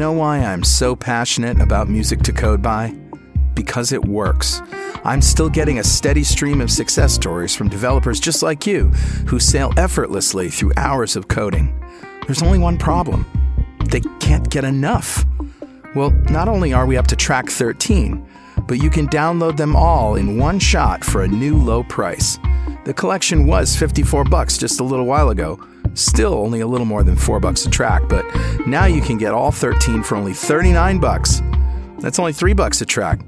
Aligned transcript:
Know 0.00 0.12
why 0.12 0.38
I'm 0.38 0.64
so 0.64 0.96
passionate 0.96 1.60
about 1.60 1.90
music 1.90 2.22
to 2.22 2.32
code 2.32 2.62
by? 2.62 2.96
Because 3.52 3.92
it 3.92 4.02
works. 4.02 4.62
I'm 5.04 5.20
still 5.20 5.50
getting 5.50 5.78
a 5.78 5.84
steady 5.84 6.24
stream 6.24 6.62
of 6.62 6.70
success 6.70 7.12
stories 7.12 7.54
from 7.54 7.68
developers 7.68 8.18
just 8.18 8.42
like 8.42 8.66
you 8.66 8.86
who 9.26 9.38
sail 9.38 9.74
effortlessly 9.76 10.48
through 10.48 10.72
hours 10.78 11.16
of 11.16 11.28
coding. 11.28 11.78
There's 12.26 12.42
only 12.42 12.58
one 12.58 12.78
problem 12.78 13.26
they 13.90 14.00
can't 14.20 14.48
get 14.48 14.64
enough. 14.64 15.22
Well, 15.94 16.12
not 16.30 16.48
only 16.48 16.72
are 16.72 16.86
we 16.86 16.96
up 16.96 17.08
to 17.08 17.14
track 17.14 17.50
13, 17.50 18.26
but 18.66 18.82
you 18.82 18.88
can 18.88 19.06
download 19.06 19.58
them 19.58 19.76
all 19.76 20.14
in 20.14 20.38
one 20.38 20.58
shot 20.58 21.04
for 21.04 21.24
a 21.24 21.28
new 21.28 21.58
low 21.58 21.82
price. 21.82 22.38
The 22.86 22.94
collection 22.94 23.46
was 23.46 23.76
54 23.76 24.24
bucks 24.24 24.56
just 24.56 24.80
a 24.80 24.84
little 24.84 25.04
while 25.04 25.28
ago. 25.28 25.60
Still 25.94 26.34
only 26.34 26.60
a 26.60 26.66
little 26.66 26.86
more 26.86 27.02
than 27.02 27.16
4 27.16 27.40
bucks 27.40 27.66
a 27.66 27.70
track, 27.70 28.02
but 28.08 28.24
now 28.66 28.86
you 28.86 29.02
can 29.02 29.18
get 29.18 29.32
all 29.32 29.50
13 29.50 30.02
for 30.02 30.16
only 30.16 30.32
39 30.32 30.98
bucks. 30.98 31.42
That's 31.98 32.18
only 32.18 32.32
3 32.32 32.54
bucks 32.54 32.80
a 32.80 32.86
track. 32.86 33.20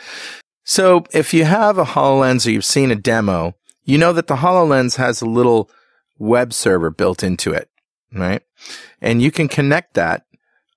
So 0.66 1.06
if 1.14 1.34
you 1.34 1.46
have 1.46 1.78
a 1.78 1.86
HoloLens 1.86 2.46
or 2.46 2.52
you've 2.52 2.66
seen 2.66 2.92
a 2.92 2.96
demo, 2.96 3.56
you 3.84 3.98
know 3.98 4.14
that 4.14 4.28
the 4.28 4.38
HoloLens 4.38 4.98
has 4.98 5.22
a 5.22 5.26
little 5.26 5.70
web 6.18 6.54
server 6.54 6.90
built 6.90 7.24
into 7.24 7.52
it, 7.52 7.70
right? 8.14 8.42
And 9.02 9.22
you 9.22 9.32
can 9.32 9.48
connect 9.48 9.94
that 9.96 10.26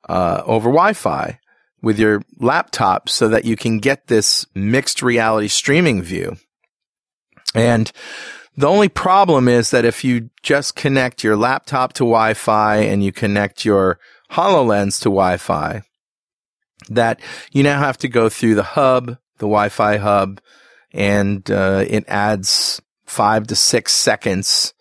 uh, 0.09 0.43
over 0.47 0.71
Wi-Fi 0.71 1.39
with 1.83 1.99
your 1.99 2.23
laptop 2.39 3.09
so 3.09 3.29
that 3.29 3.45
you 3.45 3.57
can 3.57 3.79
get 3.79 4.07
this 4.07 4.47
mixed 4.55 5.03
reality 5.03 5.49
streaming 5.49 6.03
view. 6.03 6.37
And 7.55 7.91
the 8.57 8.69
only 8.69 8.89
problem 8.89 9.49
is 9.49 9.71
that 9.71 9.85
if 9.85 10.05
you 10.05 10.31
just 10.43 10.77
connect 10.77 11.25
your 11.25 11.37
laptop 11.37 11.93
to 11.95 12.05
Wi-Fi 12.05 12.77
and 12.77 13.03
you 13.03 13.13
connect 13.13 13.65
your 13.65 13.99
HoloLens 14.31 14.99
to 15.01 15.05
Wi-Fi, 15.05 15.83
that 16.89 17.21
you 17.51 17.63
now 17.63 17.79
have 17.79 17.99
to 17.99 18.09
go 18.09 18.29
through 18.29 18.55
the 18.55 18.63
hub, 18.63 19.09
the 19.39 19.47
Wi-Fi 19.47 19.97
hub, 19.97 20.41
and 20.93 21.51
uh, 21.51 21.85
it 21.87 22.05
adds 22.09 22.81
five 23.13 23.47
to 23.49 23.55
six 23.55 23.93
seconds 23.93 24.73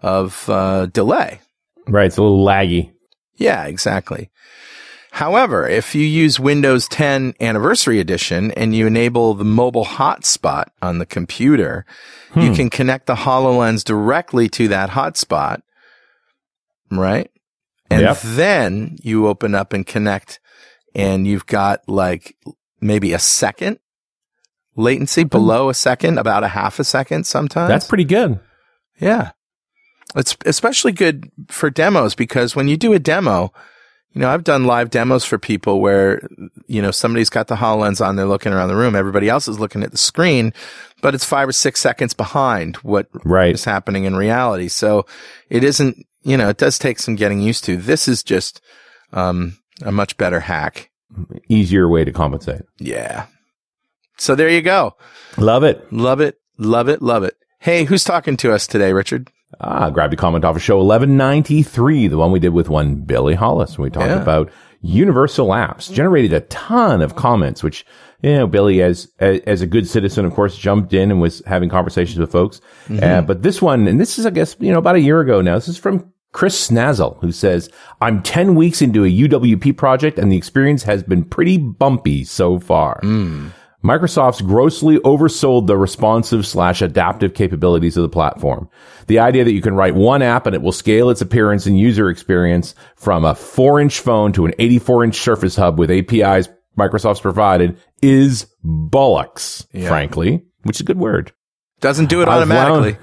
of 0.00 0.48
uh, 0.50 0.86
delay. 0.86 1.40
Right, 1.86 2.06
it's 2.06 2.16
a 2.18 2.22
little 2.22 2.44
laggy. 2.44 2.92
Yeah, 3.36 3.64
exactly. 3.66 4.30
However, 5.12 5.66
if 5.66 5.94
you 5.94 6.02
use 6.04 6.38
Windows 6.38 6.86
10 6.88 7.34
Anniversary 7.40 7.98
Edition 7.98 8.50
and 8.52 8.74
you 8.74 8.86
enable 8.86 9.34
the 9.34 9.44
mobile 9.44 9.84
hotspot 9.84 10.66
on 10.82 10.98
the 10.98 11.06
computer, 11.06 11.86
you 12.36 12.52
can 12.52 12.68
connect 12.68 13.06
the 13.06 13.14
HoloLens 13.14 13.82
directly 13.84 14.48
to 14.50 14.68
that 14.68 14.90
hotspot, 14.90 15.62
right? 16.90 17.30
And 17.90 18.02
Yep. 18.02 18.18
then 18.22 18.96
you 19.02 19.26
open 19.28 19.54
up 19.54 19.72
and 19.72 19.86
connect 19.86 20.40
and 20.94 21.26
you've 21.26 21.46
got 21.46 21.88
like 21.88 22.36
maybe 22.80 23.12
a 23.12 23.18
second 23.18 23.78
latency 24.78 25.24
below 25.24 25.68
a 25.68 25.74
second, 25.74 26.18
about 26.18 26.44
a 26.44 26.48
half 26.48 26.78
a 26.78 26.84
second 26.84 27.24
sometimes. 27.26 27.68
That's 27.68 27.86
pretty 27.86 28.04
good. 28.04 28.40
Yeah. 28.98 29.32
It's 30.16 30.36
especially 30.46 30.92
good 30.92 31.30
for 31.48 31.68
demos 31.68 32.14
because 32.14 32.56
when 32.56 32.68
you 32.68 32.76
do 32.78 32.94
a 32.94 32.98
demo, 32.98 33.52
you 34.12 34.22
know, 34.22 34.30
I've 34.30 34.44
done 34.44 34.64
live 34.64 34.88
demos 34.88 35.24
for 35.24 35.38
people 35.38 35.80
where, 35.82 36.26
you 36.66 36.80
know, 36.80 36.90
somebody's 36.90 37.28
got 37.28 37.48
the 37.48 37.56
HoloLens 37.56 38.04
on, 38.04 38.16
they're 38.16 38.24
looking 38.24 38.52
around 38.52 38.68
the 38.68 38.76
room. 38.76 38.94
Everybody 38.96 39.28
else 39.28 39.48
is 39.48 39.60
looking 39.60 39.82
at 39.82 39.90
the 39.90 39.98
screen, 39.98 40.54
but 41.02 41.14
it's 41.14 41.24
five 41.26 41.46
or 41.48 41.52
six 41.52 41.80
seconds 41.80 42.14
behind 42.14 42.76
what 42.76 43.08
Right. 43.24 43.54
is 43.54 43.64
happening 43.64 44.04
in 44.04 44.16
reality. 44.16 44.68
So 44.68 45.04
it 45.50 45.62
isn't, 45.62 45.98
you 46.22 46.36
know, 46.38 46.48
it 46.48 46.56
does 46.56 46.78
take 46.78 46.98
some 47.00 47.16
getting 47.16 47.40
used 47.42 47.64
to. 47.64 47.76
This 47.76 48.08
is 48.08 48.22
just, 48.22 48.62
um, 49.12 49.58
a 49.82 49.92
much 49.92 50.16
better 50.16 50.40
hack. 50.40 50.90
Easier 51.48 51.86
way 51.88 52.04
to 52.04 52.12
compensate. 52.12 52.62
Yeah. 52.78 53.26
So 54.18 54.34
there 54.34 54.48
you 54.48 54.62
go. 54.62 54.96
Love 55.36 55.64
it. 55.64 55.92
Love 55.92 56.20
it. 56.20 56.38
Love 56.58 56.88
it. 56.88 57.00
Love 57.02 57.22
it. 57.24 57.36
Hey, 57.60 57.84
who's 57.84 58.04
talking 58.04 58.36
to 58.38 58.52
us 58.52 58.66
today, 58.66 58.92
Richard? 58.92 59.30
Ah, 59.60 59.90
grabbed 59.90 60.12
a 60.12 60.16
comment 60.16 60.44
off 60.44 60.56
of 60.56 60.62
show 60.62 60.76
1193, 60.78 62.08
the 62.08 62.18
one 62.18 62.30
we 62.32 62.38
did 62.38 62.52
with 62.52 62.68
one 62.68 62.96
Billy 62.96 63.34
Hollis. 63.34 63.78
We 63.78 63.90
talked 63.90 64.06
Yeah. 64.06 64.20
about 64.22 64.50
universal 64.80 65.48
apps, 65.48 65.92
generated 65.92 66.32
a 66.32 66.40
ton 66.42 67.00
of 67.02 67.16
comments, 67.16 67.62
which, 67.62 67.84
you 68.22 68.34
know, 68.34 68.46
Billy, 68.46 68.82
as, 68.82 69.08
as, 69.18 69.40
as 69.46 69.62
a 69.62 69.66
good 69.66 69.88
citizen, 69.88 70.24
of 70.24 70.34
course, 70.34 70.56
jumped 70.56 70.92
in 70.92 71.10
and 71.10 71.20
was 71.20 71.42
having 71.46 71.68
conversations 71.68 72.18
with 72.18 72.30
folks. 72.30 72.60
Uh, 73.02 73.22
but 73.22 73.42
this 73.42 73.60
one, 73.62 73.88
and 73.88 74.00
this 74.00 74.18
is, 74.18 74.26
I 74.26 74.30
guess, 74.30 74.54
you 74.60 74.70
know, 74.72 74.78
about 74.78 74.96
a 74.96 75.00
year 75.00 75.20
ago 75.20 75.40
now, 75.40 75.54
this 75.56 75.68
is 75.68 75.78
from 75.78 76.12
Chris 76.32 76.68
Snazzle, 76.68 77.18
who 77.20 77.32
says, 77.32 77.70
I'm 78.00 78.22
10 78.22 78.54
weeks 78.54 78.82
into 78.82 79.04
a 79.04 79.08
UWP 79.08 79.76
project 79.76 80.18
and 80.18 80.30
the 80.30 80.36
experience 80.36 80.82
has 80.84 81.02
been 81.02 81.24
pretty 81.24 81.56
bumpy 81.58 82.22
so 82.24 82.58
far. 82.60 83.00
Microsoft's 83.84 84.40
grossly 84.40 84.98
oversold 84.98 85.68
the 85.68 85.76
responsive 85.76 86.44
slash 86.46 86.82
adaptive 86.82 87.34
capabilities 87.34 87.96
of 87.96 88.02
the 88.02 88.08
platform. 88.08 88.68
The 89.06 89.20
idea 89.20 89.44
that 89.44 89.52
you 89.52 89.62
can 89.62 89.74
write 89.74 89.94
one 89.94 90.20
app 90.20 90.46
and 90.46 90.54
it 90.54 90.62
will 90.62 90.72
scale 90.72 91.10
its 91.10 91.20
appearance 91.20 91.64
and 91.66 91.78
user 91.78 92.10
experience 92.10 92.74
from 92.96 93.24
a 93.24 93.36
four 93.36 93.80
inch 93.80 94.00
phone 94.00 94.32
to 94.32 94.46
an 94.46 94.54
84 94.58 95.04
inch 95.04 95.16
Surface 95.16 95.54
Hub 95.54 95.78
with 95.78 95.90
APIs 95.90 96.48
Microsoft's 96.76 97.20
provided 97.20 97.78
is 98.02 98.46
bollocks, 98.64 99.66
yeah. 99.72 99.88
frankly, 99.88 100.44
which 100.62 100.76
is 100.76 100.80
a 100.80 100.84
good 100.84 100.98
word. 100.98 101.32
Doesn't 101.80 102.08
do 102.08 102.22
it 102.22 102.28
automatically. 102.28 102.96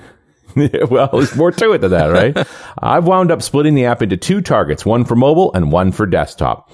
well, 0.90 1.10
there's 1.12 1.36
more 1.36 1.52
to 1.52 1.72
it 1.72 1.80
than 1.80 1.92
that, 1.92 2.08
right? 2.08 2.48
I've 2.80 3.06
wound 3.06 3.32
up 3.32 3.42
splitting 3.42 3.76
the 3.76 3.86
app 3.86 4.02
into 4.02 4.18
two 4.18 4.42
targets, 4.42 4.86
one 4.86 5.06
for 5.06 5.16
mobile 5.16 5.54
and 5.54 5.72
one 5.72 5.92
for 5.92 6.06
desktop. 6.06 6.72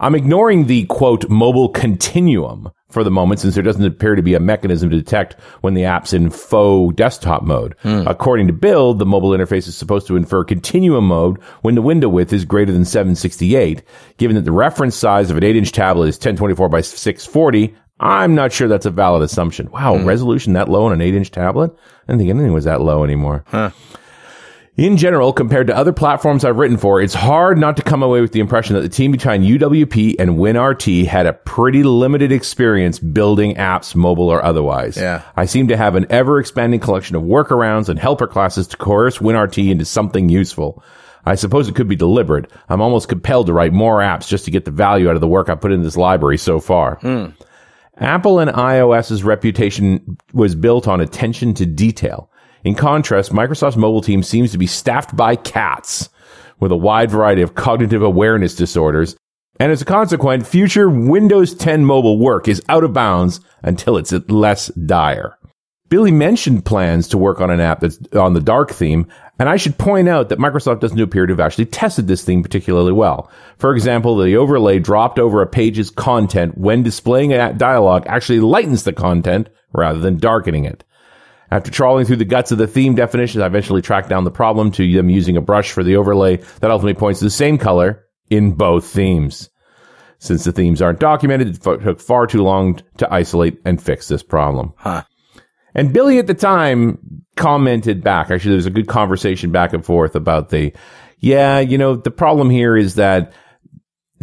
I'm 0.00 0.14
ignoring 0.14 0.66
the 0.66 0.84
quote 0.86 1.28
mobile 1.28 1.68
continuum 1.68 2.70
for 2.94 3.04
the 3.04 3.10
moment 3.10 3.40
since 3.40 3.54
there 3.54 3.62
doesn't 3.62 3.84
appear 3.84 4.14
to 4.14 4.22
be 4.22 4.34
a 4.34 4.40
mechanism 4.40 4.88
to 4.88 4.96
detect 4.96 5.34
when 5.60 5.74
the 5.74 5.84
app's 5.84 6.14
in 6.14 6.30
faux 6.30 6.94
desktop 6.94 7.42
mode. 7.42 7.74
Hmm. 7.82 8.06
According 8.06 8.46
to 8.46 8.52
Build, 8.52 8.98
the 8.98 9.04
mobile 9.04 9.30
interface 9.30 9.68
is 9.68 9.76
supposed 9.76 10.06
to 10.06 10.16
infer 10.16 10.44
continuum 10.44 11.08
mode 11.08 11.42
when 11.62 11.74
the 11.74 11.82
window 11.82 12.08
width 12.08 12.32
is 12.32 12.44
greater 12.44 12.72
than 12.72 12.84
768. 12.84 13.82
Given 14.16 14.36
that 14.36 14.44
the 14.44 14.52
reference 14.52 14.96
size 14.96 15.30
of 15.30 15.36
an 15.36 15.44
8 15.44 15.56
inch 15.56 15.72
tablet 15.72 16.06
is 16.06 16.16
1024 16.16 16.68
by 16.70 16.80
640, 16.80 17.74
I'm 18.00 18.34
not 18.34 18.52
sure 18.52 18.68
that's 18.68 18.86
a 18.86 18.90
valid 18.90 19.22
assumption. 19.22 19.70
Wow, 19.70 19.98
hmm. 19.98 20.06
resolution 20.06 20.54
that 20.54 20.68
low 20.68 20.86
on 20.86 20.92
an 20.92 21.02
8 21.02 21.14
inch 21.14 21.30
tablet? 21.30 21.72
I 21.72 22.12
didn't 22.12 22.20
think 22.20 22.30
anything 22.30 22.52
was 22.52 22.64
that 22.64 22.80
low 22.80 23.04
anymore. 23.04 23.44
Huh. 23.48 23.70
In 24.76 24.96
general, 24.96 25.32
compared 25.32 25.68
to 25.68 25.76
other 25.76 25.92
platforms 25.92 26.44
I've 26.44 26.56
written 26.56 26.78
for, 26.78 27.00
it's 27.00 27.14
hard 27.14 27.58
not 27.58 27.76
to 27.76 27.82
come 27.84 28.02
away 28.02 28.20
with 28.20 28.32
the 28.32 28.40
impression 28.40 28.74
that 28.74 28.82
the 28.82 28.88
team 28.88 29.12
behind 29.12 29.44
UWP 29.44 30.16
and 30.18 30.32
WinRT 30.32 31.06
had 31.06 31.26
a 31.26 31.32
pretty 31.32 31.84
limited 31.84 32.32
experience 32.32 32.98
building 32.98 33.54
apps, 33.54 33.94
mobile 33.94 34.28
or 34.28 34.44
otherwise. 34.44 34.96
Yeah. 34.96 35.22
I 35.36 35.44
seem 35.44 35.68
to 35.68 35.76
have 35.76 35.94
an 35.94 36.06
ever 36.10 36.40
expanding 36.40 36.80
collection 36.80 37.14
of 37.14 37.22
workarounds 37.22 37.88
and 37.88 38.00
helper 38.00 38.26
classes 38.26 38.66
to 38.68 38.76
coerce 38.76 39.18
WinRT 39.18 39.70
into 39.70 39.84
something 39.84 40.28
useful. 40.28 40.82
I 41.24 41.36
suppose 41.36 41.68
it 41.68 41.76
could 41.76 41.88
be 41.88 41.94
deliberate. 41.94 42.50
I'm 42.68 42.80
almost 42.80 43.08
compelled 43.08 43.46
to 43.46 43.52
write 43.52 43.72
more 43.72 44.00
apps 44.00 44.26
just 44.26 44.44
to 44.46 44.50
get 44.50 44.64
the 44.64 44.72
value 44.72 45.08
out 45.08 45.14
of 45.14 45.20
the 45.20 45.28
work 45.28 45.48
I 45.48 45.54
put 45.54 45.70
in 45.70 45.82
this 45.82 45.96
library 45.96 46.36
so 46.36 46.58
far. 46.58 46.96
Hmm. 46.96 47.26
Apple 47.98 48.40
and 48.40 48.50
iOS's 48.50 49.22
reputation 49.22 50.18
was 50.32 50.56
built 50.56 50.88
on 50.88 51.00
attention 51.00 51.54
to 51.54 51.64
detail. 51.64 52.28
In 52.64 52.74
contrast, 52.74 53.30
Microsoft's 53.30 53.76
mobile 53.76 54.00
team 54.00 54.22
seems 54.22 54.50
to 54.52 54.58
be 54.58 54.66
staffed 54.66 55.14
by 55.14 55.36
cats 55.36 56.08
with 56.58 56.72
a 56.72 56.76
wide 56.76 57.10
variety 57.10 57.42
of 57.42 57.54
cognitive 57.54 58.02
awareness 58.02 58.56
disorders. 58.56 59.16
And 59.60 59.70
as 59.70 59.82
a 59.82 59.84
consequence, 59.84 60.48
future 60.48 60.88
Windows 60.88 61.54
10 61.54 61.84
mobile 61.84 62.18
work 62.18 62.48
is 62.48 62.62
out 62.68 62.82
of 62.82 62.94
bounds 62.94 63.40
until 63.62 63.98
it's 63.98 64.12
less 64.30 64.68
dire. 64.68 65.38
Billy 65.90 66.10
mentioned 66.10 66.64
plans 66.64 67.08
to 67.08 67.18
work 67.18 67.40
on 67.40 67.50
an 67.50 67.60
app 67.60 67.80
that's 67.80 67.98
on 68.14 68.32
the 68.32 68.40
dark 68.40 68.70
theme, 68.70 69.06
and 69.38 69.48
I 69.48 69.56
should 69.56 69.76
point 69.76 70.08
out 70.08 70.30
that 70.30 70.38
Microsoft 70.38 70.80
doesn't 70.80 70.98
appear 70.98 71.26
to 71.26 71.32
have 71.34 71.40
actually 71.40 71.66
tested 71.66 72.08
this 72.08 72.24
theme 72.24 72.42
particularly 72.42 72.92
well. 72.92 73.30
For 73.58 73.74
example, 73.74 74.16
the 74.16 74.36
overlay 74.36 74.78
dropped 74.78 75.18
over 75.18 75.42
a 75.42 75.46
page's 75.46 75.90
content 75.90 76.56
when 76.56 76.82
displaying 76.82 77.34
a 77.34 77.52
dialogue 77.52 78.04
actually 78.06 78.40
lightens 78.40 78.84
the 78.84 78.92
content 78.94 79.50
rather 79.72 80.00
than 80.00 80.18
darkening 80.18 80.64
it. 80.64 80.82
After 81.50 81.70
trawling 81.70 82.06
through 82.06 82.16
the 82.16 82.24
guts 82.24 82.52
of 82.52 82.58
the 82.58 82.66
theme 82.66 82.94
definitions, 82.94 83.42
I 83.42 83.46
eventually 83.46 83.82
tracked 83.82 84.08
down 84.08 84.24
the 84.24 84.30
problem 84.30 84.70
to 84.72 84.92
them 84.92 85.10
using 85.10 85.36
a 85.36 85.42
brush 85.42 85.72
for 85.72 85.84
the 85.84 85.96
overlay 85.96 86.38
that 86.60 86.70
ultimately 86.70 86.98
points 86.98 87.20
to 87.20 87.26
the 87.26 87.30
same 87.30 87.58
color 87.58 88.04
in 88.30 88.52
both 88.52 88.86
themes. 88.86 89.50
Since 90.18 90.44
the 90.44 90.52
themes 90.52 90.80
aren't 90.80 91.00
documented, 91.00 91.48
it 91.48 91.62
took 91.62 92.00
far 92.00 92.26
too 92.26 92.42
long 92.42 92.80
to 92.96 93.12
isolate 93.12 93.60
and 93.64 93.82
fix 93.82 94.08
this 94.08 94.22
problem. 94.22 94.72
Huh. 94.76 95.02
And 95.74 95.92
Billy 95.92 96.18
at 96.18 96.26
the 96.26 96.34
time 96.34 96.98
commented 97.36 98.02
back. 98.02 98.30
Actually, 98.30 98.50
there 98.50 98.56
was 98.56 98.66
a 98.66 98.70
good 98.70 98.88
conversation 98.88 99.50
back 99.50 99.72
and 99.72 99.84
forth 99.84 100.14
about 100.14 100.48
the, 100.48 100.72
yeah, 101.18 101.58
you 101.58 101.76
know, 101.76 101.96
the 101.96 102.10
problem 102.10 102.48
here 102.48 102.76
is 102.76 102.94
that 102.94 103.32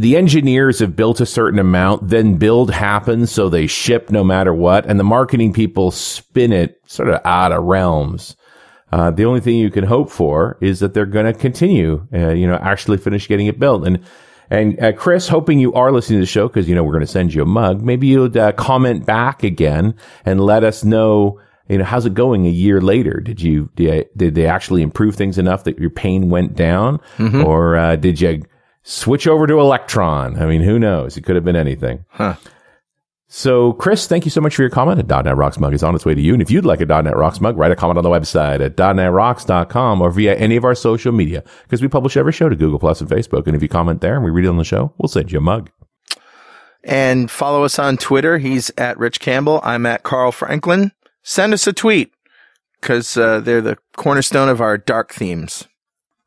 the 0.01 0.17
engineers 0.17 0.79
have 0.79 0.95
built 0.95 1.21
a 1.21 1.27
certain 1.27 1.59
amount, 1.59 2.09
then 2.09 2.37
build 2.37 2.71
happens, 2.71 3.31
so 3.31 3.49
they 3.49 3.67
ship 3.67 4.09
no 4.09 4.23
matter 4.23 4.51
what, 4.51 4.87
and 4.87 4.99
the 4.99 5.03
marketing 5.03 5.53
people 5.53 5.91
spin 5.91 6.51
it 6.51 6.81
sort 6.87 7.07
of 7.07 7.21
out 7.23 7.51
of 7.51 7.63
realms. 7.63 8.35
Uh, 8.91 9.11
the 9.11 9.25
only 9.25 9.39
thing 9.39 9.57
you 9.57 9.69
can 9.69 9.83
hope 9.83 10.09
for 10.09 10.57
is 10.59 10.79
that 10.79 10.95
they're 10.95 11.05
going 11.05 11.31
to 11.31 11.39
continue, 11.39 12.07
uh, 12.13 12.31
you 12.31 12.47
know, 12.47 12.55
actually 12.55 12.97
finish 12.97 13.27
getting 13.27 13.45
it 13.45 13.59
built. 13.59 13.85
And 13.85 14.03
and 14.49 14.83
uh, 14.83 14.91
Chris, 14.93 15.27
hoping 15.27 15.59
you 15.59 15.71
are 15.73 15.91
listening 15.91 16.17
to 16.17 16.23
the 16.23 16.25
show 16.25 16.47
because 16.47 16.67
you 16.67 16.73
know 16.73 16.83
we're 16.83 16.93
going 16.93 17.05
to 17.05 17.07
send 17.07 17.31
you 17.31 17.43
a 17.43 17.45
mug. 17.45 17.83
Maybe 17.83 18.07
you'd 18.07 18.35
uh, 18.35 18.53
comment 18.53 19.05
back 19.05 19.43
again 19.43 19.93
and 20.25 20.41
let 20.41 20.63
us 20.63 20.83
know. 20.83 21.39
You 21.69 21.77
know, 21.77 21.85
how's 21.85 22.07
it 22.07 22.15
going 22.15 22.47
a 22.47 22.49
year 22.49 22.81
later? 22.81 23.21
Did 23.21 23.39
you 23.39 23.69
did, 23.75 24.09
did 24.17 24.33
they 24.33 24.47
actually 24.47 24.81
improve 24.81 25.15
things 25.15 25.37
enough 25.37 25.63
that 25.65 25.77
your 25.77 25.91
pain 25.91 26.29
went 26.29 26.55
down, 26.55 26.99
mm-hmm. 27.17 27.45
or 27.45 27.77
uh, 27.77 27.95
did 27.97 28.19
you 28.19 28.41
switch 28.83 29.27
over 29.27 29.47
to 29.47 29.59
Electron? 29.59 30.41
I 30.41 30.45
mean, 30.45 30.61
who 30.61 30.79
knows? 30.79 31.17
It 31.17 31.21
could 31.21 31.35
have 31.35 31.45
been 31.45 31.55
anything. 31.55 32.05
Huh. 32.09 32.35
So, 33.33 33.71
Chris, 33.73 34.07
thank 34.07 34.25
you 34.25 34.31
so 34.31 34.41
much 34.41 34.57
for 34.57 34.61
your 34.61 34.69
comment. 34.69 34.99
A 34.99 35.23
.NET 35.23 35.37
Rocks 35.37 35.57
mug 35.57 35.73
is 35.73 35.83
on 35.83 35.95
its 35.95 36.05
way 36.05 36.13
to 36.13 36.19
you. 36.19 36.33
And 36.33 36.41
if 36.41 36.51
you'd 36.51 36.65
like 36.65 36.81
a 36.81 36.85
.NET 36.85 37.15
Rocks 37.15 37.39
mug, 37.39 37.57
write 37.57 37.71
a 37.71 37.77
comment 37.77 37.97
on 37.97 38.03
the 38.03 38.09
website 38.09 38.59
at 38.59 38.75
.NETRocks.com 38.75 40.01
or 40.01 40.11
via 40.11 40.35
any 40.35 40.57
of 40.57 40.65
our 40.65 40.75
social 40.75 41.13
media 41.13 41.41
because 41.63 41.81
we 41.81 41.87
publish 41.87 42.17
every 42.17 42.33
show 42.33 42.49
to 42.49 42.57
Google 42.57 42.77
Plus 42.77 42.99
and 42.99 43.09
Facebook. 43.09 43.47
And 43.47 43.55
if 43.55 43.61
you 43.61 43.69
comment 43.69 44.01
there 44.01 44.15
and 44.15 44.25
we 44.25 44.31
read 44.31 44.43
it 44.43 44.49
on 44.49 44.57
the 44.57 44.65
show, 44.65 44.93
we'll 44.97 45.07
send 45.07 45.31
you 45.31 45.37
a 45.37 45.41
mug. 45.41 45.69
And 46.83 47.31
follow 47.31 47.63
us 47.63 47.79
on 47.79 47.95
Twitter. 47.95 48.37
He's 48.37 48.69
at 48.77 48.97
Rich 48.97 49.21
Campbell. 49.21 49.61
I'm 49.63 49.85
at 49.85 50.03
Carl 50.03 50.33
Franklin. 50.33 50.91
Send 51.23 51.53
us 51.53 51.65
a 51.67 51.71
tweet 51.71 52.11
because 52.81 53.15
uh, 53.15 53.39
they're 53.39 53.61
the 53.61 53.77
cornerstone 53.95 54.49
of 54.49 54.59
our 54.59 54.77
dark 54.77 55.13
themes. 55.13 55.69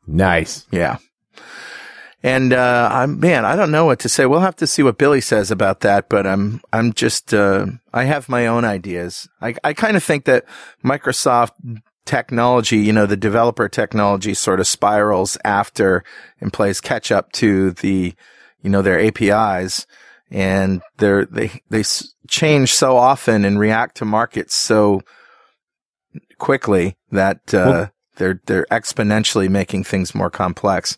Nice. 0.07 0.65
Yeah. 0.71 0.97
And 2.25 2.53
uh, 2.53 2.89
I'm 2.91 3.19
man, 3.19 3.45
I 3.45 3.55
don't 3.55 3.69
know 3.69 3.85
what 3.85 3.99
to 3.99 4.09
say. 4.09 4.25
We'll 4.25 4.39
have 4.39 4.55
to 4.55 4.65
see 4.65 4.81
what 4.81 4.97
Billy 4.97 5.21
says 5.21 5.51
about 5.51 5.81
that. 5.81 6.09
But 6.09 6.25
I'm 6.25 6.59
I'm 6.73 6.91
just 6.91 7.35
uh, 7.35 7.67
I 7.93 8.05
have 8.05 8.27
my 8.29 8.47
own 8.47 8.65
ideas. 8.65 9.29
I 9.41 9.53
I 9.63 9.73
kind 9.73 9.95
of 9.95 10.03
think 10.03 10.25
that 10.25 10.43
Microsoft 10.83 11.51
technology, 12.03 12.77
you 12.77 12.91
know, 12.91 13.05
the 13.05 13.15
developer 13.15 13.69
technology 13.69 14.33
sort 14.33 14.59
of 14.59 14.65
spirals 14.65 15.37
after 15.45 16.03
and 16.41 16.51
plays 16.51 16.81
catch 16.81 17.11
up 17.11 17.31
to 17.33 17.73
the 17.73 18.15
you 18.63 18.71
know 18.71 18.81
their 18.81 18.99
APIs, 18.99 19.85
and 20.31 20.81
they're 20.97 21.25
they 21.25 21.61
they 21.69 21.83
change 22.27 22.73
so 22.73 22.97
often 22.97 23.45
and 23.45 23.59
react 23.59 23.97
to 23.97 24.05
markets 24.05 24.55
so 24.55 24.99
quickly 26.39 26.97
that 27.11 27.53
uh, 27.53 27.65
well, 27.67 27.91
they're 28.15 28.41
they're 28.47 28.65
exponentially 28.71 29.47
making 29.47 29.83
things 29.83 30.15
more 30.15 30.31
complex. 30.31 30.97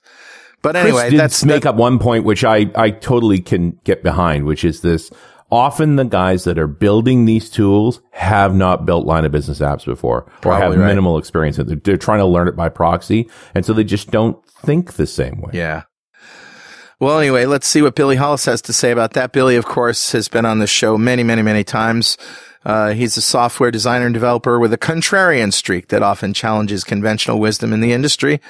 But 0.62 0.76
anyway, 0.76 1.10
Chris 1.10 1.20
that's 1.20 1.46
make 1.46 1.66
up 1.66 1.76
one 1.76 2.00
point 2.00 2.24
which 2.24 2.44
I, 2.44 2.70
I 2.76 2.90
totally 2.90 3.40
can 3.40 3.80
get 3.84 4.04
behind, 4.04 4.46
which 4.46 4.64
is 4.66 4.82
this. 4.82 5.12
Often 5.50 5.96
the 5.96 6.04
guys 6.04 6.44
that 6.44 6.60
are 6.60 6.68
building 6.68 7.24
these 7.24 7.50
tools 7.50 8.02
have 8.12 8.54
not 8.54 8.86
built 8.86 9.06
line 9.06 9.24
of 9.24 9.32
business 9.32 9.60
apps 9.60 9.86
before 9.86 10.30
or 10.44 10.54
have 10.54 10.76
right. 10.76 10.88
minimal 10.88 11.18
experience. 11.18 11.56
They're, 11.56 11.78
they're 11.78 11.98
trying 11.98 12.20
to 12.20 12.26
learn 12.26 12.50
it 12.50 12.56
by 12.58 12.68
proxy. 12.68 13.30
And 13.56 13.66
so 13.66 13.72
they 13.72 13.86
just 13.86 14.12
don't 14.12 14.46
think 14.46 14.94
the 14.94 15.08
same 15.08 15.40
way. 15.40 15.52
Yeah. 15.54 15.84
Well, 17.00 17.20
anyway, 17.20 17.46
let's 17.46 17.68
see 17.68 17.82
what 17.82 17.96
Billy 17.96 18.18
Hollis 18.18 18.46
has 18.46 18.62
to 18.64 18.74
say 18.74 18.92
about 18.92 19.14
that. 19.14 19.32
Billy, 19.32 19.56
of 19.56 19.66
course, 19.66 20.12
has 20.12 20.28
been 20.28 20.46
on 20.46 20.60
the 20.60 20.68
show 20.68 20.98
many, 20.98 21.24
many, 21.24 21.44
many 21.44 21.64
times. 21.64 22.18
Uh, 22.66 22.92
he's 22.92 23.16
a 23.16 23.22
software 23.22 23.72
designer 23.72 24.06
and 24.06 24.14
developer 24.14 24.60
with 24.60 24.74
a 24.74 24.78
contrarian 24.78 25.54
streak 25.54 25.88
that 25.90 26.04
often 26.04 26.34
challenges 26.34 26.84
conventional 26.84 27.40
wisdom 27.40 27.72
in 27.72 27.80
the 27.80 27.94
industry. 27.94 28.42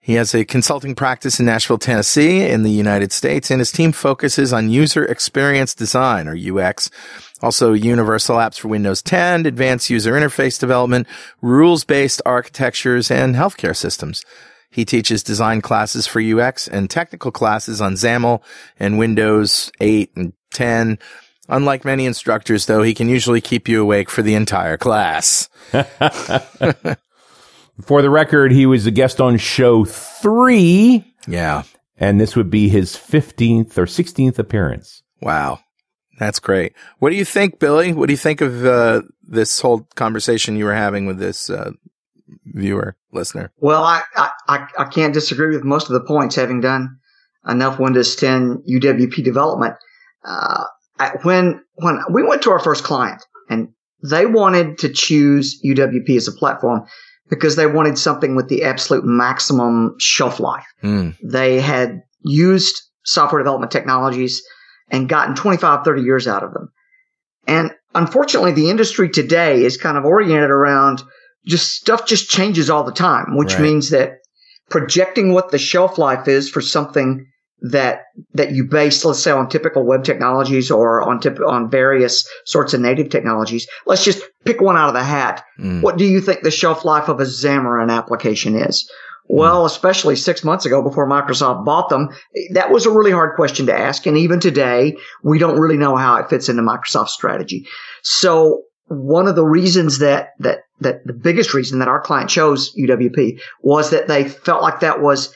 He 0.00 0.14
has 0.14 0.34
a 0.34 0.44
consulting 0.44 0.94
practice 0.94 1.38
in 1.38 1.46
Nashville, 1.46 1.78
Tennessee 1.78 2.42
in 2.46 2.62
the 2.62 2.70
United 2.70 3.12
States, 3.12 3.50
and 3.50 3.60
his 3.60 3.72
team 3.72 3.92
focuses 3.92 4.52
on 4.52 4.70
user 4.70 5.04
experience 5.04 5.74
design 5.74 6.28
or 6.28 6.36
UX. 6.36 6.90
Also 7.42 7.72
universal 7.72 8.36
apps 8.36 8.58
for 8.58 8.68
Windows 8.68 9.02
10, 9.02 9.44
advanced 9.46 9.90
user 9.90 10.12
interface 10.12 10.58
development, 10.58 11.06
rules-based 11.42 12.22
architectures, 12.24 13.10
and 13.10 13.34
healthcare 13.34 13.76
systems. 13.76 14.24
He 14.70 14.84
teaches 14.84 15.22
design 15.22 15.60
classes 15.60 16.06
for 16.06 16.20
UX 16.20 16.68
and 16.68 16.90
technical 16.90 17.30
classes 17.30 17.80
on 17.80 17.94
XAML 17.94 18.42
and 18.78 18.98
Windows 18.98 19.70
8 19.80 20.12
and 20.16 20.32
10. 20.52 20.98
Unlike 21.48 21.84
many 21.84 22.06
instructors, 22.06 22.66
though, 22.66 22.82
he 22.82 22.94
can 22.94 23.08
usually 23.08 23.40
keep 23.40 23.68
you 23.68 23.82
awake 23.82 24.10
for 24.10 24.22
the 24.22 24.34
entire 24.34 24.76
class. 24.76 25.48
For 27.82 28.02
the 28.02 28.10
record, 28.10 28.52
he 28.52 28.66
was 28.66 28.86
a 28.86 28.90
guest 28.90 29.20
on 29.20 29.36
show 29.38 29.84
three. 29.84 31.14
Yeah. 31.26 31.62
And 31.96 32.20
this 32.20 32.36
would 32.36 32.50
be 32.50 32.68
his 32.68 32.94
15th 32.94 33.76
or 33.78 33.86
16th 33.86 34.38
appearance. 34.38 35.02
Wow. 35.20 35.60
That's 36.18 36.40
great. 36.40 36.74
What 36.98 37.10
do 37.10 37.16
you 37.16 37.24
think, 37.24 37.58
Billy? 37.58 37.92
What 37.92 38.06
do 38.06 38.12
you 38.12 38.18
think 38.18 38.40
of 38.40 38.64
uh, 38.64 39.02
this 39.22 39.60
whole 39.60 39.86
conversation 39.94 40.56
you 40.56 40.64
were 40.64 40.74
having 40.74 41.06
with 41.06 41.18
this 41.18 41.48
uh, 41.48 41.72
viewer, 42.46 42.96
listener? 43.12 43.52
Well, 43.58 43.84
I, 43.84 44.02
I, 44.16 44.66
I 44.78 44.84
can't 44.84 45.14
disagree 45.14 45.54
with 45.54 45.64
most 45.64 45.88
of 45.88 45.92
the 45.92 46.04
points, 46.04 46.34
having 46.34 46.60
done 46.60 46.98
enough 47.46 47.78
Windows 47.78 48.16
10 48.16 48.64
UWP 48.68 49.22
development. 49.24 49.74
Uh, 50.24 50.64
when 51.22 51.62
when 51.74 52.00
we 52.12 52.24
went 52.24 52.42
to 52.42 52.50
our 52.50 52.58
first 52.58 52.82
client 52.82 53.24
and 53.48 53.68
they 54.02 54.26
wanted 54.26 54.78
to 54.78 54.88
choose 54.88 55.60
UWP 55.64 56.16
as 56.16 56.28
a 56.28 56.32
platform 56.32 56.86
because 57.28 57.56
they 57.56 57.66
wanted 57.66 57.98
something 57.98 58.34
with 58.34 58.48
the 58.48 58.64
absolute 58.64 59.04
maximum 59.04 59.94
shelf 59.98 60.40
life. 60.40 60.66
Mm. 60.82 61.16
They 61.22 61.60
had 61.60 62.02
used 62.20 62.80
software 63.04 63.40
development 63.40 63.72
technologies 63.72 64.42
and 64.90 65.08
gotten 65.08 65.34
25, 65.34 65.84
30 65.84 66.02
years 66.02 66.26
out 66.26 66.42
of 66.42 66.52
them. 66.52 66.70
And 67.46 67.72
unfortunately, 67.94 68.52
the 68.52 68.70
industry 68.70 69.08
today 69.08 69.64
is 69.64 69.76
kind 69.76 69.96
of 69.96 70.04
oriented 70.04 70.50
around 70.50 71.02
just 71.46 71.72
stuff 71.72 72.06
just 72.06 72.28
changes 72.28 72.68
all 72.68 72.84
the 72.84 72.92
time, 72.92 73.36
which 73.36 73.54
right. 73.54 73.62
means 73.62 73.90
that 73.90 74.18
projecting 74.68 75.32
what 75.32 75.50
the 75.50 75.58
shelf 75.58 75.96
life 75.96 76.28
is 76.28 76.50
for 76.50 76.60
something 76.60 77.26
that 77.60 78.04
that 78.34 78.52
you 78.52 78.64
base, 78.64 79.04
let's 79.04 79.20
say, 79.20 79.30
on 79.30 79.48
typical 79.48 79.84
web 79.84 80.04
technologies 80.04 80.70
or 80.70 81.02
on 81.02 81.20
tip, 81.20 81.38
on 81.44 81.70
various 81.70 82.28
sorts 82.44 82.74
of 82.74 82.80
native 82.80 83.10
technologies. 83.10 83.66
Let's 83.86 84.04
just 84.04 84.22
pick 84.44 84.60
one 84.60 84.76
out 84.76 84.88
of 84.88 84.94
the 84.94 85.02
hat. 85.02 85.44
Mm. 85.58 85.82
What 85.82 85.96
do 85.96 86.04
you 86.04 86.20
think 86.20 86.42
the 86.42 86.50
shelf 86.50 86.84
life 86.84 87.08
of 87.08 87.20
a 87.20 87.24
Xamarin 87.24 87.90
application 87.90 88.56
is? 88.56 88.88
Well, 89.28 89.62
mm. 89.62 89.66
especially 89.66 90.16
six 90.16 90.44
months 90.44 90.66
ago 90.66 90.82
before 90.82 91.08
Microsoft 91.08 91.64
bought 91.64 91.88
them, 91.88 92.08
that 92.52 92.70
was 92.70 92.86
a 92.86 92.90
really 92.90 93.10
hard 93.10 93.34
question 93.34 93.66
to 93.66 93.78
ask. 93.78 94.06
And 94.06 94.16
even 94.16 94.40
today, 94.40 94.96
we 95.22 95.38
don't 95.38 95.58
really 95.58 95.76
know 95.76 95.96
how 95.96 96.16
it 96.16 96.30
fits 96.30 96.48
into 96.48 96.62
Microsoft's 96.62 97.12
strategy. 97.12 97.66
So 98.02 98.62
one 98.86 99.28
of 99.28 99.36
the 99.36 99.44
reasons 99.44 99.98
that, 99.98 100.30
that, 100.38 100.60
that 100.80 101.04
the 101.04 101.12
biggest 101.12 101.52
reason 101.52 101.80
that 101.80 101.88
our 101.88 102.00
client 102.00 102.30
chose 102.30 102.74
UWP 102.76 103.40
was 103.62 103.90
that 103.90 104.08
they 104.08 104.26
felt 104.28 104.62
like 104.62 104.80
that 104.80 105.02
was 105.02 105.34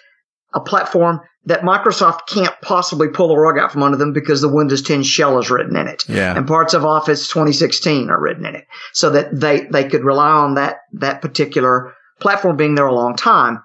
a 0.55 0.61
platform 0.61 1.21
that 1.45 1.63
Microsoft 1.63 2.27
can't 2.29 2.55
possibly 2.63 3.09
pull 3.09 3.29
the 3.29 3.37
rug 3.37 3.59
out 3.59 3.73
from 3.73 3.83
under 3.83 3.97
them 3.97 4.13
because 4.13 4.41
the 4.41 4.49
Windows 4.49 4.83
10 4.83 5.03
shell 5.03 5.39
is 5.39 5.51
written 5.51 5.77
in 5.77 5.89
it. 5.89 6.05
Yeah. 6.09 6.37
And 6.37 6.47
parts 6.47 6.73
of 6.73 6.85
Office 6.85 7.27
2016 7.29 8.11
are 8.11 8.21
written 8.21 8.47
in 8.47 8.55
it. 8.55 8.67
So 8.93 9.11
that 9.11 9.29
they, 9.39 9.63
they 9.63 9.89
could 9.89 10.05
rely 10.05 10.31
on 10.31 10.55
that, 10.55 10.77
that 10.93 11.21
particular 11.21 11.95
platform 12.21 12.57
being 12.57 12.77
there 12.77 12.87
a 12.87 12.95
long 12.95 13.17
time. 13.17 13.63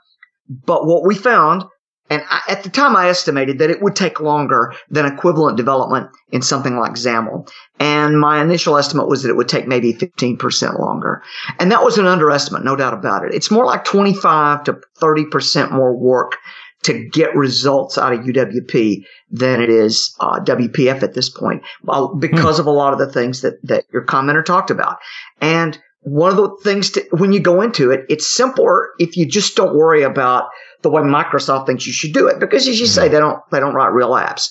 But 0.50 0.88
what 0.88 1.06
we 1.06 1.14
found, 1.14 1.66
and 2.10 2.24
I, 2.30 2.42
at 2.50 2.64
the 2.64 2.70
time 2.70 2.96
I 2.96 3.10
estimated 3.10 3.60
that 3.60 3.70
it 3.70 3.82
would 3.82 3.96
take 3.96 4.22
longer 4.22 4.74
than 4.90 5.06
equivalent 5.06 5.58
development 5.58 6.10
in 6.32 6.42
something 6.42 6.78
like 6.78 6.94
XAML. 6.94 7.48
And 7.80 8.20
my 8.20 8.42
initial 8.42 8.78
estimate 8.78 9.08
was 9.08 9.22
that 9.22 9.30
it 9.30 9.36
would 9.36 9.50
take 9.50 9.68
maybe 9.68 9.94
15% 9.94 10.80
longer. 10.80 11.22
And 11.60 11.72
that 11.72 11.84
was 11.84 12.00
an 12.00 12.08
underestimate, 12.08 12.64
no 12.64 12.76
doubt 12.76 12.94
about 12.94 13.26
it. 13.26 13.36
It's 13.36 13.52
more 13.52 13.66
like 13.66 13.84
25 13.84 14.64
to 14.64 14.80
30% 15.00 15.72
more 15.72 15.96
work 15.96 16.38
to 16.88 17.08
get 17.10 17.36
results 17.36 17.98
out 17.98 18.14
of 18.14 18.22
UWP 18.22 19.06
than 19.30 19.62
it 19.62 19.70
is 19.70 20.16
uh, 20.22 20.40
WPF 20.40 21.04
at 21.04 21.14
this 21.14 21.30
point, 21.30 21.62
well, 21.84 22.16
because 22.16 22.56
hmm. 22.56 22.62
of 22.62 22.66
a 22.66 22.72
lot 22.72 22.94
of 22.94 23.00
the 23.00 23.12
things 23.12 23.42
that 23.42 23.56
that 23.64 23.84
your 23.92 24.06
commenter 24.06 24.44
talked 24.44 24.72
about. 24.72 24.98
And 25.42 25.78
one 26.02 26.32
of 26.32 26.38
the 26.38 26.58
things 26.64 26.92
to, 26.92 27.06
when 27.12 27.34
you 27.34 27.42
go 27.42 27.62
into 27.62 27.92
it, 27.92 28.06
it's 28.08 28.26
simpler 28.26 28.90
if 29.00 29.18
you 29.18 29.26
just 29.26 29.58
don't 29.58 29.76
worry 29.76 30.02
about 30.02 30.48
the 30.82 30.90
way 30.90 31.02
Microsoft 31.02 31.66
thinks 31.66 31.86
you 31.86 31.92
should 31.92 32.14
do 32.14 32.28
it, 32.28 32.40
because 32.40 32.68
as 32.68 32.80
you 32.80 32.86
say, 32.88 33.08
hmm. 33.08 33.14
they 33.14 33.20
don't 33.20 33.40
they 33.52 33.60
don't 33.60 33.76
write 33.76 33.92
real 33.92 34.12
apps. 34.12 34.50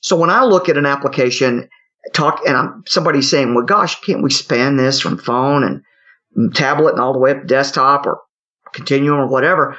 So 0.00 0.16
when 0.16 0.30
I 0.30 0.44
look 0.44 0.68
at 0.70 0.78
an 0.78 0.86
application, 0.86 1.68
talk 2.14 2.40
and 2.46 2.56
I'm 2.56 2.82
somebody 2.86 3.20
saying, 3.20 3.54
"Well, 3.54 3.66
gosh, 3.66 4.00
can't 4.00 4.22
we 4.22 4.30
span 4.30 4.76
this 4.76 5.00
from 5.00 5.18
phone 5.18 5.62
and 6.34 6.54
tablet 6.54 6.92
and 6.92 7.00
all 7.00 7.12
the 7.12 7.18
way 7.18 7.32
up 7.32 7.42
to 7.42 7.46
desktop 7.46 8.06
or 8.06 8.20
continuum 8.72 9.20
or 9.20 9.28
whatever?" 9.28 9.76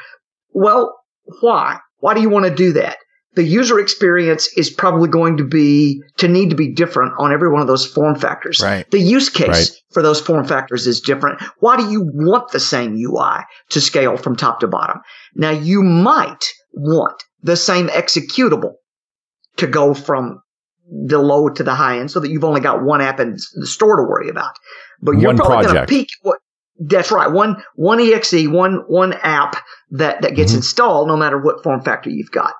Well, 0.53 0.95
why? 1.41 1.79
Why 2.05 2.13
do 2.13 2.21
you 2.21 2.29
want 2.29 2.45
to 2.45 2.53
do 2.53 2.71
that? 2.73 2.97
The 3.33 3.41
user 3.41 3.79
experience 3.79 4.47
is 4.55 4.69
probably 4.69 5.09
going 5.09 5.37
to 5.37 5.43
be 5.43 6.03
to 6.17 6.27
need 6.27 6.51
to 6.51 6.55
be 6.55 6.71
different 6.71 7.13
on 7.17 7.33
every 7.33 7.51
one 7.51 7.61
of 7.61 7.67
those 7.67 7.83
form 7.83 8.13
factors. 8.13 8.61
Right. 8.61 8.89
The 8.91 8.99
use 8.99 9.27
case 9.27 9.47
right. 9.47 9.69
for 9.91 10.03
those 10.03 10.21
form 10.21 10.45
factors 10.45 10.85
is 10.85 11.01
different. 11.01 11.41
Why 11.61 11.77
do 11.77 11.89
you 11.89 12.07
want 12.13 12.51
the 12.51 12.59
same 12.59 12.95
UI 12.95 13.39
to 13.69 13.81
scale 13.81 14.17
from 14.17 14.35
top 14.35 14.59
to 14.59 14.67
bottom? 14.67 15.01
Now 15.33 15.49
you 15.49 15.81
might 15.81 16.45
want 16.73 17.23
the 17.41 17.57
same 17.57 17.87
executable 17.87 18.73
to 19.57 19.65
go 19.65 19.95
from 19.95 20.43
the 20.87 21.17
low 21.17 21.49
to 21.49 21.63
the 21.63 21.73
high 21.73 21.97
end 21.97 22.11
so 22.11 22.19
that 22.19 22.29
you've 22.29 22.43
only 22.43 22.61
got 22.61 22.83
one 22.83 23.01
app 23.01 23.19
in 23.19 23.35
the 23.55 23.65
store 23.65 23.95
to 23.97 24.03
worry 24.03 24.29
about. 24.29 24.53
But 25.01 25.13
you're 25.13 25.29
one 25.29 25.37
probably 25.37 25.65
going 25.65 25.77
to 25.77 25.87
peak 25.87 26.09
what 26.21 26.37
that's 26.79 27.11
right. 27.11 27.31
One, 27.31 27.63
one 27.75 27.99
exe, 27.99 28.47
one, 28.47 28.83
one 28.87 29.13
app 29.13 29.57
that, 29.91 30.21
that 30.21 30.35
gets 30.35 30.51
mm-hmm. 30.51 30.57
installed 30.57 31.07
no 31.07 31.17
matter 31.17 31.37
what 31.39 31.63
form 31.63 31.81
factor 31.81 32.09
you've 32.09 32.31
got. 32.31 32.53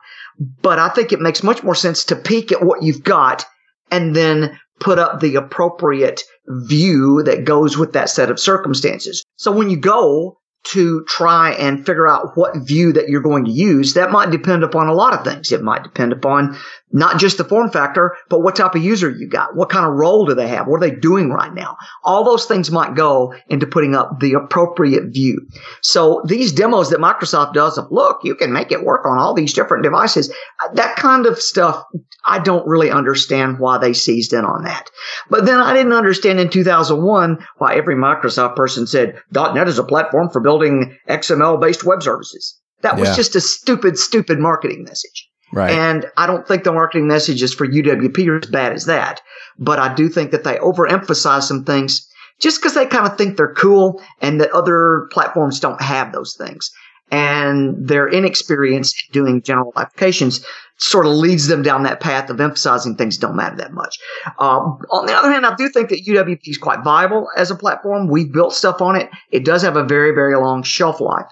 But 0.62 0.80
I 0.80 0.90
think 0.90 1.12
it 1.12 1.22
makes 1.22 1.44
much 1.44 1.64
more 1.64 1.76
sense 1.76 2.06
to 2.06 2.16
peek 2.16 2.52
at 2.52 2.64
what 2.64 2.84
you've 2.84 3.04
got 3.04 3.46
and 3.92 4.16
then 4.16 4.60
put 4.80 5.00
up 5.00 5.20
the 5.20 5.36
appropriate 5.36 6.24
view 6.48 7.24
that 7.24 7.46
goes 7.46 7.78
with 7.78 7.94
that 7.94 8.10
set 8.10 8.30
of 8.30 8.40
circumstances. 8.40 9.24
So 9.38 9.52
when 9.52 9.70
you 9.70 9.78
go 9.78 10.38
to 10.66 11.04
try 11.06 11.52
and 11.52 11.86
figure 11.86 12.08
out 12.08 12.36
what 12.36 12.58
view 12.58 12.92
that 12.94 13.08
you're 13.08 13.22
going 13.22 13.46
to 13.46 13.52
use, 13.52 13.94
that 13.94 14.12
might 14.12 14.32
depend 14.32 14.64
upon 14.64 14.88
a 14.88 14.94
lot 14.94 15.14
of 15.14 15.24
things. 15.24 15.52
It 15.52 15.62
might 15.62 15.84
depend 15.84 16.12
upon 16.12 16.58
not 16.96 17.20
just 17.20 17.38
the 17.38 17.44
form 17.44 17.70
factor, 17.70 18.16
but 18.30 18.40
what 18.40 18.56
type 18.56 18.74
of 18.74 18.82
user 18.82 19.10
you 19.10 19.28
got. 19.28 19.54
What 19.54 19.70
kind 19.70 19.86
of 19.86 19.96
role 19.96 20.26
do 20.26 20.34
they 20.34 20.48
have? 20.48 20.66
What 20.66 20.78
are 20.78 20.90
they 20.90 20.96
doing 20.96 21.30
right 21.30 21.54
now? 21.54 21.76
All 22.06 22.24
those 22.24 22.46
things 22.46 22.72
might 22.72 22.96
go 22.96 23.36
into 23.50 23.68
putting 23.68 23.94
up 23.94 24.22
the 24.22 24.34
appropriate 24.34 25.14
view. 25.14 25.46
So 25.82 26.24
these 26.26 26.54
demos 26.54 26.90
that 26.92 27.00
Microsoft 27.00 27.54
does 27.54 27.78
of, 27.78 27.92
look, 27.92 28.22
you 28.24 28.34
can 28.34 28.54
make 28.54 28.72
it 28.72 28.86
work 28.86 29.06
on 29.06 29.18
all 29.18 29.34
these 29.34 29.54
different 29.54 29.84
devices. 29.84 30.34
Uh, 30.64 30.74
that 30.76 30.96
kind 30.96 31.26
of 31.26 31.38
stuff, 31.38 31.84
I 32.24 32.40
don't 32.40 32.66
really 32.66 32.90
understand 32.90 33.60
why 33.60 33.78
they 33.78 33.92
seized 33.92 34.32
in 34.32 34.46
on 34.46 34.64
that. 34.64 34.90
But 35.30 35.46
then 35.46 35.60
I 35.60 35.74
didn't 35.74 35.92
understand 35.92 36.40
in 36.40 36.50
2001 36.50 37.46
why 37.58 37.76
every 37.76 37.96
Microsoft 37.96 38.56
person 38.56 38.88
said 38.88 39.22
.NET 39.34 39.68
is 39.68 39.80
a 39.80 39.84
platform 39.84 40.30
for 40.30 40.40
building 40.40 40.98
XML 41.10 41.60
based 41.60 41.84
web 41.84 42.02
services. 42.02 42.58
That 42.84 42.98
was 42.98 43.10
yeah. 43.10 43.16
just 43.16 43.36
a 43.36 43.42
stupid, 43.42 43.98
stupid 43.98 44.40
marketing 44.40 44.86
message. 44.86 45.30
Right. 45.56 45.72
And 45.72 46.06
I 46.18 46.28
don't 46.28 46.46
think 46.46 46.66
the 46.66 46.74
marketing 46.74 47.08
messages 47.08 47.54
for 47.54 47.66
UWP 47.66 48.28
are 48.28 48.40
as 48.40 48.50
bad 48.50 48.74
as 48.74 48.86
that. 48.88 49.22
But 49.58 49.80
I 49.80 49.96
do 49.96 50.10
think 50.10 50.32
that 50.32 50.44
they 50.44 50.58
overemphasize 50.58 51.44
some 51.44 51.64
things 51.64 52.06
just 52.40 52.60
because 52.60 52.74
they 52.74 52.86
kind 52.86 53.08
of 53.08 53.18
think 53.18 53.38
they're 53.38 53.54
cool 53.54 54.04
and 54.20 54.42
that 54.42 54.52
other 54.52 55.08
platforms 55.12 55.62
don't 55.62 55.82
have 55.82 56.12
those 56.12 56.36
things. 56.36 56.70
And 57.10 57.88
their 57.88 58.10
inexperience 58.10 58.94
doing 59.14 59.42
general 59.44 59.72
applications 59.78 60.46
sort 60.76 61.06
of 61.06 61.14
leads 61.14 61.48
them 61.48 61.62
down 61.62 61.84
that 61.84 62.02
path 62.02 62.30
of 62.30 62.42
emphasizing 62.42 62.98
things 62.98 63.18
don't 63.18 63.38
matter 63.38 63.56
that 63.56 63.72
much. 63.72 63.98
Um, 64.40 64.82
on 64.92 65.06
the 65.06 65.14
other 65.14 65.32
hand, 65.32 65.46
I 65.46 65.56
do 65.56 65.70
think 65.70 65.88
that 65.88 66.06
UWP 66.06 66.42
is 66.50 66.58
quite 66.58 66.84
viable 66.84 67.30
as 67.38 67.50
a 67.50 67.56
platform. 67.56 68.10
We've 68.10 68.30
built 68.30 68.54
stuff 68.54 68.82
on 68.82 68.98
it. 68.98 69.10
It 69.32 69.46
does 69.46 69.62
have 69.62 69.78
a 69.78 69.86
very, 69.86 70.12
very 70.12 70.36
long 70.36 70.64
shelf 70.64 71.00
life. 71.00 71.28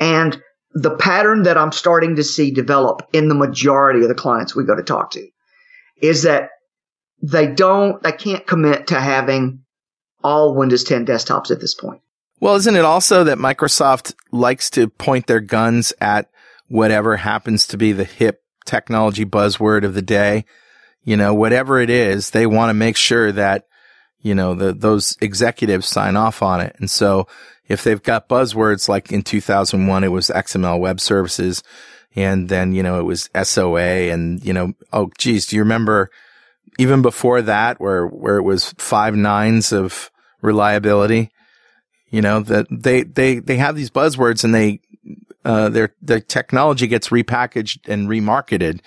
And 0.00 0.42
the 0.72 0.96
pattern 0.96 1.44
that 1.44 1.56
I'm 1.56 1.72
starting 1.72 2.16
to 2.16 2.24
see 2.24 2.50
develop 2.50 3.08
in 3.12 3.28
the 3.28 3.34
majority 3.34 4.02
of 4.02 4.08
the 4.08 4.14
clients 4.14 4.54
we 4.54 4.64
go 4.64 4.76
to 4.76 4.82
talk 4.82 5.12
to 5.12 5.26
is 6.00 6.22
that 6.22 6.50
they 7.22 7.46
don't, 7.46 8.02
they 8.02 8.12
can't 8.12 8.46
commit 8.46 8.88
to 8.88 9.00
having 9.00 9.64
all 10.22 10.54
Windows 10.54 10.84
10 10.84 11.06
desktops 11.06 11.50
at 11.50 11.60
this 11.60 11.74
point. 11.74 12.00
Well, 12.40 12.54
isn't 12.56 12.76
it 12.76 12.84
also 12.84 13.24
that 13.24 13.38
Microsoft 13.38 14.14
likes 14.30 14.70
to 14.70 14.88
point 14.88 15.26
their 15.26 15.40
guns 15.40 15.92
at 16.00 16.30
whatever 16.68 17.16
happens 17.16 17.66
to 17.68 17.76
be 17.76 17.92
the 17.92 18.04
hip 18.04 18.42
technology 18.64 19.24
buzzword 19.24 19.84
of 19.84 19.94
the 19.94 20.02
day? 20.02 20.44
You 21.02 21.16
know, 21.16 21.34
whatever 21.34 21.80
it 21.80 21.90
is, 21.90 22.30
they 22.30 22.46
want 22.46 22.70
to 22.70 22.74
make 22.74 22.96
sure 22.96 23.32
that, 23.32 23.66
you 24.20 24.34
know, 24.34 24.54
the, 24.54 24.72
those 24.72 25.16
executives 25.20 25.88
sign 25.88 26.16
off 26.16 26.42
on 26.42 26.60
it. 26.60 26.76
And 26.78 26.90
so 26.90 27.26
if 27.68 27.84
they've 27.84 28.02
got 28.02 28.28
buzzwords 28.28 28.88
like 28.88 29.12
in 29.12 29.22
2001, 29.22 30.04
it 30.04 30.08
was 30.08 30.28
XML 30.34 30.80
web 30.80 31.00
services. 31.00 31.62
And 32.16 32.48
then, 32.48 32.72
you 32.72 32.82
know, 32.82 32.98
it 32.98 33.04
was 33.04 33.30
SOA 33.42 34.10
and, 34.10 34.42
you 34.44 34.52
know, 34.52 34.72
oh, 34.92 35.10
geez, 35.18 35.46
do 35.46 35.56
you 35.56 35.62
remember 35.62 36.10
even 36.78 37.02
before 37.02 37.42
that 37.42 37.78
where, 37.80 38.06
where 38.06 38.38
it 38.38 38.42
was 38.42 38.72
five 38.78 39.14
nines 39.14 39.72
of 39.72 40.10
reliability? 40.40 41.30
You 42.10 42.22
know, 42.22 42.40
that 42.40 42.66
they, 42.70 43.02
they, 43.02 43.38
they 43.38 43.58
have 43.58 43.76
these 43.76 43.90
buzzwords 43.90 44.42
and 44.42 44.54
they, 44.54 44.80
uh, 45.44 45.68
their, 45.68 45.94
their 46.00 46.20
technology 46.20 46.86
gets 46.86 47.10
repackaged 47.10 47.86
and 47.86 48.08
remarketed 48.08 48.80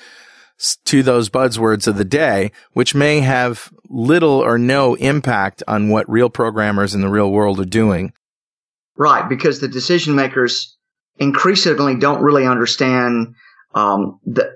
to 0.86 1.04
those 1.04 1.30
buzzwords 1.30 1.88
of 1.88 1.98
the 1.98 2.06
day, 2.06 2.52
which 2.74 2.96
may 2.96 3.20
have 3.20 3.72
little 3.90 4.44
or 4.44 4.58
no 4.58 4.96
impact 4.96 5.64
on 5.68 5.90
what 5.90 6.10
real 6.10 6.30
programmers 6.30 6.96
in 6.96 7.02
the 7.02 7.10
real 7.10 7.32
world 7.32 7.60
are 7.60 7.66
doing. 7.66 8.14
Right, 9.02 9.28
because 9.28 9.60
the 9.60 9.68
decision 9.68 10.14
makers 10.14 10.78
increasingly 11.18 11.96
don't 11.96 12.22
really 12.22 12.46
understand 12.46 13.34
um, 13.74 14.20
the, 14.28 14.56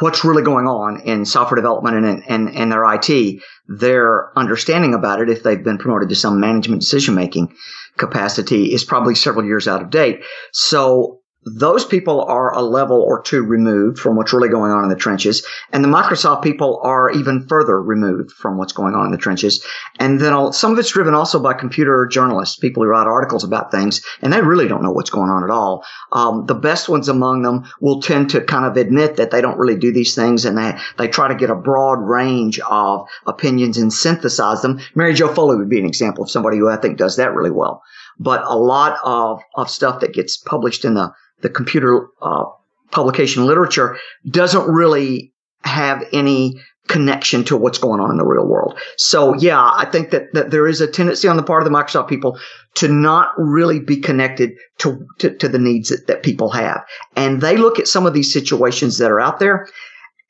what's 0.00 0.24
really 0.24 0.42
going 0.42 0.66
on 0.66 1.02
in 1.02 1.24
software 1.24 1.54
development 1.54 2.04
and, 2.04 2.24
and, 2.28 2.56
and 2.56 2.72
their 2.72 2.84
IT. 2.92 3.40
Their 3.68 4.36
understanding 4.36 4.94
about 4.94 5.20
it, 5.20 5.30
if 5.30 5.44
they've 5.44 5.62
been 5.62 5.78
promoted 5.78 6.08
to 6.08 6.16
some 6.16 6.40
management 6.40 6.80
decision 6.80 7.14
making 7.14 7.54
capacity, 7.98 8.74
is 8.74 8.82
probably 8.82 9.14
several 9.14 9.44
years 9.44 9.68
out 9.68 9.80
of 9.80 9.90
date. 9.90 10.24
So 10.52 11.20
those 11.54 11.84
people 11.84 12.22
are 12.22 12.54
a 12.54 12.62
level 12.62 13.00
or 13.00 13.22
two 13.22 13.42
removed 13.42 13.98
from 13.98 14.16
what's 14.16 14.32
really 14.32 14.48
going 14.48 14.72
on 14.72 14.84
in 14.84 14.90
the 14.90 14.96
trenches. 14.96 15.44
And 15.72 15.84
the 15.84 15.88
Microsoft 15.88 16.42
people 16.42 16.80
are 16.82 17.10
even 17.10 17.46
further 17.46 17.80
removed 17.80 18.32
from 18.32 18.58
what's 18.58 18.72
going 18.72 18.94
on 18.94 19.06
in 19.06 19.12
the 19.12 19.18
trenches. 19.18 19.64
And 19.98 20.20
then 20.20 20.52
some 20.52 20.72
of 20.72 20.78
it's 20.78 20.92
driven 20.92 21.14
also 21.14 21.40
by 21.40 21.54
computer 21.54 22.06
journalists, 22.06 22.56
people 22.56 22.82
who 22.82 22.88
write 22.88 23.06
articles 23.06 23.44
about 23.44 23.70
things, 23.70 24.02
and 24.22 24.32
they 24.32 24.40
really 24.40 24.68
don't 24.68 24.82
know 24.82 24.90
what's 24.92 25.10
going 25.10 25.30
on 25.30 25.44
at 25.44 25.50
all. 25.50 25.84
Um, 26.12 26.46
the 26.46 26.54
best 26.54 26.88
ones 26.88 27.08
among 27.08 27.42
them 27.42 27.64
will 27.80 28.00
tend 28.00 28.30
to 28.30 28.40
kind 28.40 28.64
of 28.64 28.76
admit 28.76 29.16
that 29.16 29.30
they 29.30 29.40
don't 29.40 29.58
really 29.58 29.76
do 29.76 29.92
these 29.92 30.14
things 30.14 30.44
and 30.44 30.58
they, 30.58 30.76
they 30.96 31.08
try 31.08 31.28
to 31.28 31.34
get 31.34 31.50
a 31.50 31.54
broad 31.54 32.00
range 32.00 32.58
of 32.60 33.06
opinions 33.26 33.78
and 33.78 33.92
synthesize 33.92 34.62
them. 34.62 34.80
Mary 34.94 35.14
Jo 35.14 35.32
Foley 35.32 35.56
would 35.56 35.68
be 35.68 35.78
an 35.78 35.86
example 35.86 36.24
of 36.24 36.30
somebody 36.30 36.58
who 36.58 36.68
I 36.68 36.76
think 36.76 36.98
does 36.98 37.16
that 37.16 37.34
really 37.34 37.50
well. 37.50 37.82
But 38.18 38.42
a 38.44 38.56
lot 38.56 38.98
of, 39.04 39.40
of 39.54 39.70
stuff 39.70 40.00
that 40.00 40.12
gets 40.12 40.36
published 40.36 40.84
in 40.84 40.94
the 40.94 41.12
the 41.40 41.48
computer 41.48 42.08
uh, 42.20 42.44
publication 42.90 43.46
literature 43.46 43.98
doesn't 44.30 44.68
really 44.68 45.32
have 45.62 46.04
any 46.12 46.60
connection 46.88 47.44
to 47.44 47.56
what's 47.56 47.78
going 47.78 48.00
on 48.00 48.10
in 48.10 48.16
the 48.16 48.24
real 48.24 48.46
world. 48.46 48.78
So 48.96 49.34
yeah, 49.34 49.60
I 49.60 49.84
think 49.84 50.10
that, 50.10 50.32
that 50.32 50.50
there 50.50 50.66
is 50.66 50.80
a 50.80 50.86
tendency 50.86 51.28
on 51.28 51.36
the 51.36 51.42
part 51.42 51.62
of 51.62 51.70
the 51.70 51.76
Microsoft 51.76 52.08
people 52.08 52.38
to 52.76 52.88
not 52.88 53.30
really 53.36 53.78
be 53.78 53.98
connected 53.98 54.52
to, 54.78 55.06
to, 55.18 55.36
to 55.36 55.48
the 55.48 55.58
needs 55.58 55.90
that, 55.90 56.06
that 56.06 56.22
people 56.22 56.50
have. 56.50 56.82
And 57.14 57.40
they 57.42 57.56
look 57.56 57.78
at 57.78 57.88
some 57.88 58.06
of 58.06 58.14
these 58.14 58.32
situations 58.32 58.98
that 58.98 59.10
are 59.10 59.20
out 59.20 59.38
there 59.38 59.68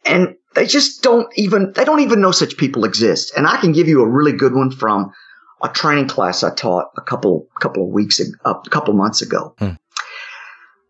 and 0.04 0.34
they 0.54 0.66
just 0.66 1.02
don't 1.02 1.32
even, 1.36 1.72
they 1.74 1.84
don't 1.84 2.00
even 2.00 2.20
know 2.20 2.32
such 2.32 2.56
people 2.56 2.84
exist. 2.84 3.32
And 3.36 3.46
I 3.46 3.58
can 3.58 3.72
give 3.72 3.86
you 3.86 4.02
a 4.02 4.08
really 4.08 4.32
good 4.32 4.54
one 4.54 4.72
from 4.72 5.12
a 5.62 5.68
training 5.68 6.08
class 6.08 6.42
I 6.42 6.52
taught 6.54 6.90
a 6.96 7.00
couple, 7.00 7.46
couple 7.60 7.84
of 7.84 7.90
weeks, 7.90 8.20
a 8.20 8.54
couple 8.70 8.94
months 8.94 9.22
ago. 9.22 9.54
Hmm 9.58 9.74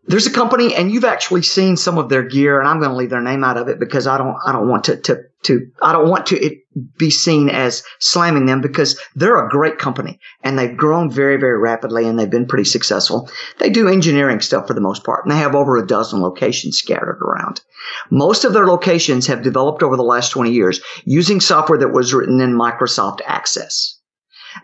there's 0.09 0.25
a 0.25 0.31
company 0.31 0.73
and 0.73 0.91
you've 0.91 1.05
actually 1.05 1.43
seen 1.43 1.77
some 1.77 1.99
of 1.99 2.09
their 2.09 2.23
gear 2.23 2.59
and 2.59 2.67
I'm 2.67 2.79
going 2.79 2.89
to 2.89 2.95
leave 2.95 3.11
their 3.11 3.21
name 3.21 3.43
out 3.43 3.57
of 3.57 3.67
it 3.67 3.79
because 3.79 4.07
I 4.07 4.17
don't, 4.17 4.35
I 4.43 4.51
don't 4.51 4.67
want 4.67 4.85
to, 4.85 4.97
to, 4.97 5.21
to, 5.43 5.71
I 5.83 5.93
don't 5.93 6.09
want 6.09 6.25
to 6.27 6.57
be 6.97 7.11
seen 7.11 7.47
as 7.47 7.83
slamming 7.99 8.47
them 8.47 8.59
because 8.59 8.99
they're 9.13 9.37
a 9.37 9.49
great 9.49 9.77
company 9.77 10.19
and 10.43 10.57
they've 10.57 10.75
grown 10.75 11.11
very, 11.11 11.37
very 11.37 11.59
rapidly 11.59 12.07
and 12.07 12.17
they've 12.17 12.29
been 12.29 12.47
pretty 12.47 12.63
successful. 12.63 13.29
They 13.59 13.69
do 13.69 13.87
engineering 13.87 14.41
stuff 14.41 14.65
for 14.65 14.73
the 14.73 14.81
most 14.81 15.03
part 15.03 15.23
and 15.23 15.31
they 15.31 15.37
have 15.37 15.53
over 15.53 15.77
a 15.77 15.85
dozen 15.85 16.21
locations 16.21 16.79
scattered 16.79 17.19
around. 17.21 17.61
Most 18.09 18.45
of 18.45 18.53
their 18.53 18.65
locations 18.65 19.27
have 19.27 19.43
developed 19.43 19.83
over 19.83 19.95
the 19.95 20.01
last 20.01 20.31
20 20.31 20.51
years 20.51 20.81
using 21.05 21.39
software 21.39 21.77
that 21.77 21.93
was 21.93 22.15
written 22.15 22.41
in 22.41 22.57
Microsoft 22.57 23.19
Access. 23.27 23.98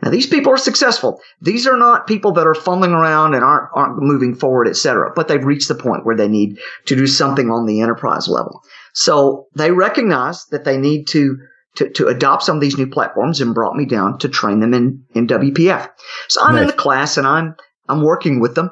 Now 0.01 0.10
these 0.10 0.27
people 0.27 0.51
are 0.51 0.58
successful. 0.58 1.20
These 1.42 1.68
are 1.68 1.77
not 1.77 2.08
people 2.08 2.32
that 2.34 2.48
are 2.48 2.56
fumbling 2.56 2.92
around 2.92 3.34
and 3.34 3.44
aren't 3.44 3.70
aren't 3.74 4.01
moving 4.01 4.36
forward, 4.36 4.68
etc. 4.68 5.12
But 5.15 5.27
they've 5.27 5.44
reached 5.44 5.68
the 5.68 5.75
point 5.75 6.06
where 6.06 6.15
they 6.15 6.27
need 6.27 6.58
to 6.86 6.96
do 6.96 7.08
something 7.08 7.50
on 7.50 7.65
the 7.65 7.82
enterprise 7.82 8.27
level. 8.27 8.62
So 8.94 9.48
they 9.56 9.72
recognize 9.72 10.46
that 10.48 10.65
they 10.65 10.77
need 10.77 11.08
to 11.08 11.38
to, 11.75 11.89
to 11.89 12.08
adopt 12.08 12.44
some 12.44 12.58
of 12.58 12.62
these 12.62 12.77
new 12.77 12.88
platforms 12.88 13.42
and 13.42 13.54
brought 13.54 13.75
me 13.75 13.86
down 13.86 14.18
to 14.20 14.30
train 14.30 14.62
them 14.62 14.74
in, 14.74 15.04
in 15.13 15.27
WPF. 15.27 15.89
So 16.30 16.42
I'm 16.42 16.56
nice. 16.56 16.62
in 16.62 16.68
the 16.68 16.74
class 16.74 17.18
and 17.18 17.27
I'm 17.27 17.56
I'm 17.88 18.01
working 18.01 18.39
with 18.39 18.56
them. 18.56 18.72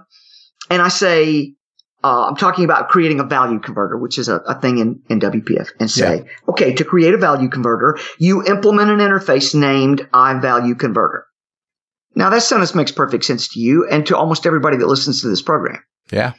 And 0.70 0.82
I 0.82 0.88
say, 0.88 1.56
uh, 2.04 2.28
I'm 2.28 2.36
talking 2.36 2.66
about 2.66 2.90
creating 2.90 3.20
a 3.20 3.24
value 3.24 3.60
converter, 3.60 3.98
which 3.98 4.18
is 4.18 4.28
a, 4.28 4.38
a 4.40 4.60
thing 4.60 4.78
in, 4.80 5.02
in 5.10 5.20
WPF 5.20 5.70
and 5.80 5.90
say, 5.90 6.18
yeah. 6.18 6.24
okay, 6.50 6.74
to 6.74 6.84
create 6.84 7.14
a 7.14 7.18
value 7.18 7.50
converter, 7.50 7.98
you 8.18 8.44
implement 8.46 8.90
an 8.90 9.00
interface 9.00 9.56
named 9.56 10.08
iValue 10.14 10.78
converter. 10.78 11.26
Now 12.16 12.30
that 12.30 12.44
sentence 12.44 12.76
makes 12.76 12.92
perfect 12.92 13.24
sense 13.24 13.48
to 13.54 13.60
you 13.60 13.88
and 13.90 14.06
to 14.08 14.18
almost 14.18 14.46
everybody 14.46 14.78
that 14.78 14.88
listens 14.88 15.22
to 15.22 15.30
this 15.30 15.42
program. 15.42 15.82
Yeah. 16.12 16.34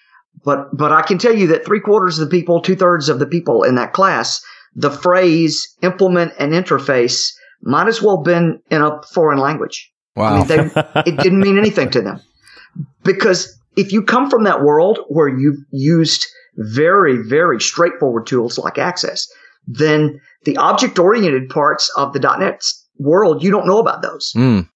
But, 0.45 0.77
but 0.77 0.93
I 0.93 1.03
can 1.03 1.19
tell 1.19 1.35
you 1.35 1.47
that 1.49 1.65
three 1.65 1.81
quarters 1.81 2.19
of 2.19 2.29
the 2.29 2.37
people, 2.37 2.61
two 2.61 2.77
thirds 2.77 3.09
of 3.09 3.19
the 3.19 3.27
people 3.27 3.63
in 3.63 3.77
that 3.77 3.93
class, 3.93 4.43
the 4.75 4.91
phrase 4.91 5.67
implement 5.83 6.33
an 6.39 6.51
interface 6.51 7.31
might 7.63 7.89
as 7.89 8.03
well 8.03 8.23
been 8.23 8.61
in 8.71 8.83
a 8.83 9.01
foreign 9.15 9.39
language. 9.39 9.91
Wow. 10.17 10.35
I 10.35 10.39
mean, 10.39 10.47
they, 10.47 10.83
it 11.07 11.17
didn't 11.19 11.41
mean 11.41 11.59
anything 11.59 11.91
to 11.91 12.03
them 12.03 12.21
because 13.03 13.59
if 13.77 13.93
you 13.93 14.03
come 14.03 14.31
from 14.31 14.45
that 14.45 14.63
world 14.63 15.01
where 15.09 15.29
you've 15.29 15.59
used 15.71 16.27
very, 16.57 17.17
very 17.17 17.61
straightforward 17.61 18.27
tools 18.27 18.59
like 18.59 18.79
Access, 18.79 19.27
then 19.67 20.21
the 20.45 20.57
object 20.57 20.99
oriented 20.99 21.49
parts 21.49 21.91
of 21.97 22.13
the 22.13 22.21
.NET 22.21 22.63
world, 22.99 23.43
you 23.43 23.51
don't 23.51 23.67
know 23.67 23.79
about 23.79 24.03
those. 24.03 24.33
Mm. 24.37 24.69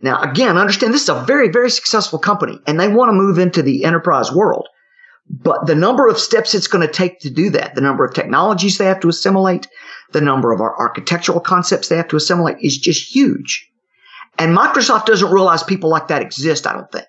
Now, 0.00 0.20
again, 0.20 0.58
understand 0.58 0.92
this 0.92 1.02
is 1.02 1.08
a 1.08 1.24
very, 1.24 1.48
very 1.48 1.70
successful 1.70 2.18
company 2.18 2.58
and 2.66 2.78
they 2.78 2.88
want 2.88 3.08
to 3.08 3.14
move 3.14 3.38
into 3.38 3.62
the 3.62 3.84
enterprise 3.84 4.30
world. 4.30 4.68
But 5.28 5.66
the 5.66 5.74
number 5.74 6.06
of 6.06 6.18
steps 6.18 6.54
it's 6.54 6.66
going 6.66 6.86
to 6.86 6.92
take 6.92 7.20
to 7.20 7.30
do 7.30 7.48
that, 7.50 7.74
the 7.74 7.80
number 7.80 8.04
of 8.04 8.12
technologies 8.12 8.76
they 8.76 8.84
have 8.84 9.00
to 9.00 9.08
assimilate, 9.08 9.66
the 10.12 10.20
number 10.20 10.52
of 10.52 10.60
our 10.60 10.78
architectural 10.78 11.40
concepts 11.40 11.88
they 11.88 11.96
have 11.96 12.08
to 12.08 12.16
assimilate 12.16 12.58
is 12.60 12.76
just 12.76 13.14
huge. 13.14 13.66
And 14.38 14.56
Microsoft 14.56 15.06
doesn't 15.06 15.32
realize 15.32 15.62
people 15.62 15.88
like 15.88 16.08
that 16.08 16.20
exist, 16.20 16.66
I 16.66 16.74
don't 16.74 16.92
think. 16.92 17.06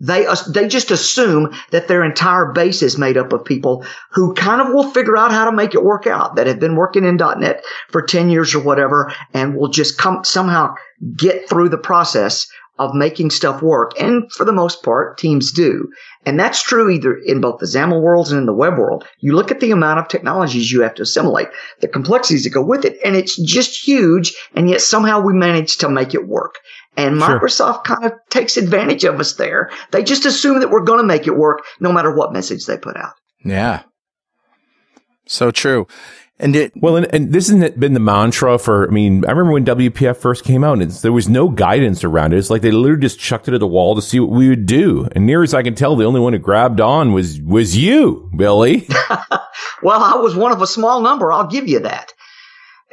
They, 0.00 0.26
they 0.48 0.66
just 0.66 0.90
assume 0.90 1.54
that 1.70 1.88
their 1.88 2.04
entire 2.04 2.52
base 2.52 2.82
is 2.82 2.98
made 2.98 3.16
up 3.16 3.32
of 3.32 3.44
people 3.44 3.84
who 4.10 4.34
kind 4.34 4.60
of 4.60 4.74
will 4.74 4.90
figure 4.90 5.16
out 5.16 5.30
how 5.30 5.44
to 5.44 5.52
make 5.52 5.74
it 5.74 5.84
work 5.84 6.06
out 6.06 6.36
that 6.36 6.46
have 6.46 6.58
been 6.58 6.76
working 6.76 7.04
in 7.04 7.16
.NET 7.16 7.64
for 7.90 8.02
10 8.02 8.28
years 8.28 8.54
or 8.54 8.60
whatever 8.60 9.12
and 9.32 9.56
will 9.56 9.68
just 9.68 9.96
come 9.96 10.24
somehow 10.24 10.74
get 11.16 11.48
through 11.48 11.68
the 11.68 11.78
process 11.78 12.48
of 12.78 12.94
making 12.94 13.30
stuff 13.30 13.62
work. 13.62 13.92
And 14.00 14.30
for 14.32 14.44
the 14.44 14.52
most 14.52 14.82
part, 14.82 15.16
teams 15.16 15.52
do. 15.52 15.88
And 16.26 16.40
that's 16.40 16.62
true 16.62 16.90
either 16.90 17.14
in 17.14 17.40
both 17.40 17.60
the 17.60 17.66
XAML 17.66 18.02
worlds 18.02 18.32
and 18.32 18.40
in 18.40 18.46
the 18.46 18.52
web 18.52 18.76
world. 18.76 19.06
You 19.20 19.34
look 19.34 19.50
at 19.50 19.60
the 19.60 19.70
amount 19.70 20.00
of 20.00 20.08
technologies 20.08 20.72
you 20.72 20.82
have 20.82 20.94
to 20.94 21.02
assimilate, 21.02 21.48
the 21.80 21.88
complexities 21.88 22.44
that 22.44 22.50
go 22.50 22.64
with 22.64 22.84
it, 22.84 22.98
and 23.04 23.14
it's 23.14 23.36
just 23.36 23.86
huge. 23.86 24.34
And 24.54 24.68
yet 24.68 24.80
somehow 24.80 25.20
we 25.20 25.34
manage 25.34 25.76
to 25.78 25.88
make 25.88 26.14
it 26.14 26.26
work. 26.26 26.56
And 26.96 27.20
Microsoft 27.20 27.86
sure. 27.86 27.96
kind 27.96 28.04
of 28.04 28.12
takes 28.30 28.56
advantage 28.56 29.04
of 29.04 29.18
us 29.18 29.34
there. 29.34 29.70
They 29.90 30.04
just 30.04 30.26
assume 30.26 30.60
that 30.60 30.70
we're 30.70 30.84
going 30.84 31.00
to 31.00 31.06
make 31.06 31.26
it 31.26 31.36
work 31.36 31.64
no 31.80 31.92
matter 31.92 32.14
what 32.14 32.32
message 32.32 32.66
they 32.66 32.78
put 32.78 32.96
out. 32.96 33.14
Yeah. 33.44 33.82
So 35.26 35.50
true. 35.50 35.86
And 36.40 36.56
it, 36.56 36.72
well, 36.74 36.96
and, 36.96 37.06
and 37.14 37.32
this 37.32 37.48
hasn't 37.48 37.78
been 37.78 37.94
the 37.94 38.00
mantra 38.00 38.58
for, 38.58 38.88
I 38.88 38.90
mean, 38.90 39.24
I 39.24 39.30
remember 39.30 39.52
when 39.52 39.64
WPF 39.64 40.16
first 40.16 40.44
came 40.44 40.64
out 40.64 40.82
and 40.82 40.90
there 40.90 41.12
was 41.12 41.28
no 41.28 41.48
guidance 41.48 42.02
around 42.02 42.32
it. 42.32 42.38
It's 42.38 42.50
like 42.50 42.62
they 42.62 42.72
literally 42.72 43.02
just 43.02 43.20
chucked 43.20 43.46
it 43.46 43.54
at 43.54 43.60
the 43.60 43.68
wall 43.68 43.94
to 43.94 44.02
see 44.02 44.18
what 44.18 44.30
we 44.30 44.48
would 44.48 44.66
do. 44.66 45.08
And 45.12 45.26
near 45.26 45.44
as 45.44 45.54
I 45.54 45.62
can 45.62 45.76
tell, 45.76 45.94
the 45.94 46.04
only 46.04 46.20
one 46.20 46.32
who 46.32 46.40
grabbed 46.40 46.80
on 46.80 47.12
was, 47.12 47.40
was 47.40 47.76
you, 47.76 48.30
Billy. 48.36 48.88
well, 49.82 50.02
I 50.02 50.16
was 50.16 50.34
one 50.34 50.50
of 50.50 50.60
a 50.60 50.66
small 50.66 51.02
number. 51.02 51.32
I'll 51.32 51.46
give 51.46 51.68
you 51.68 51.80
that. 51.80 52.12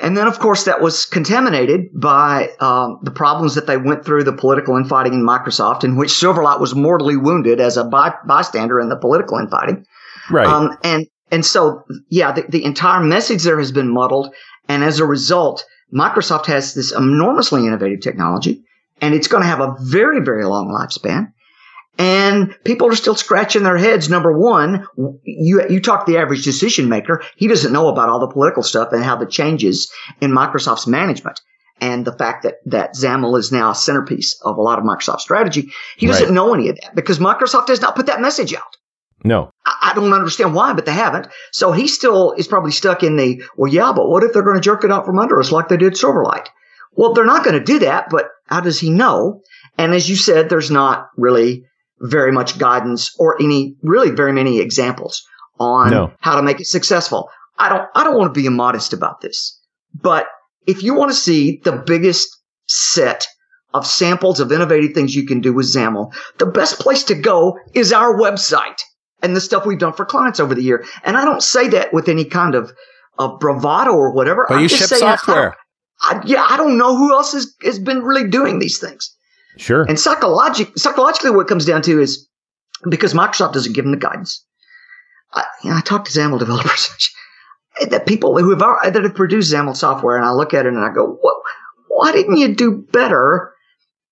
And 0.01 0.17
then, 0.17 0.27
of 0.27 0.39
course, 0.39 0.63
that 0.63 0.81
was 0.81 1.05
contaminated 1.05 1.89
by 1.93 2.49
um, 2.59 2.99
the 3.03 3.11
problems 3.11 3.53
that 3.53 3.67
they 3.67 3.77
went 3.77 4.03
through, 4.03 4.23
the 4.23 4.33
political 4.33 4.75
infighting 4.75 5.13
in 5.13 5.21
Microsoft, 5.21 5.83
in 5.83 5.95
which 5.95 6.09
Silverlight 6.09 6.59
was 6.59 6.73
mortally 6.73 7.15
wounded 7.15 7.61
as 7.61 7.77
a 7.77 7.83
by- 7.83 8.15
bystander 8.25 8.79
in 8.79 8.89
the 8.89 8.95
political 8.95 9.37
infighting. 9.37 9.85
Right. 10.31 10.47
Um, 10.47 10.75
and 10.83 11.07
and 11.31 11.45
so, 11.45 11.83
yeah, 12.09 12.31
the, 12.31 12.41
the 12.49 12.65
entire 12.65 13.01
message 13.01 13.43
there 13.43 13.59
has 13.59 13.71
been 13.71 13.93
muddled, 13.93 14.33
and 14.67 14.83
as 14.83 14.99
a 14.99 15.05
result, 15.05 15.65
Microsoft 15.93 16.47
has 16.47 16.73
this 16.73 16.91
enormously 16.91 17.65
innovative 17.65 18.01
technology, 18.01 18.63
and 19.01 19.13
it's 19.13 19.27
going 19.27 19.43
to 19.43 19.47
have 19.47 19.61
a 19.61 19.75
very, 19.81 20.19
very 20.19 20.45
long 20.45 20.67
lifespan. 20.69 21.31
And 21.97 22.55
people 22.63 22.87
are 22.87 22.95
still 22.95 23.15
scratching 23.15 23.63
their 23.63 23.77
heads. 23.77 24.09
Number 24.09 24.35
one, 24.37 24.87
you, 25.23 25.61
you 25.69 25.79
talk 25.79 26.05
to 26.05 26.11
the 26.11 26.17
average 26.17 26.43
decision 26.43 26.89
maker. 26.89 27.21
He 27.35 27.47
doesn't 27.47 27.73
know 27.73 27.89
about 27.89 28.09
all 28.09 28.19
the 28.19 28.27
political 28.27 28.63
stuff 28.63 28.91
and 28.91 29.03
how 29.03 29.17
the 29.17 29.25
changes 29.25 29.91
in 30.19 30.31
Microsoft's 30.31 30.87
management 30.87 31.41
and 31.79 32.05
the 32.05 32.13
fact 32.13 32.43
that, 32.43 32.55
that 32.65 32.95
XAML 32.95 33.37
is 33.37 33.51
now 33.51 33.71
a 33.71 33.75
centerpiece 33.75 34.39
of 34.43 34.57
a 34.57 34.61
lot 34.61 34.79
of 34.79 34.85
Microsoft 34.85 35.19
strategy. 35.19 35.71
He 35.97 36.07
doesn't 36.07 36.27
right. 36.27 36.33
know 36.33 36.53
any 36.53 36.69
of 36.69 36.77
that 36.81 36.95
because 36.95 37.19
Microsoft 37.19 37.67
has 37.67 37.81
not 37.81 37.95
put 37.95 38.05
that 38.05 38.21
message 38.21 38.53
out. 38.53 38.77
No. 39.23 39.51
I, 39.65 39.91
I 39.91 39.93
don't 39.93 40.13
understand 40.13 40.53
why, 40.53 40.73
but 40.73 40.85
they 40.85 40.93
haven't. 40.93 41.27
So 41.51 41.71
he 41.71 41.87
still 41.87 42.33
is 42.33 42.47
probably 42.47 42.71
stuck 42.71 43.03
in 43.03 43.17
the, 43.17 43.43
well, 43.57 43.71
yeah, 43.71 43.91
but 43.93 44.09
what 44.09 44.23
if 44.23 44.31
they're 44.31 44.43
going 44.43 44.55
to 44.55 44.61
jerk 44.61 44.83
it 44.83 44.91
out 44.91 45.05
from 45.05 45.19
under 45.19 45.39
us 45.39 45.51
like 45.51 45.67
they 45.67 45.77
did 45.77 45.93
Silverlight? 45.93 46.47
Well, 46.93 47.13
they're 47.13 47.25
not 47.25 47.43
going 47.43 47.57
to 47.57 47.63
do 47.63 47.79
that, 47.79 48.07
but 48.09 48.29
how 48.45 48.61
does 48.61 48.79
he 48.79 48.89
know? 48.89 49.41
And 49.77 49.93
as 49.93 50.09
you 50.09 50.15
said, 50.15 50.49
there's 50.49 50.69
not 50.71 51.07
really 51.17 51.65
very 52.01 52.31
much 52.31 52.57
guidance 52.57 53.15
or 53.17 53.41
any 53.41 53.75
really 53.81 54.11
very 54.11 54.33
many 54.33 54.59
examples 54.59 55.23
on 55.59 55.91
no. 55.91 56.13
how 56.19 56.35
to 56.35 56.41
make 56.41 56.59
it 56.59 56.67
successful. 56.67 57.29
I 57.57 57.69
don't, 57.69 57.87
I 57.95 58.03
don't 58.03 58.17
want 58.17 58.33
to 58.33 58.39
be 58.39 58.47
immodest 58.47 58.93
about 58.93 59.21
this, 59.21 59.59
but 59.93 60.27
if 60.65 60.83
you 60.83 60.93
want 60.93 61.11
to 61.11 61.17
see 61.17 61.61
the 61.63 61.83
biggest 61.85 62.27
set 62.67 63.27
of 63.73 63.85
samples 63.85 64.39
of 64.39 64.51
innovative 64.51 64.93
things 64.93 65.15
you 65.15 65.25
can 65.25 65.41
do 65.41 65.53
with 65.53 65.67
XAML, 65.67 66.13
the 66.39 66.45
best 66.45 66.79
place 66.79 67.03
to 67.05 67.15
go 67.15 67.57
is 67.73 67.93
our 67.93 68.15
website 68.15 68.81
and 69.21 69.35
the 69.35 69.41
stuff 69.41 69.65
we've 69.65 69.79
done 69.79 69.93
for 69.93 70.05
clients 70.05 70.39
over 70.39 70.55
the 70.55 70.63
year. 70.63 70.85
And 71.03 71.15
I 71.15 71.25
don't 71.25 71.43
say 71.43 71.67
that 71.69 71.93
with 71.93 72.09
any 72.09 72.25
kind 72.25 72.55
of, 72.55 72.73
of 73.19 73.39
bravado 73.39 73.91
or 73.91 74.13
whatever. 74.13 74.45
But 74.47 74.55
I'm 74.55 74.61
you 74.63 74.69
ship 74.69 74.87
software. 74.87 75.55
I, 76.01 76.15
I, 76.15 76.21
yeah, 76.25 76.45
I 76.49 76.57
don't 76.57 76.77
know 76.77 76.95
who 76.95 77.13
else 77.13 77.33
has, 77.33 77.53
has 77.63 77.79
been 77.79 78.01
really 78.01 78.27
doing 78.27 78.59
these 78.59 78.79
things. 78.79 79.15
Sure. 79.57 79.83
And 79.83 79.99
psychologic, 79.99 80.77
psychologically, 80.77 81.31
what 81.31 81.41
it 81.41 81.47
comes 81.47 81.65
down 81.65 81.81
to 81.83 82.01
is 82.01 82.27
because 82.89 83.13
Microsoft 83.13 83.53
doesn't 83.53 83.73
give 83.73 83.85
them 83.85 83.91
the 83.91 83.97
guidance, 83.99 84.45
I, 85.33 85.43
you 85.63 85.69
know, 85.69 85.77
I 85.77 85.81
talk 85.81 86.05
to 86.05 86.11
XAML 86.11 86.39
developers, 86.39 87.09
that 87.89 88.05
people 88.05 88.37
who 88.37 88.49
have 88.51 88.93
that 88.93 89.03
have 89.03 89.15
produced 89.15 89.53
XAML 89.53 89.75
software, 89.75 90.17
and 90.17 90.25
I 90.25 90.31
look 90.31 90.53
at 90.53 90.65
it 90.65 90.73
and 90.73 90.83
I 90.83 90.93
go, 90.93 91.17
"What? 91.21 91.35
Why 91.87 92.11
didn't 92.11 92.37
you 92.37 92.55
do 92.55 92.85
better?" 92.91 93.53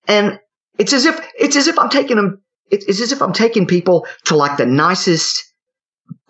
And 0.06 0.40
it's 0.78 0.92
as 0.92 1.04
if 1.04 1.18
it's 1.38 1.56
as 1.56 1.66
if 1.66 1.78
I'm 1.78 1.90
taking 1.90 2.16
them. 2.16 2.42
It's 2.70 3.00
as 3.00 3.12
if 3.12 3.20
I'm 3.20 3.32
taking 3.32 3.66
people 3.66 4.06
to 4.26 4.36
like 4.36 4.56
the 4.56 4.66
nicest 4.66 5.44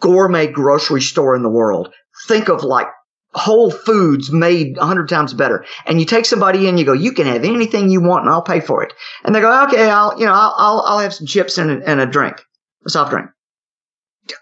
gourmet 0.00 0.46
grocery 0.46 1.02
store 1.02 1.36
in 1.36 1.42
the 1.42 1.50
world. 1.50 1.92
Think 2.26 2.48
of 2.48 2.64
like 2.64 2.88
Whole 3.32 3.70
Foods 3.70 4.32
made 4.32 4.76
a 4.78 4.86
hundred 4.86 5.08
times 5.08 5.34
better. 5.34 5.64
And 5.86 6.00
you 6.00 6.06
take 6.06 6.24
somebody 6.24 6.66
in, 6.66 6.78
you 6.78 6.84
go, 6.84 6.92
you 6.92 7.12
can 7.12 7.26
have 7.26 7.44
anything 7.44 7.88
you 7.88 8.00
want 8.00 8.24
and 8.24 8.30
I'll 8.30 8.42
pay 8.42 8.60
for 8.60 8.82
it. 8.82 8.92
And 9.24 9.34
they 9.34 9.40
go, 9.40 9.64
okay, 9.64 9.88
I'll, 9.88 10.18
you 10.18 10.26
know, 10.26 10.32
I'll, 10.32 10.54
I'll, 10.56 10.84
I'll 10.86 10.98
have 10.98 11.14
some 11.14 11.26
chips 11.26 11.56
and 11.56 11.70
a, 11.70 11.88
and 11.88 12.00
a 12.00 12.06
drink, 12.06 12.42
a 12.84 12.90
soft 12.90 13.10
drink. 13.10 13.28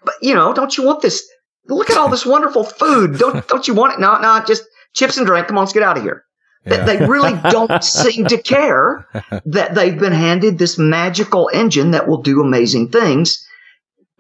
But, 0.05 0.15
you 0.23 0.35
know, 0.35 0.55
don't 0.55 0.77
you 0.77 0.85
want 0.85 1.03
this? 1.03 1.27
Look 1.67 1.91
at 1.91 1.99
all 1.99 2.09
this 2.09 2.25
wonderful 2.25 2.65
food. 2.65 3.19
Don't, 3.19 3.47
don't 3.49 3.69
you 3.69 3.75
want 3.75 3.95
it? 3.95 4.01
No, 4.01 4.19
no, 4.19 4.43
just 4.47 4.65
chips 4.95 5.19
and 5.19 5.27
drink. 5.27 5.49
Come 5.49 5.59
on, 5.59 5.65
let's 5.65 5.75
get 5.75 5.83
out 5.83 5.99
of 5.99 6.03
here. 6.03 6.25
Yeah. 6.65 6.85
They 6.85 7.07
really 7.07 7.39
don't 7.51 7.85
seem 7.85 8.27
to 8.27 8.39
care 8.39 9.07
that 9.45 9.75
they've 9.75 9.99
been 9.99 10.13
handed 10.13 10.59
this 10.59 10.79
magical 10.79 11.51
engine 11.53 11.91
that 11.91 12.09
will 12.09 12.23
do 12.23 12.41
amazing 12.41 12.89
things 12.89 13.45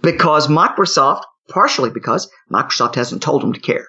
because 0.02 0.46
Microsoft, 0.48 1.22
partially 1.48 1.90
because 1.90 2.30
Microsoft 2.52 2.96
hasn't 2.96 3.22
told 3.22 3.42
them 3.42 3.54
to 3.54 3.60
care. 3.60 3.86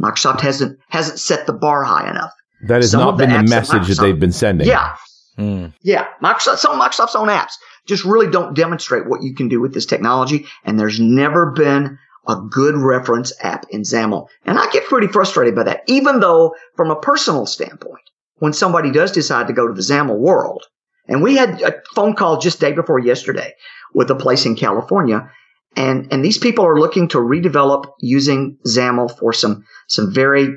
Microsoft 0.00 0.40
hasn't 0.40 0.78
hasn't 0.88 1.18
set 1.18 1.46
the 1.46 1.52
bar 1.52 1.84
high 1.84 2.08
enough. 2.08 2.32
That 2.66 2.76
has 2.76 2.90
some 2.90 3.00
not 3.00 3.18
been 3.18 3.30
the, 3.30 3.38
the 3.38 3.42
message 3.44 3.88
that, 3.88 3.96
that, 3.96 4.02
they've 4.02 4.18
been 4.18 4.32
sending. 4.32 4.66
Yeah. 4.66 4.96
Mm. 5.38 5.72
Yeah. 5.82 6.06
Microsoft, 6.22 6.58
some 6.58 6.78
of 6.78 6.84
Microsoft's 6.84 7.14
own 7.14 7.28
apps 7.28 7.52
just 7.86 8.04
really 8.04 8.30
don't 8.30 8.54
demonstrate 8.54 9.08
what 9.08 9.22
you 9.22 9.34
can 9.34 9.48
do 9.48 9.60
with 9.60 9.74
this 9.74 9.86
technology. 9.86 10.46
And 10.64 10.78
there's 10.78 10.98
never 10.98 11.52
been 11.52 11.98
a 12.26 12.36
good 12.50 12.76
reference 12.76 13.32
app 13.40 13.64
in 13.70 13.82
XAML. 13.82 14.26
And 14.44 14.58
I 14.58 14.68
get 14.70 14.84
pretty 14.84 15.06
frustrated 15.06 15.54
by 15.54 15.62
that, 15.64 15.82
even 15.86 16.20
though 16.20 16.54
from 16.76 16.90
a 16.90 17.00
personal 17.00 17.46
standpoint, 17.46 18.02
when 18.36 18.52
somebody 18.52 18.90
does 18.90 19.12
decide 19.12 19.46
to 19.46 19.52
go 19.52 19.66
to 19.66 19.72
the 19.72 19.80
XAML 19.80 20.18
world, 20.18 20.64
and 21.06 21.22
we 21.22 21.36
had 21.36 21.62
a 21.62 21.72
phone 21.94 22.14
call 22.14 22.38
just 22.38 22.60
day 22.60 22.72
before 22.72 22.98
yesterday 22.98 23.54
with 23.94 24.10
a 24.10 24.14
place 24.14 24.44
in 24.44 24.54
California 24.54 25.30
and, 25.76 26.12
and 26.12 26.24
these 26.24 26.38
people 26.38 26.64
are 26.66 26.78
looking 26.78 27.08
to 27.08 27.18
redevelop 27.18 27.84
using 28.00 28.58
XAML 28.66 29.16
for 29.18 29.32
some, 29.32 29.64
some 29.88 30.12
very, 30.12 30.48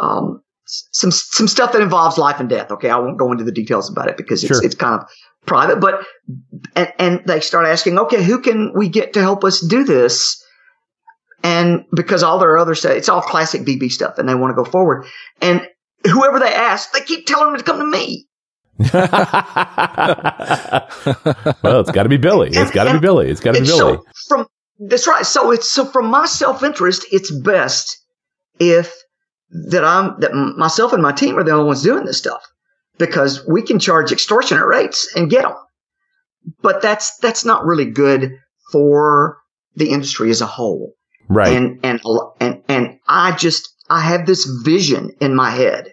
um, 0.00 0.42
some, 0.64 1.10
some 1.10 1.48
stuff 1.48 1.72
that 1.72 1.82
involves 1.82 2.16
life 2.16 2.40
and 2.40 2.48
death. 2.48 2.70
Okay. 2.70 2.88
I 2.88 2.96
won't 2.96 3.18
go 3.18 3.32
into 3.32 3.44
the 3.44 3.52
details 3.52 3.90
about 3.90 4.08
it 4.08 4.16
because 4.16 4.42
it's, 4.42 4.54
sure. 4.54 4.64
it's 4.64 4.74
kind 4.74 5.00
of 5.00 5.08
private, 5.44 5.80
but, 5.80 6.06
and, 6.76 6.92
and 6.98 7.22
they 7.26 7.40
start 7.40 7.66
asking, 7.66 7.98
okay, 7.98 8.22
who 8.22 8.40
can 8.40 8.72
we 8.74 8.88
get 8.88 9.12
to 9.14 9.20
help 9.20 9.44
us 9.44 9.60
do 9.60 9.84
this? 9.84 10.42
And 11.42 11.84
because 11.94 12.22
all 12.22 12.38
their 12.38 12.56
other 12.56 12.74
stuff, 12.74 12.92
it's 12.92 13.08
all 13.08 13.20
classic 13.20 13.62
VB 13.62 13.90
stuff 13.90 14.18
and 14.18 14.28
they 14.28 14.34
want 14.34 14.56
to 14.56 14.62
go 14.62 14.64
forward. 14.64 15.06
And 15.40 15.66
whoever 16.04 16.38
they 16.38 16.54
ask, 16.54 16.92
they 16.92 17.00
keep 17.00 17.26
telling 17.26 17.48
them 17.48 17.58
to 17.58 17.64
come 17.64 17.78
to 17.78 17.86
me. 17.86 18.28
well, 21.62 21.80
it's 21.80 21.90
got 21.90 22.04
to 22.04 22.08
be 22.08 22.16
Billy. 22.16 22.50
It's 22.52 22.70
got 22.70 22.84
to 22.84 22.94
be 22.94 22.98
Billy. 23.00 23.28
It's 23.28 23.40
got 23.40 23.54
to 23.54 23.60
be 23.60 23.66
Billy. 23.66 23.96
So 23.96 24.04
from 24.26 24.46
that's 24.78 25.06
right. 25.06 25.24
So 25.24 25.50
it's 25.50 25.70
so 25.70 25.84
from 25.84 26.06
my 26.06 26.26
self 26.26 26.62
interest, 26.62 27.06
it's 27.12 27.30
best 27.30 27.98
if 28.58 28.94
that 29.50 29.84
I'm 29.84 30.18
that 30.20 30.32
myself 30.34 30.92
and 30.92 31.02
my 31.02 31.12
team 31.12 31.38
are 31.38 31.44
the 31.44 31.52
only 31.52 31.66
ones 31.66 31.82
doing 31.82 32.04
this 32.04 32.18
stuff 32.18 32.42
because 32.98 33.46
we 33.46 33.62
can 33.62 33.78
charge 33.78 34.12
extortionate 34.12 34.66
rates 34.66 35.12
and 35.14 35.30
get 35.30 35.42
them. 35.42 35.54
But 36.60 36.82
that's 36.82 37.16
that's 37.18 37.44
not 37.44 37.64
really 37.64 37.90
good 37.90 38.38
for 38.70 39.38
the 39.76 39.90
industry 39.90 40.30
as 40.30 40.40
a 40.40 40.46
whole. 40.46 40.94
Right. 41.28 41.52
And 41.52 41.80
and 41.84 42.00
and 42.40 42.62
and 42.68 42.98
I 43.06 43.32
just 43.32 43.68
I 43.88 44.00
have 44.00 44.26
this 44.26 44.44
vision 44.64 45.12
in 45.20 45.34
my 45.34 45.50
head 45.50 45.92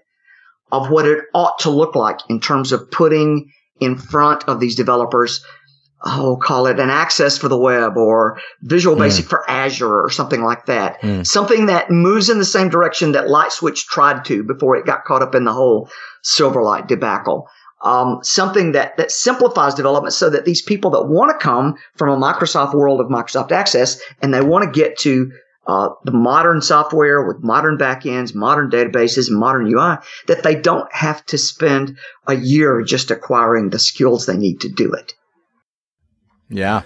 of 0.71 0.89
what 0.89 1.05
it 1.05 1.25
ought 1.33 1.59
to 1.59 1.69
look 1.69 1.95
like 1.95 2.19
in 2.29 2.39
terms 2.39 2.71
of 2.71 2.89
putting 2.91 3.51
in 3.79 3.97
front 3.97 4.47
of 4.47 4.59
these 4.59 4.75
developers 4.75 5.43
oh, 6.03 6.37
call 6.41 6.67
it 6.67 6.79
an 6.79 6.89
access 6.89 7.37
for 7.37 7.47
the 7.49 7.57
web 7.57 7.97
or 7.97 8.39
Visual 8.61 8.95
mm. 8.95 8.99
Basic 8.99 9.25
for 9.25 9.49
Azure 9.49 10.01
or 10.01 10.09
something 10.09 10.43
like 10.43 10.65
that. 10.67 11.01
Mm. 11.01 11.25
Something 11.25 11.65
that 11.67 11.91
moves 11.91 12.29
in 12.29 12.37
the 12.37 12.45
same 12.45 12.69
direction 12.69 13.11
that 13.13 13.27
LightSwitch 13.27 13.85
tried 13.85 14.25
to 14.25 14.43
before 14.43 14.75
it 14.75 14.85
got 14.85 15.05
caught 15.05 15.21
up 15.21 15.35
in 15.35 15.43
the 15.43 15.53
whole 15.53 15.89
Silverlight 16.23 16.87
debacle. 16.87 17.47
Um, 17.81 18.19
something 18.23 18.73
that, 18.73 18.97
that 18.97 19.11
simplifies 19.11 19.73
development 19.73 20.13
so 20.13 20.29
that 20.29 20.43
these 20.43 20.61
people 20.61 20.91
that 20.91 21.07
want 21.07 21.31
to 21.31 21.43
come 21.43 21.75
from 21.95 22.09
a 22.09 22.25
Microsoft 22.25 22.73
world 22.73 22.99
of 22.99 23.07
Microsoft 23.07 23.51
Access 23.51 24.01
and 24.21 24.33
they 24.33 24.41
want 24.41 24.65
to 24.65 24.79
get 24.79 24.97
to 24.99 25.31
uh, 25.65 25.89
the 26.03 26.11
modern 26.11 26.61
software 26.61 27.25
with 27.25 27.43
modern 27.43 27.77
backends, 27.77 28.33
modern 28.33 28.69
databases, 28.69 29.29
modern 29.29 29.71
UI, 29.71 29.97
that 30.27 30.43
they 30.43 30.55
don't 30.55 30.91
have 30.91 31.25
to 31.27 31.37
spend 31.37 31.97
a 32.27 32.35
year 32.35 32.81
just 32.81 33.11
acquiring 33.11 33.69
the 33.69 33.79
skills 33.79 34.25
they 34.25 34.35
need 34.35 34.59
to 34.59 34.67
do 34.67 34.91
it. 34.91 35.13
Yeah. 36.49 36.81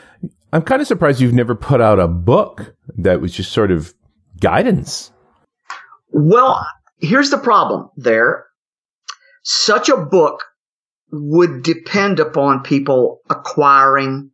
I'm 0.51 0.61
kind 0.61 0.81
of 0.81 0.87
surprised 0.87 1.19
you've 1.19 1.33
never 1.33 1.55
put 1.55 1.81
out 1.81 1.99
a 1.99 2.07
book 2.07 2.75
that 2.97 3.21
was 3.21 3.33
just 3.33 3.51
sort 3.51 3.71
of 3.71 3.93
guidance. 4.39 5.11
Well, 6.11 6.65
here's 6.99 7.31
the 7.31 7.37
problem 7.37 7.89
there. 7.97 8.45
Such 9.43 9.89
a 9.89 9.97
book 9.97 10.43
would 11.11 11.63
depend 11.63 12.19
upon 12.19 12.63
people 12.63 13.19
acquiring 13.29 14.31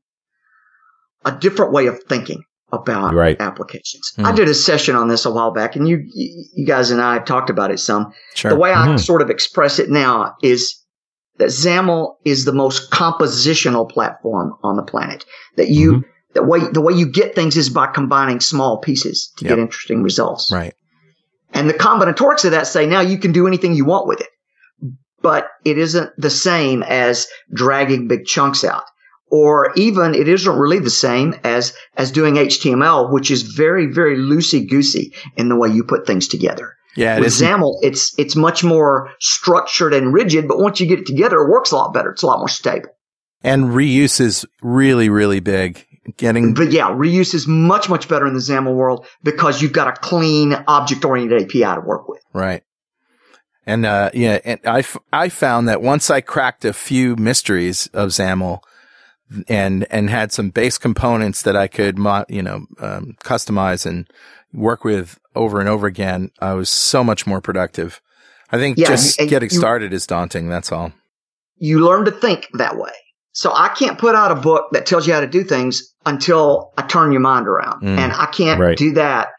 a 1.26 1.32
different 1.32 1.72
way 1.74 1.88
of 1.88 2.02
thinking 2.04 2.44
about 2.72 3.13
right. 3.13 3.39
applications. 3.39 4.13
Mm. 4.18 4.26
I 4.26 4.32
did 4.34 4.48
a 4.48 4.54
session 4.54 4.96
on 4.96 5.08
this 5.08 5.26
a 5.26 5.32
while 5.32 5.52
back 5.52 5.76
and 5.76 5.88
you, 5.88 6.04
you 6.13 6.65
guys 6.65 6.92
and 6.92 7.02
I 7.02 7.15
have 7.15 7.26
talked 7.26 7.50
about 7.50 7.72
it 7.72 7.80
some. 7.80 8.13
Sure. 8.36 8.52
The 8.52 8.58
way 8.58 8.72
mm-hmm. 8.72 8.92
I 8.92 8.96
sort 8.98 9.22
of 9.22 9.30
express 9.30 9.80
it 9.80 9.89
now 9.89 10.36
is 10.44 10.80
that 11.39 11.47
XAML 11.47 12.15
is 12.25 12.45
the 12.45 12.54
most 12.54 12.91
compositional 12.91 13.89
platform 13.89 14.54
on 14.62 14.75
the 14.75 14.84
planet. 14.84 15.25
That 15.56 15.69
you, 15.69 15.93
mm-hmm. 15.93 16.10
the 16.34 16.43
way, 16.43 16.60
the 16.71 16.82
way 16.82 16.93
you 16.93 17.10
get 17.10 17.34
things 17.34 17.58
is 17.58 17.69
by 17.69 17.88
combining 17.88 18.41
small 18.41 18.78
pieces 18.78 19.34
to 19.38 19.45
yep. 19.45 19.56
get 19.56 19.60
interesting 19.60 20.04
results. 20.04 20.52
Right. 20.54 20.75
And 21.54 21.67
the 21.67 21.73
combinatorics 21.73 22.45
of 22.45 22.52
that 22.52 22.67
say 22.67 22.86
now 22.86 23.02
you 23.02 23.17
can 23.17 23.32
do 23.32 23.47
anything 23.47 23.73
you 23.73 23.86
want 23.86 24.08
with 24.08 24.21
it, 24.21 24.30
but 25.21 25.47
it 25.65 25.78
isn't 25.78 26.12
the 26.17 26.30
same 26.30 26.84
as 26.84 27.25
dragging 27.54 28.08
big 28.08 28.25
chunks 28.25 28.63
out. 28.63 28.84
Or 29.32 29.71
even 29.75 30.15
it 30.15 30.28
isn't 30.28 30.58
really 30.58 30.80
the 30.80 30.89
same 30.89 31.36
as, 31.43 31.73
as 31.97 32.12
doing 32.12 32.36
HTML, 32.36 33.12
which 33.12 33.32
is 33.32 33.43
very, 33.43 33.86
very 33.86 34.17
loosey 34.17 34.67
goosey 34.67 35.13
in 35.38 35.49
the 35.49 35.56
way 35.56 35.69
you 35.69 35.84
put 35.84 36.06
things 36.06 36.28
together. 36.28 36.73
Yeah, 36.95 37.17
it 37.17 37.21
with 37.21 37.30
XAML, 37.30 37.80
it's 37.82 38.17
it's 38.17 38.36
much 38.36 38.63
more 38.63 39.12
structured 39.19 39.93
and 39.93 40.13
rigid, 40.13 40.47
but 40.47 40.60
once 40.60 40.80
you 40.80 40.88
get 40.88 40.99
it 40.99 41.06
together, 41.06 41.38
it 41.38 41.49
works 41.49 41.71
a 41.71 41.75
lot 41.75 41.93
better. 41.93 42.12
It's 42.12 42.23
a 42.23 42.28
lot 42.28 42.39
more 42.39 42.49
stable. 42.49 42.89
And 43.43 43.65
reuse 43.65 44.19
is 44.19 44.45
really, 44.62 45.10
really 45.10 45.39
big. 45.39 45.86
Getting, 46.17 46.56
but 46.56 46.71
yeah, 46.71 46.89
reuse 46.89 47.36
is 47.36 47.47
much, 47.47 47.88
much 47.88 48.08
better 48.10 48.25
in 48.25 48.34
the 48.34 48.39
XAML 48.39 48.73
world 48.73 49.06
because 49.23 49.62
you've 49.62 49.73
got 49.73 49.88
a 49.88 49.91
clean 49.91 50.54
object 50.67 51.06
oriented 51.06 51.43
API 51.43 51.75
to 51.75 51.82
work 51.86 52.10
with. 52.10 52.21
Right. 52.34 52.63
And, 53.67 53.86
uh, 53.86 54.10
yeah, 54.15 54.39
and 54.43 54.60
I, 54.65 54.80
f- 54.80 54.97
I 55.13 55.30
found 55.30 55.67
that 55.67 55.84
once 55.84 56.10
I 56.10 56.21
cracked 56.21 56.65
a 56.65 56.73
few 56.73 57.15
mysteries 57.15 57.88
of 57.93 58.10
XAML 58.10 58.62
and, 59.47 59.86
and 59.91 60.10
had 60.10 60.32
some 60.32 60.49
base 60.49 60.80
components 60.80 61.43
that 61.43 61.56
I 61.56 61.67
could, 61.67 61.99
you 62.28 62.41
know, 62.41 62.65
um, 62.80 63.15
customize 63.23 63.86
and 63.86 64.12
work 64.52 64.84
with 64.84 65.19
over 65.39 65.60
and 65.60 65.69
over 65.69 65.88
again, 65.88 66.32
I 66.39 66.54
was 66.54 66.69
so 66.69 67.04
much 67.04 67.25
more 67.25 67.39
productive. 67.41 68.02
I 68.52 68.58
think 68.58 68.78
yeah, 68.78 68.88
just 68.88 69.17
getting 69.17 69.49
you, 69.49 69.58
started 69.58 69.93
is 69.93 70.06
daunting. 70.06 70.49
That's 70.49 70.71
all. 70.71 70.91
You 71.58 71.80
learn 71.80 72.06
to 72.06 72.12
think 72.12 72.47
that 72.54 72.78
way. 72.78 72.91
So 73.32 73.52
I 73.56 73.69
can't 73.69 73.97
put 73.97 74.15
out 74.15 74.32
a 74.32 74.36
book 74.36 74.65
that 74.73 74.86
tells 74.86 75.08
you 75.08 75.13
how 75.13 75.21
to 75.21 75.28
do 75.28 75.43
things 75.43 75.93
until 76.06 76.73
I 76.78 76.82
turn 76.82 77.12
your 77.12 77.21
mind 77.21 77.47
around. 77.47 77.84
Mm, 77.84 77.97
and 77.97 78.12
I 78.12 78.25
can't 78.25 78.60
right. 78.60 78.78
do 78.78 78.93
that 78.93 79.30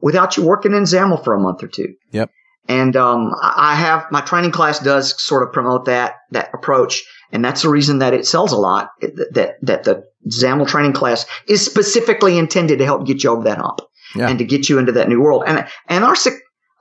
without 0.00 0.36
you 0.36 0.44
working 0.44 0.72
in 0.72 0.84
XAML 0.84 1.22
for 1.22 1.34
a 1.34 1.40
month 1.40 1.62
or 1.62 1.68
two. 1.68 1.94
Yep. 2.12 2.30
And 2.68 2.96
um, 2.96 3.34
I 3.42 3.74
have 3.74 4.06
my 4.10 4.20
training 4.20 4.52
class 4.52 4.78
does 4.78 5.20
sort 5.22 5.42
of 5.42 5.52
promote 5.52 5.86
that 5.86 6.14
that 6.30 6.50
approach, 6.54 7.02
and 7.32 7.44
that's 7.44 7.62
the 7.62 7.68
reason 7.68 7.98
that 7.98 8.14
it 8.14 8.26
sells 8.26 8.52
a 8.52 8.56
lot. 8.56 8.90
That 9.00 9.56
that 9.62 9.84
the 9.84 10.04
XAML 10.28 10.68
training 10.68 10.92
class 10.92 11.26
is 11.48 11.64
specifically 11.64 12.38
intended 12.38 12.78
to 12.78 12.84
help 12.84 13.06
get 13.06 13.24
you 13.24 13.30
over 13.30 13.42
that 13.44 13.58
hump 13.58 13.80
yeah. 14.14 14.28
and 14.28 14.38
to 14.38 14.44
get 14.44 14.68
you 14.68 14.78
into 14.78 14.92
that 14.92 15.08
new 15.08 15.20
world. 15.20 15.44
And 15.46 15.66
and 15.88 16.04
our 16.04 16.16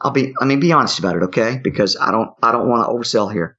I'll 0.01 0.11
be 0.11 0.33
I 0.39 0.45
mean 0.45 0.59
be 0.59 0.71
honest 0.71 0.99
about 0.99 1.15
it, 1.15 1.23
okay? 1.23 1.59
Because 1.63 1.97
I 1.97 2.11
don't 2.11 2.31
I 2.41 2.51
don't 2.51 2.69
want 2.69 2.85
to 2.85 2.93
oversell 2.93 3.31
here. 3.31 3.57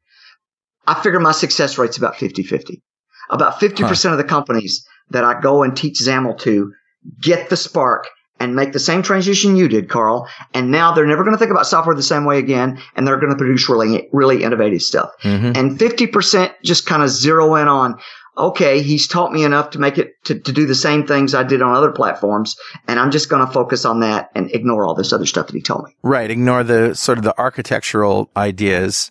I 0.86 1.00
figure 1.00 1.20
my 1.20 1.32
success 1.32 1.78
rate's 1.78 1.98
about 1.98 2.14
50-50. 2.14 2.80
About 3.28 3.60
50% 3.60 4.02
huh. 4.02 4.10
of 4.10 4.18
the 4.18 4.24
companies 4.24 4.84
that 5.10 5.24
I 5.24 5.40
go 5.40 5.62
and 5.62 5.76
teach 5.76 6.00
XAML 6.00 6.38
to 6.40 6.72
get 7.20 7.48
the 7.48 7.56
spark 7.56 8.08
and 8.40 8.56
make 8.56 8.72
the 8.72 8.80
same 8.80 9.02
transition 9.02 9.54
you 9.54 9.68
did, 9.68 9.90
Carl. 9.90 10.26
And 10.54 10.70
now 10.70 10.92
they're 10.92 11.06
never 11.06 11.22
going 11.22 11.34
to 11.34 11.38
think 11.38 11.50
about 11.50 11.66
software 11.66 11.94
the 11.94 12.02
same 12.02 12.24
way 12.24 12.38
again. 12.38 12.80
And 12.96 13.06
they're 13.06 13.18
going 13.18 13.30
to 13.30 13.36
produce 13.36 13.68
really, 13.68 14.08
really 14.12 14.42
innovative 14.42 14.80
stuff. 14.80 15.10
Mm-hmm. 15.22 15.52
And 15.54 15.78
50% 15.78 16.54
just 16.64 16.86
kind 16.86 17.02
of 17.02 17.10
zero 17.10 17.54
in 17.56 17.68
on, 17.68 18.00
okay, 18.36 18.82
he's 18.82 19.06
taught 19.06 19.32
me 19.32 19.44
enough 19.44 19.70
to 19.70 19.78
make 19.78 19.98
it 19.98 20.12
to, 20.24 20.38
to 20.38 20.52
do 20.52 20.66
the 20.66 20.74
same 20.74 21.06
things 21.06 21.34
I 21.34 21.42
did 21.42 21.62
on 21.62 21.74
other 21.74 21.90
platforms. 21.92 22.56
And 22.88 22.98
I'm 22.98 23.10
just 23.10 23.28
going 23.28 23.46
to 23.46 23.52
focus 23.52 23.84
on 23.84 24.00
that 24.00 24.30
and 24.34 24.50
ignore 24.54 24.84
all 24.86 24.94
this 24.94 25.12
other 25.12 25.26
stuff 25.26 25.46
that 25.48 25.54
he 25.54 25.62
told 25.62 25.84
me. 25.84 25.96
Right. 26.02 26.30
Ignore 26.30 26.64
the 26.64 26.94
sort 26.94 27.18
of 27.18 27.24
the 27.24 27.38
architectural 27.38 28.30
ideas 28.36 29.10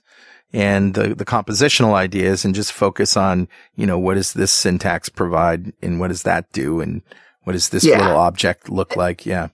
and 0.51 0.95
the, 0.95 1.13
the 1.13 1.25
compositional 1.25 1.93
ideas 1.93 2.43
and 2.43 2.55
just 2.55 2.71
focus 2.73 3.15
on, 3.15 3.47
you 3.75 3.85
know, 3.85 3.99
what 3.99 4.15
does 4.15 4.33
this 4.33 4.51
syntax 4.51 5.07
provide 5.09 5.73
and 5.81 5.99
what 5.99 6.07
does 6.07 6.23
that 6.23 6.51
do? 6.51 6.81
And 6.81 7.01
what 7.43 7.53
does 7.53 7.69
this 7.69 7.83
Yeah. 7.83 7.99
little 7.99 8.17
object 8.17 8.69
look 8.69 8.95
like? 8.95 9.25
Yeah. 9.25 9.49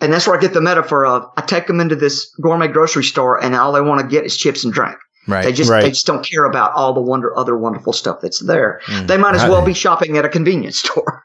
And 0.00 0.12
that's 0.12 0.26
where 0.26 0.36
I 0.36 0.40
get 0.40 0.52
the 0.52 0.60
metaphor 0.60 1.06
of 1.06 1.24
I 1.36 1.40
take 1.42 1.66
them 1.66 1.80
into 1.80 1.96
this 1.96 2.30
gourmet 2.42 2.68
grocery 2.68 3.02
store 3.04 3.42
and 3.42 3.54
all 3.54 3.72
they 3.72 3.80
want 3.80 4.00
to 4.00 4.06
get 4.06 4.24
is 4.24 4.36
chips 4.36 4.64
and 4.64 4.72
drink. 4.72 4.96
They 5.28 5.52
just 5.52 5.70
Right. 5.70 5.82
they 5.82 5.90
just 5.90 6.06
don't 6.06 6.24
care 6.24 6.44
about 6.44 6.72
all 6.72 6.92
the 6.92 7.00
wonder 7.00 7.36
other 7.38 7.56
wonderful 7.56 7.92
stuff 7.92 8.18
that's 8.22 8.40
there. 8.44 8.80
Mm. 8.86 9.06
They 9.06 9.16
might 9.18 9.34
as 9.34 9.48
well 9.48 9.64
be 9.64 9.74
shopping 9.74 10.16
at 10.16 10.24
a 10.24 10.28
convenience 10.28 10.78
store. 10.84 11.24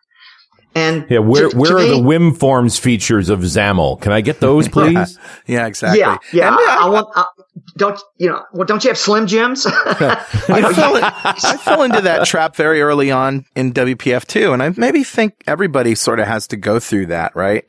And 0.76 1.06
Yeah, 1.08 1.20
where 1.20 1.50
to- 1.50 1.56
where 1.58 1.70
to 1.72 1.78
are 1.78 1.82
the 1.86 1.96
me- 1.98 2.02
Win 2.02 2.34
Forms 2.34 2.80
features 2.80 3.30
of 3.30 3.42
XAML? 3.42 4.02
Can 4.02 4.12
I 4.12 4.22
get 4.22 4.39
those, 4.39 4.68
please? 4.78 5.20
Yeah, 5.46 5.68
exactly. 5.68 6.00
Yeah, 6.00 6.18
yeah. 6.32 6.48
And 6.48 6.56
I, 6.58 6.86
I 6.86 6.89
want. 6.89 7.08
I, 7.16 7.26
don't 7.78 8.00
you 8.18 8.28
know? 8.30 8.42
Well, 8.54 8.66
don't 8.66 8.84
you 8.84 8.89
have 8.89 8.98
Slim 8.98 9.28
Jims? 9.28 9.68
I 9.68 10.74
fell, 10.74 10.96
in, 10.96 11.04
I 11.04 11.58
fell 11.58 11.84
into 11.84 12.02
that 12.02 12.26
trap 12.26 12.56
very 12.56 12.82
early 12.82 13.12
on 13.12 13.46
in 13.56 13.72
WPF 13.72 14.26
too, 14.26 14.52
and 14.52 14.63
I 14.63 14.70
maybe 14.76 15.04
think 15.04 15.36
everybody 15.46 15.94
sort 15.94 16.20
of 16.20 16.26
has 16.28 16.48
to 16.48 16.58
go 16.58 16.80
through 16.80 17.06
that, 17.08 17.36
right? 17.36 17.63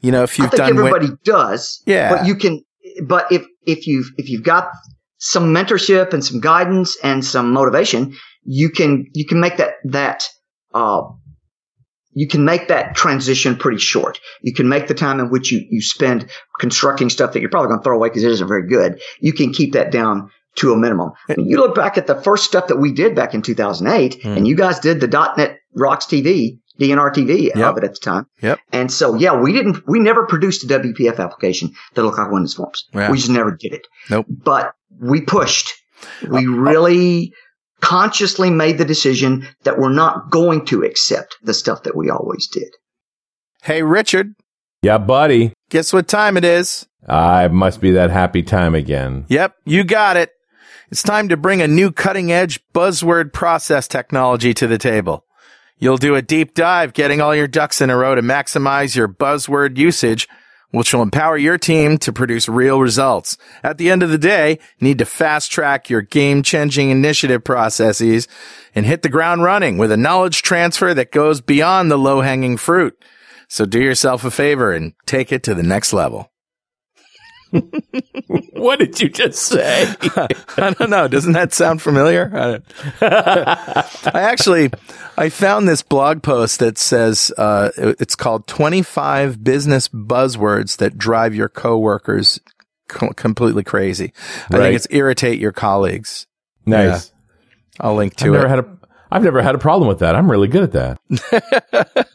You 0.00 0.12
know, 0.12 0.22
if 0.22 0.38
you've 0.38 0.50
think 0.52 0.58
done, 0.58 0.76
win- 0.76 0.86
everybody 0.86 1.08
does. 1.24 1.82
Yeah. 1.86 2.14
But 2.14 2.26
you 2.26 2.36
can. 2.36 2.62
But 3.04 3.32
if 3.32 3.44
if 3.66 3.88
you've 3.88 4.06
if 4.16 4.28
you've 4.28 4.44
got 4.44 4.68
some 5.26 5.54
mentorship 5.54 6.12
and 6.12 6.22
some 6.22 6.38
guidance 6.38 6.96
and 7.02 7.24
some 7.24 7.50
motivation, 7.52 8.14
you 8.42 8.68
can 8.68 9.06
you 9.14 9.24
can 9.26 9.40
make 9.40 9.56
that 9.56 9.74
that 9.84 10.28
uh, 10.74 11.00
you 12.12 12.28
can 12.28 12.44
make 12.44 12.68
that 12.68 12.94
transition 12.94 13.56
pretty 13.56 13.78
short. 13.78 14.20
You 14.42 14.52
can 14.52 14.68
make 14.68 14.86
the 14.86 14.94
time 14.94 15.20
in 15.20 15.30
which 15.30 15.50
you 15.50 15.64
you 15.70 15.80
spend 15.80 16.28
constructing 16.60 17.08
stuff 17.08 17.32
that 17.32 17.40
you're 17.40 17.48
probably 17.50 17.68
going 17.68 17.80
to 17.80 17.84
throw 17.84 17.96
away 17.96 18.08
because 18.10 18.22
it 18.24 18.32
isn't 18.32 18.46
very 18.48 18.68
good. 18.68 19.00
You 19.20 19.32
can 19.32 19.52
keep 19.52 19.72
that 19.72 19.90
down 19.90 20.30
to 20.56 20.72
a 20.72 20.76
minimum. 20.76 21.10
I 21.30 21.34
mean, 21.36 21.48
you 21.48 21.56
look 21.56 21.74
back 21.74 21.96
at 21.98 22.06
the 22.06 22.20
first 22.22 22.44
stuff 22.44 22.68
that 22.68 22.76
we 22.76 22.92
did 22.92 23.16
back 23.16 23.34
in 23.34 23.42
2008, 23.42 24.22
Hmm. 24.22 24.28
and 24.36 24.46
you 24.46 24.54
guys 24.54 24.78
did 24.78 25.00
the 25.00 25.08
.NET 25.36 25.58
Rocks 25.74 26.04
TV, 26.06 26.58
DNR 26.80 27.12
TV 27.14 27.54
Yep. 27.54 27.56
of 27.56 27.78
it 27.78 27.84
at 27.84 27.94
the 27.94 28.00
time. 28.00 28.26
Yep. 28.42 28.58
And 28.72 28.90
so, 28.92 29.14
yeah, 29.14 29.38
we 29.40 29.52
didn't, 29.52 29.86
we 29.86 29.98
never 30.00 30.26
produced 30.26 30.64
a 30.64 30.66
WPF 30.78 31.18
application 31.20 31.72
that 31.94 32.02
looked 32.02 32.18
like 32.18 32.30
Windows 32.30 32.54
Forms. 32.54 32.84
Yeah. 32.92 33.10
We 33.10 33.16
just 33.18 33.30
never 33.30 33.52
did 33.52 33.74
it. 33.74 33.86
Nope. 34.10 34.26
But 34.28 34.72
we 35.00 35.20
pushed. 35.20 35.72
We 36.28 36.46
uh, 36.46 36.50
really 36.50 37.32
consciously 37.80 38.50
made 38.50 38.78
the 38.78 38.84
decision 38.84 39.46
that 39.64 39.78
we're 39.78 39.92
not 39.92 40.30
going 40.30 40.64
to 40.66 40.82
accept 40.82 41.36
the 41.42 41.54
stuff 41.54 41.82
that 41.84 41.96
we 41.96 42.10
always 42.10 42.46
did. 42.48 42.68
hey 43.62 43.82
Richard, 43.82 44.34
yeah, 44.82 44.98
buddy. 44.98 45.52
guess 45.70 45.92
what 45.92 46.08
time 46.08 46.36
it 46.36 46.44
is? 46.44 46.86
Ah, 47.08 47.36
I 47.38 47.48
must 47.48 47.80
be 47.80 47.90
that 47.92 48.10
happy 48.10 48.42
time 48.42 48.74
again. 48.74 49.26
Yep, 49.28 49.54
you 49.66 49.84
got 49.84 50.16
it. 50.16 50.30
It's 50.90 51.02
time 51.02 51.28
to 51.28 51.36
bring 51.36 51.60
a 51.60 51.68
new 51.68 51.90
cutting 51.90 52.30
edge 52.32 52.60
buzzword 52.74 53.32
process 53.32 53.86
technology 53.88 54.54
to 54.54 54.66
the 54.66 54.78
table. 54.78 55.24
You'll 55.78 55.96
do 55.96 56.14
a 56.14 56.22
deep 56.22 56.54
dive 56.54 56.92
getting 56.92 57.20
all 57.20 57.34
your 57.34 57.48
ducks 57.48 57.80
in 57.80 57.90
a 57.90 57.96
row 57.96 58.14
to 58.14 58.22
maximize 58.22 58.94
your 58.94 59.08
buzzword 59.08 59.76
usage, 59.76 60.28
which 60.70 60.94
will 60.94 61.02
empower 61.02 61.36
your 61.36 61.58
team 61.58 61.98
to 61.98 62.12
produce 62.12 62.48
real 62.48 62.80
results. 62.80 63.36
At 63.62 63.78
the 63.78 63.90
end 63.90 64.02
of 64.02 64.10
the 64.10 64.18
day, 64.18 64.58
need 64.80 64.98
to 64.98 65.04
fast 65.04 65.50
track 65.50 65.90
your 65.90 66.02
game 66.02 66.42
changing 66.42 66.90
initiative 66.90 67.44
processes 67.44 68.28
and 68.74 68.86
hit 68.86 69.02
the 69.02 69.08
ground 69.08 69.42
running 69.42 69.78
with 69.78 69.92
a 69.92 69.96
knowledge 69.96 70.42
transfer 70.42 70.94
that 70.94 71.12
goes 71.12 71.40
beyond 71.40 71.90
the 71.90 71.98
low 71.98 72.20
hanging 72.20 72.56
fruit. 72.56 72.96
So 73.48 73.66
do 73.66 73.80
yourself 73.80 74.24
a 74.24 74.30
favor 74.30 74.72
and 74.72 74.94
take 75.06 75.32
it 75.32 75.42
to 75.44 75.54
the 75.54 75.62
next 75.62 75.92
level. 75.92 76.30
What 78.54 78.78
did 78.78 79.00
you 79.00 79.08
just 79.08 79.42
say? 79.42 79.84
I 80.56 80.74
don't 80.78 80.88
know. 80.90 81.06
Doesn't 81.08 81.32
that 81.34 81.52
sound 81.52 81.82
familiar? 81.82 82.30
I, 82.34 82.60
I 84.14 84.20
actually, 84.20 84.70
I 85.18 85.28
found 85.28 85.68
this 85.68 85.82
blog 85.82 86.22
post 86.22 86.60
that 86.60 86.78
says 86.78 87.30
uh, 87.36 87.70
it's 87.76 88.16
called 88.16 88.46
"25 88.46 89.42
Business 89.44 89.88
Buzzwords 89.88 90.78
That 90.78 90.96
Drive 90.96 91.34
Your 91.34 91.48
Coworkers 91.48 92.40
Co- 92.88 93.10
Completely 93.12 93.64
Crazy." 93.64 94.12
I 94.50 94.56
Right. 94.56 94.62
think 94.62 94.76
it's 94.76 94.86
irritate 94.90 95.38
your 95.38 95.52
colleagues. 95.52 96.26
nice. 96.64 97.12
I'll 97.80 97.94
link 97.96 98.14
I've 98.14 98.24
to 98.26 98.30
never 98.32 98.46
it. 98.46 98.50
had 98.50 98.58
a 98.60 98.78
I've 99.10 99.22
never 99.24 99.42
had 99.42 99.54
a 99.54 99.58
problem 99.58 99.88
with 99.88 99.98
that. 99.98 100.14
I'm 100.16 100.30
really 100.30 100.48
good 100.48 100.62
at 100.64 100.72
that. 100.72 102.08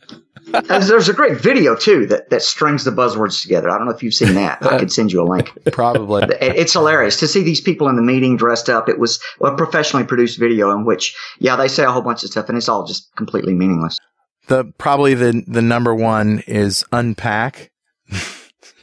And 0.53 0.83
there's 0.83 1.09
a 1.09 1.13
great 1.13 1.39
video 1.39 1.75
too 1.75 2.05
that, 2.07 2.29
that 2.29 2.41
strings 2.41 2.83
the 2.83 2.91
buzzwords 2.91 3.41
together. 3.41 3.69
I 3.69 3.77
don't 3.77 3.85
know 3.88 3.93
if 3.93 4.01
you've 4.03 4.13
seen 4.13 4.33
that. 4.35 4.65
I 4.65 4.77
could 4.79 4.91
send 4.91 5.12
you 5.12 5.21
a 5.21 5.27
link. 5.27 5.51
Probably. 5.71 6.23
It's 6.41 6.73
hilarious 6.73 7.17
to 7.17 7.27
see 7.27 7.43
these 7.43 7.62
people 7.62 7.88
in 7.88 7.95
the 7.95 8.01
meeting 8.01 8.38
dressed 8.38 8.69
up. 8.69 8.89
It 8.89 8.99
was 8.99 9.19
a 9.41 9.55
professionally 9.55 10.05
produced 10.05 10.39
video 10.39 10.71
in 10.71 10.85
which, 10.85 11.15
yeah, 11.39 11.55
they 11.55 11.67
say 11.67 11.83
a 11.83 11.91
whole 11.91 12.01
bunch 12.01 12.23
of 12.23 12.31
stuff 12.31 12.49
and 12.49 12.57
it's 12.57 12.69
all 12.69 12.85
just 12.85 13.13
completely 13.15 13.53
meaningless. 13.53 13.99
the 14.47 14.65
probably 14.77 15.13
the 15.13 15.43
the 15.47 15.62
number 15.62 15.93
one 15.93 16.43
is 16.47 16.83
unpack, 16.91 17.71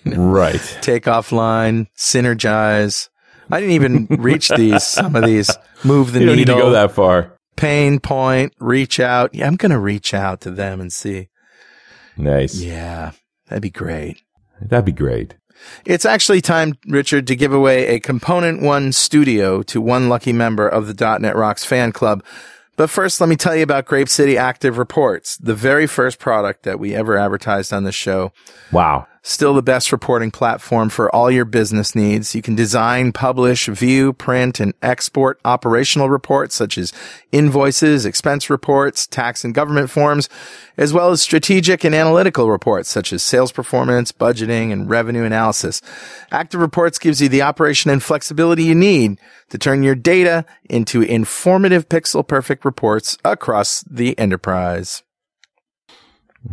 right. 0.05 0.79
take 0.81 1.05
offline, 1.05 1.87
synergize. 1.97 3.09
I 3.51 3.61
didn't 3.61 3.75
even 3.75 4.07
reach 4.19 4.49
these. 4.51 4.83
Some 4.85 5.15
of 5.17 5.25
these 5.25 5.51
move 5.85 6.13
the 6.13 6.21
You 6.21 6.27
don't 6.27 6.37
need 6.37 6.47
to 6.47 6.55
go 6.55 6.71
that 6.71 6.93
far. 6.93 7.39
pain 7.57 8.01
point, 8.01 8.53
reach 8.59 8.99
out. 9.01 9.35
Yeah, 9.35 9.47
I'm 9.47 9.57
going 9.57 9.71
to 9.71 9.79
reach 9.79 10.15
out 10.15 10.41
to 10.43 10.51
them 10.51 10.81
and 10.81 10.93
see. 10.93 11.29
Nice. 12.17 12.61
Yeah, 12.61 13.13
that'd 13.49 13.63
be 13.63 13.71
great. 13.71 14.23
That'd 14.61 14.85
be 14.85 14.93
great. 14.93 15.35
It's 15.85 16.05
actually 16.05 16.41
time, 16.41 16.75
Richard, 16.87 17.27
to 17.29 17.37
give 17.37 17.53
away 17.53 17.87
a 17.89 18.01
Component 18.01 18.63
One 18.63 18.93
studio 18.93 19.63
to 19.63 19.81
one 19.81 20.09
lucky 20.09 20.33
member 20.33 20.69
of 20.69 20.87
the 20.87 21.19
.NET 21.19 21.37
Rocks 21.37 21.65
fan 21.65 21.93
club. 21.93 22.23
But 22.77 22.91
first, 22.91 23.21
let 23.23 23.29
me 23.31 23.37
tell 23.37 23.57
you 23.57 23.63
about 23.63 23.87
Grape 23.87 24.09
City 24.09 24.37
Active 24.37 24.77
Reports, 24.77 25.39
the 25.39 25.55
very 25.55 25.87
first 25.87 26.19
product 26.19 26.65
that 26.65 26.79
we 26.79 26.95
ever 26.95 27.17
advertised 27.17 27.73
on 27.73 27.85
the 27.85 27.93
show. 27.93 28.33
Wow. 28.71 29.07
Still 29.29 29.55
the 29.55 29.61
best 29.61 29.91
reporting 29.91 30.31
platform 30.31 30.89
for 30.89 31.13
all 31.13 31.33
your 31.33 31.45
business 31.45 31.97
needs. 31.97 32.33
You 32.37 32.43
can 32.43 32.55
design, 32.55 33.11
publish, 33.11 33.67
view, 33.67 34.13
print, 34.13 34.61
and 34.61 34.73
export 34.83 35.41
operational 35.45 36.09
reports 36.09 36.55
such 36.55 36.79
as 36.79 36.93
invoices, 37.33 38.07
expense 38.07 38.49
reports, 38.49 39.05
tax 39.05 39.43
and 39.45 39.53
government 39.53 39.91
forms, 39.91 40.29
as 40.77 40.93
well 40.93 41.11
as 41.11 41.23
strategic 41.23 41.83
and 41.83 41.93
analytical 41.93 42.49
reports 42.49 42.89
such 42.89 43.13
as 43.13 43.21
sales 43.21 43.51
performance, 43.51 44.13
budgeting, 44.13 44.73
and 44.73 44.89
revenue 44.89 45.25
analysis. 45.25 45.83
Active 46.31 46.61
Reports 46.61 46.97
gives 46.97 47.21
you 47.21 47.29
the 47.29 47.43
operation 47.43 47.91
and 47.91 48.05
flexibility 48.05 48.63
you 48.63 48.77
need 48.77 49.19
to 49.51 49.59
turn 49.59 49.83
your 49.83 49.97
data 49.97 50.45
into 50.71 51.03
informative 51.03 51.89
pixel 51.89 52.25
perfect 52.25 52.65
reports 52.65 53.19
across 53.25 53.83
the 53.91 54.17
enterprise. 54.21 55.03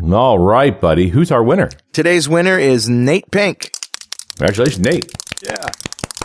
All 0.02 0.40
right, 0.40 0.80
buddy. 0.80 1.10
Who's 1.10 1.32
our 1.32 1.44
winner? 1.44 1.70
Today's 1.92 2.28
winner 2.28 2.58
is 2.58 2.90
Nate 2.90 3.30
Pink. 3.32 3.72
Congratulations, 4.38 4.80
Nate. 4.80 5.12
Yeah. 5.44 5.68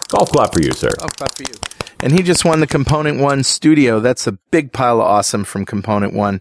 Golf 0.09 0.31
clap 0.33 0.55
for 0.55 0.63
you, 0.63 0.73
sir. 0.73 0.89
Oh, 1.01 1.07
clap 1.07 1.35
for 1.37 1.43
you. 1.43 1.55
And 2.01 2.13
he 2.13 2.23
just 2.23 2.45
won 2.45 2.61
the 2.61 2.67
Component 2.67 3.21
One 3.21 3.43
Studio. 3.43 4.01
That's 4.01 4.27
a 4.27 4.33
big 4.33 4.73
pile 4.73 5.01
of 5.01 5.07
awesome 5.07 5.45
from 5.45 5.67
Component 5.67 6.15
One. 6.15 6.41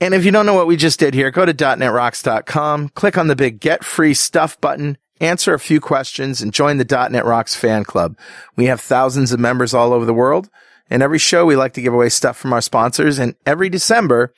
And 0.00 0.12
if 0.12 0.24
you 0.24 0.32
don't 0.32 0.46
know 0.46 0.54
what 0.54 0.66
we 0.66 0.76
just 0.76 0.98
did 0.98 1.14
here, 1.14 1.30
go 1.30 1.46
to 1.46 1.54
.NETRocks.com, 1.54 2.88
click 2.90 3.16
on 3.16 3.28
the 3.28 3.36
big 3.36 3.60
Get 3.60 3.84
Free 3.84 4.14
Stuff 4.14 4.60
button, 4.60 4.98
answer 5.20 5.54
a 5.54 5.60
few 5.60 5.80
questions, 5.80 6.42
and 6.42 6.52
join 6.52 6.78
the 6.78 7.08
.NET 7.10 7.24
Rocks 7.24 7.54
fan 7.54 7.84
club. 7.84 8.18
We 8.56 8.66
have 8.66 8.80
thousands 8.80 9.32
of 9.32 9.38
members 9.38 9.72
all 9.72 9.92
over 9.92 10.04
the 10.04 10.14
world. 10.14 10.50
And 10.90 11.02
every 11.02 11.18
show 11.18 11.46
we 11.46 11.56
like 11.56 11.72
to 11.74 11.80
give 11.80 11.94
away 11.94 12.08
stuff 12.08 12.36
from 12.36 12.52
our 12.52 12.60
sponsors. 12.60 13.18
And 13.18 13.36
every 13.46 13.68
December, 13.68 14.34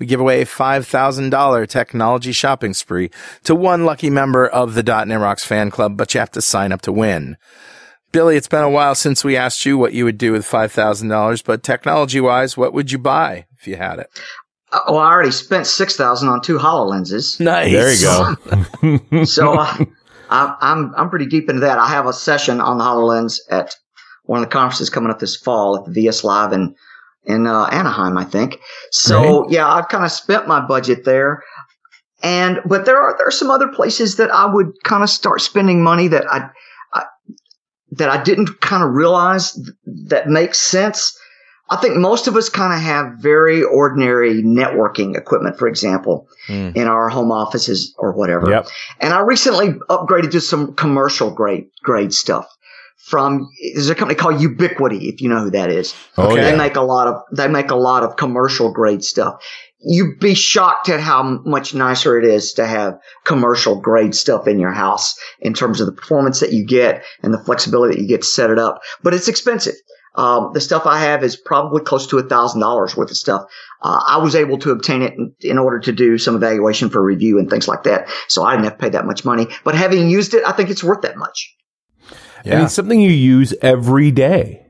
we 0.00 0.06
give 0.06 0.18
away 0.18 0.40
a 0.40 0.46
$5,000 0.46 1.68
technology 1.68 2.32
shopping 2.32 2.74
spree 2.74 3.10
to 3.44 3.54
one 3.54 3.84
lucky 3.84 4.10
member 4.10 4.48
of 4.48 4.74
the 4.74 4.82
.NET 4.82 5.20
Rocks 5.20 5.44
fan 5.44 5.70
club, 5.70 5.96
but 5.96 6.12
you 6.14 6.20
have 6.20 6.30
to 6.32 6.40
sign 6.40 6.72
up 6.72 6.80
to 6.82 6.92
win. 6.92 7.36
Billy, 8.10 8.36
it's 8.36 8.48
been 8.48 8.64
a 8.64 8.70
while 8.70 8.96
since 8.96 9.22
we 9.22 9.36
asked 9.36 9.64
you 9.64 9.78
what 9.78 9.92
you 9.92 10.04
would 10.04 10.18
do 10.18 10.32
with 10.32 10.44
$5,000, 10.44 11.44
but 11.44 11.62
technology 11.62 12.20
wise, 12.20 12.56
what 12.56 12.72
would 12.72 12.90
you 12.90 12.98
buy 12.98 13.46
if 13.58 13.68
you 13.68 13.76
had 13.76 14.00
it? 14.00 14.10
Uh, 14.72 14.80
Well, 14.88 14.98
I 14.98 15.10
already 15.10 15.32
spent 15.32 15.66
six 15.66 15.96
thousand 15.96 16.28
on 16.28 16.40
two 16.40 16.56
HoloLenses. 16.56 17.40
Nice. 17.40 17.72
There 17.72 17.92
you 17.92 18.98
go. 19.10 19.24
So 19.24 19.54
uh, 19.58 19.76
I, 20.30 20.56
I'm 20.60 20.94
I'm 20.96 21.10
pretty 21.10 21.26
deep 21.26 21.48
into 21.50 21.60
that. 21.62 21.78
I 21.78 21.88
have 21.88 22.06
a 22.06 22.12
session 22.12 22.60
on 22.60 22.78
the 22.78 22.84
Hololens 22.84 23.40
at 23.50 23.74
one 24.24 24.42
of 24.42 24.48
the 24.48 24.52
conferences 24.52 24.88
coming 24.88 25.10
up 25.10 25.18
this 25.18 25.36
fall 25.36 25.76
at 25.76 25.86
the 25.86 25.90
VS 25.90 26.22
Live 26.22 26.52
in 26.52 26.76
in 27.30 27.46
uh, 27.46 27.64
Anaheim, 27.66 28.18
I 28.18 28.24
think. 28.24 28.58
So 28.90 29.48
yeah, 29.50 29.66
I've 29.72 29.88
kind 29.88 30.04
of 30.04 30.10
spent 30.12 30.48
my 30.48 30.60
budget 30.60 31.04
there, 31.04 31.42
and 32.22 32.60
but 32.66 32.84
there 32.86 33.00
are 33.00 33.16
there 33.16 33.28
are 33.28 33.32
some 33.32 33.50
other 33.50 33.68
places 33.68 34.16
that 34.16 34.30
I 34.30 34.46
would 34.52 34.72
kind 34.84 35.02
of 35.02 35.10
start 35.10 35.40
spending 35.40 35.82
money 35.82 36.08
that 36.08 36.24
I, 36.30 36.50
I 36.92 37.04
that 37.92 38.08
I 38.10 38.22
didn't 38.22 38.60
kind 38.60 38.82
of 38.82 38.90
realize 38.90 39.52
th- 39.52 39.68
that 40.08 40.28
makes 40.28 40.58
sense. 40.58 41.16
I 41.72 41.76
think 41.76 41.96
most 41.96 42.26
of 42.26 42.34
us 42.34 42.48
kind 42.48 42.72
of 42.74 42.80
have 42.80 43.18
very 43.20 43.62
ordinary 43.62 44.42
networking 44.42 45.16
equipment, 45.16 45.56
for 45.56 45.68
example, 45.68 46.26
Mm. 46.48 46.74
in 46.74 46.88
our 46.88 47.08
home 47.08 47.30
offices 47.30 47.94
or 47.96 48.12
whatever. 48.12 48.50
Yep. 48.50 48.66
And 48.98 49.12
I 49.12 49.20
recently 49.20 49.68
upgraded 49.88 50.32
to 50.32 50.40
some 50.40 50.74
commercial 50.74 51.30
grade 51.30 51.66
grade 51.84 52.12
stuff 52.12 52.46
from 53.04 53.48
there's 53.74 53.90
a 53.90 53.94
company 53.94 54.16
called 54.16 54.36
Ubiquiti, 54.40 55.12
if 55.12 55.20
you 55.20 55.28
know 55.28 55.40
who 55.44 55.50
that 55.50 55.70
is. 55.70 55.94
Oh, 56.16 56.26
Okay. 56.32 56.42
They 56.42 56.50
yeah. 56.50 56.56
make 56.56 56.76
a 56.76 56.82
lot 56.82 57.08
of 57.08 57.22
they 57.32 57.48
make 57.48 57.70
a 57.70 57.76
lot 57.76 58.02
of 58.02 58.16
commercial 58.16 58.72
grade 58.72 59.02
stuff. 59.04 59.42
You'd 59.82 60.18
be 60.20 60.34
shocked 60.34 60.90
at 60.90 61.00
how 61.00 61.22
much 61.46 61.72
nicer 61.74 62.18
it 62.18 62.24
is 62.26 62.52
to 62.54 62.66
have 62.66 62.98
commercial 63.24 63.80
grade 63.80 64.14
stuff 64.14 64.46
in 64.46 64.60
your 64.60 64.72
house 64.72 65.14
in 65.40 65.54
terms 65.54 65.80
of 65.80 65.86
the 65.86 65.92
performance 65.92 66.40
that 66.40 66.52
you 66.52 66.64
get 66.66 67.02
and 67.22 67.32
the 67.32 67.38
flexibility 67.42 67.94
that 67.94 68.02
you 68.02 68.06
get 68.08 68.20
to 68.20 68.26
set 68.28 68.50
it 68.50 68.58
up. 68.58 68.80
But 69.02 69.14
it's 69.14 69.26
expensive. 69.28 69.74
Um, 70.16 70.50
the 70.52 70.60
stuff 70.60 70.86
I 70.86 70.98
have 71.00 71.24
is 71.24 71.36
probably 71.36 71.82
close 71.82 72.06
to 72.08 72.18
a 72.18 72.22
thousand 72.22 72.60
dollars 72.60 72.96
worth 72.96 73.10
of 73.10 73.16
stuff. 73.16 73.42
Uh, 73.80 74.02
I 74.06 74.18
was 74.18 74.34
able 74.34 74.58
to 74.58 74.70
obtain 74.72 75.02
it 75.02 75.14
in, 75.14 75.32
in 75.40 75.56
order 75.56 75.78
to 75.78 75.92
do 75.92 76.18
some 76.18 76.34
evaluation 76.36 76.90
for 76.90 77.02
review 77.02 77.38
and 77.38 77.48
things 77.48 77.66
like 77.66 77.84
that. 77.84 78.08
So 78.28 78.42
I 78.44 78.52
didn't 78.52 78.64
have 78.64 78.74
to 78.74 78.78
pay 78.80 78.88
that 78.90 79.06
much 79.06 79.24
money. 79.24 79.46
But 79.64 79.74
having 79.76 80.10
used 80.10 80.34
it, 80.34 80.42
I 80.46 80.52
think 80.52 80.68
it's 80.68 80.84
worth 80.84 81.00
that 81.02 81.16
much. 81.16 81.54
And 82.44 82.62
it's 82.64 82.74
something 82.74 83.00
you 83.00 83.10
use 83.10 83.54
every 83.62 84.10
day, 84.10 84.66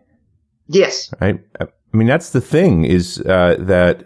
Yes. 0.68 1.12
right? 1.20 1.40
I 1.60 1.66
mean, 1.96 2.06
that's 2.06 2.30
the 2.30 2.40
thing 2.40 2.84
is 2.84 3.20
uh, 3.20 3.56
that 3.60 4.04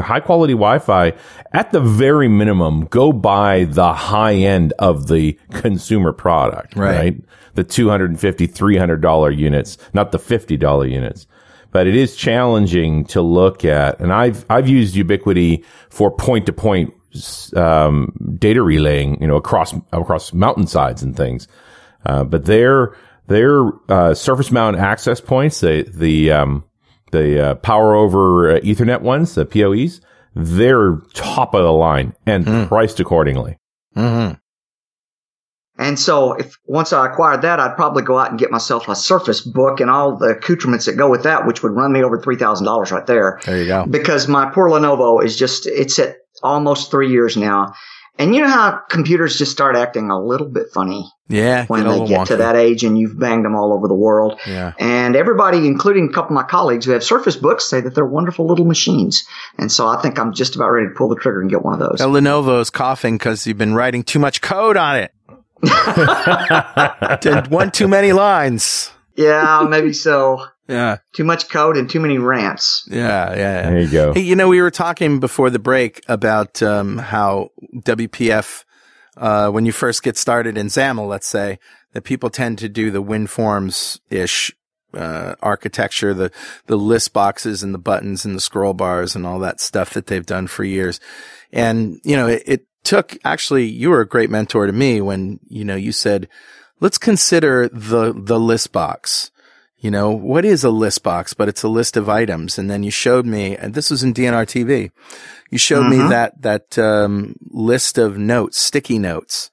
high 0.00 0.20
quality 0.20 0.52
Wi-Fi, 0.52 1.12
at 1.52 1.72
the 1.72 1.80
very 1.80 2.28
minimum, 2.28 2.84
go 2.86 3.12
buy 3.12 3.64
the 3.64 3.92
high 3.92 4.34
end 4.34 4.72
of 4.78 5.08
the 5.08 5.38
consumer 5.52 6.12
product, 6.12 6.76
Right. 6.76 6.96
right? 6.96 7.24
The 7.54 7.64
$250, 7.64 8.46
$300 8.52 9.36
units, 9.36 9.78
not 9.92 10.12
the 10.12 10.18
$50 10.18 10.90
units. 10.90 11.26
But 11.72 11.86
it 11.86 11.96
is 11.96 12.16
challenging 12.16 13.04
to 13.06 13.20
look 13.20 13.64
at, 13.64 13.98
and 14.00 14.10
I've 14.12 14.46
I've 14.48 14.66
used 14.68 14.94
Ubiquiti 14.94 15.62
for 15.90 16.10
point 16.10 16.46
to 16.46 16.52
point 16.52 16.94
um, 17.54 18.12
data 18.38 18.62
relaying, 18.62 19.20
you 19.20 19.26
know, 19.26 19.36
across 19.36 19.74
across 19.92 20.32
mountainsides 20.32 21.02
and 21.02 21.14
things. 21.14 21.48
Uh, 22.06 22.24
but 22.24 22.44
their 22.44 22.96
their 23.26 23.68
uh, 23.88 24.14
surface 24.14 24.50
mount 24.50 24.76
access 24.76 25.20
points, 25.20 25.60
the 25.60 25.82
the 25.82 26.30
um, 26.30 26.64
the 27.12 27.50
uh, 27.50 27.54
power 27.56 27.94
over 27.94 28.56
uh, 28.56 28.60
Ethernet 28.60 29.00
ones, 29.02 29.34
the 29.34 29.44
PoEs, 29.44 30.00
they're 30.34 30.96
top 31.14 31.54
of 31.54 31.62
the 31.62 31.72
line 31.72 32.14
and 32.26 32.68
priced 32.68 33.00
accordingly. 33.00 33.58
hmm 33.94 34.32
And 35.78 35.98
so 35.98 36.34
if 36.34 36.56
once 36.66 36.92
I 36.92 37.06
acquired 37.06 37.42
that, 37.42 37.58
I'd 37.58 37.76
probably 37.76 38.02
go 38.02 38.18
out 38.18 38.30
and 38.30 38.38
get 38.38 38.50
myself 38.50 38.88
a 38.88 38.94
Surface 38.94 39.40
book 39.40 39.80
and 39.80 39.90
all 39.90 40.16
the 40.16 40.28
accoutrements 40.28 40.86
that 40.86 40.96
go 40.96 41.10
with 41.10 41.24
that, 41.24 41.46
which 41.46 41.62
would 41.62 41.72
run 41.72 41.92
me 41.92 42.02
over 42.02 42.18
$3,000 42.18 42.92
right 42.92 43.06
there. 43.06 43.40
There 43.44 43.58
you 43.58 43.66
go. 43.66 43.86
Because 43.86 44.28
my 44.28 44.50
poor 44.50 44.68
Lenovo 44.68 45.24
is 45.24 45.36
just, 45.36 45.66
it's 45.66 45.98
at 45.98 46.16
almost 46.42 46.90
three 46.90 47.10
years 47.10 47.36
now. 47.36 47.72
And 48.18 48.34
you 48.34 48.40
know 48.40 48.48
how 48.48 48.80
computers 48.88 49.36
just 49.36 49.52
start 49.52 49.76
acting 49.76 50.10
a 50.10 50.18
little 50.18 50.48
bit 50.48 50.68
funny 50.72 51.04
Yeah. 51.28 51.66
when 51.66 51.86
they 51.86 52.06
get 52.06 52.28
to 52.28 52.36
that 52.36 52.56
age 52.56 52.82
and 52.82 52.98
you've 52.98 53.18
banged 53.18 53.44
them 53.44 53.54
all 53.54 53.74
over 53.74 53.88
the 53.88 53.94
world. 53.94 54.38
Yeah. 54.46 54.72
And 54.78 55.14
everybody, 55.14 55.66
including 55.66 56.08
a 56.08 56.12
couple 56.12 56.36
of 56.36 56.42
my 56.42 56.48
colleagues 56.48 56.86
who 56.86 56.92
have 56.92 57.04
Surface 57.04 57.36
books, 57.36 57.68
say 57.68 57.82
that 57.82 57.94
they're 57.94 58.06
wonderful 58.06 58.46
little 58.46 58.64
machines. 58.64 59.24
And 59.58 59.70
so 59.70 59.86
I 59.86 60.00
think 60.00 60.18
I'm 60.18 60.32
just 60.32 60.56
about 60.56 60.70
ready 60.70 60.88
to 60.88 60.94
pull 60.94 61.08
the 61.08 61.16
trigger 61.16 61.42
and 61.42 61.50
get 61.50 61.62
one 61.62 61.74
of 61.74 61.80
those. 61.80 61.98
Now, 62.00 62.08
Lenovo's 62.08 62.70
coughing 62.70 63.18
because 63.18 63.46
you've 63.46 63.58
been 63.58 63.74
writing 63.74 64.02
too 64.02 64.18
much 64.18 64.40
code 64.40 64.78
on 64.78 64.96
it. 64.96 65.12
Did 67.20 67.48
one 67.48 67.70
too 67.70 67.88
many 67.88 68.12
lines. 68.12 68.90
Yeah, 69.16 69.66
maybe 69.68 69.92
so. 69.92 70.46
Yeah. 70.68 70.96
Too 71.12 71.22
much 71.22 71.48
code 71.48 71.76
and 71.76 71.88
too 71.88 72.00
many 72.00 72.18
rants. 72.18 72.88
Yeah. 72.90 73.30
Yeah. 73.30 73.36
yeah. 73.36 73.70
There 73.70 73.80
you 73.80 73.88
go. 73.88 74.14
Hey, 74.14 74.22
you 74.22 74.34
know, 74.34 74.48
we 74.48 74.60
were 74.60 74.72
talking 74.72 75.20
before 75.20 75.48
the 75.48 75.60
break 75.60 76.00
about 76.08 76.60
um, 76.60 76.98
how 76.98 77.52
WPF, 77.72 78.64
uh, 79.16 79.48
when 79.50 79.64
you 79.64 79.70
first 79.70 80.02
get 80.02 80.18
started 80.18 80.58
in 80.58 80.66
XAML, 80.66 81.06
let's 81.06 81.28
say, 81.28 81.60
that 81.92 82.02
people 82.02 82.30
tend 82.30 82.58
to 82.58 82.68
do 82.68 82.90
the 82.90 83.00
WinForms 83.00 84.00
ish 84.10 84.52
uh, 84.96 85.34
architecture, 85.40 86.14
the 86.14 86.32
the 86.66 86.76
list 86.76 87.12
boxes 87.12 87.62
and 87.62 87.72
the 87.72 87.78
buttons 87.78 88.24
and 88.24 88.34
the 88.34 88.40
scroll 88.40 88.74
bars 88.74 89.14
and 89.14 89.26
all 89.26 89.38
that 89.38 89.60
stuff 89.60 89.90
that 89.90 90.06
they've 90.06 90.26
done 90.26 90.46
for 90.46 90.64
years. 90.64 91.00
And 91.52 92.00
you 92.02 92.16
know, 92.16 92.26
it, 92.26 92.42
it 92.46 92.66
took 92.84 93.16
actually 93.24 93.66
you 93.66 93.90
were 93.90 94.00
a 94.00 94.08
great 94.08 94.30
mentor 94.30 94.66
to 94.66 94.72
me 94.72 95.00
when 95.00 95.40
you 95.48 95.64
know 95.64 95.76
you 95.76 95.92
said, 95.92 96.28
let's 96.80 96.98
consider 96.98 97.68
the 97.68 98.12
the 98.12 98.38
list 98.40 98.72
box. 98.72 99.30
You 99.78 99.90
know, 99.90 100.10
what 100.10 100.44
is 100.44 100.64
a 100.64 100.70
list 100.70 101.02
box? 101.02 101.34
But 101.34 101.48
it's 101.48 101.62
a 101.62 101.68
list 101.68 101.96
of 101.96 102.08
items. 102.08 102.58
And 102.58 102.70
then 102.70 102.82
you 102.82 102.90
showed 102.90 103.26
me, 103.26 103.56
and 103.56 103.74
this 103.74 103.90
was 103.90 104.02
in 104.02 104.14
DNR 104.14 104.46
TV. 104.46 104.90
You 105.50 105.58
showed 105.58 105.88
me 105.88 105.98
Mhm. 105.98 106.08
that, 106.08 106.42
that, 106.42 106.78
um, 106.78 107.36
list 107.50 107.98
of 107.98 108.16
notes, 108.16 108.58
sticky 108.58 108.98
notes. 108.98 109.50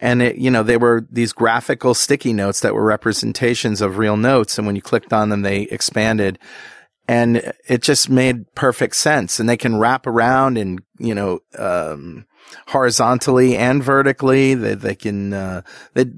And 0.00 0.22
it, 0.22 0.36
you 0.36 0.50
know, 0.50 0.62
they 0.62 0.76
were 0.76 1.06
these 1.10 1.32
graphical 1.32 1.92
sticky 1.94 2.32
notes 2.32 2.60
that 2.60 2.72
were 2.74 2.84
representations 2.84 3.80
of 3.80 3.98
real 3.98 4.16
notes. 4.16 4.58
And 4.58 4.66
when 4.66 4.76
you 4.76 4.80
clicked 4.82 5.12
on 5.12 5.28
them, 5.28 5.42
they 5.42 5.62
expanded 5.62 6.38
and 7.08 7.52
it 7.68 7.82
just 7.82 8.08
made 8.08 8.52
perfect 8.54 8.94
sense. 8.96 9.40
And 9.40 9.48
they 9.48 9.56
can 9.56 9.76
wrap 9.76 10.06
around 10.06 10.56
and, 10.56 10.80
you 10.98 11.14
know, 11.16 11.40
um, 11.58 12.26
horizontally 12.68 13.56
and 13.56 13.82
vertically. 13.82 14.54
They, 14.54 14.74
they 14.74 14.94
can, 14.94 15.32
uh, 15.32 15.62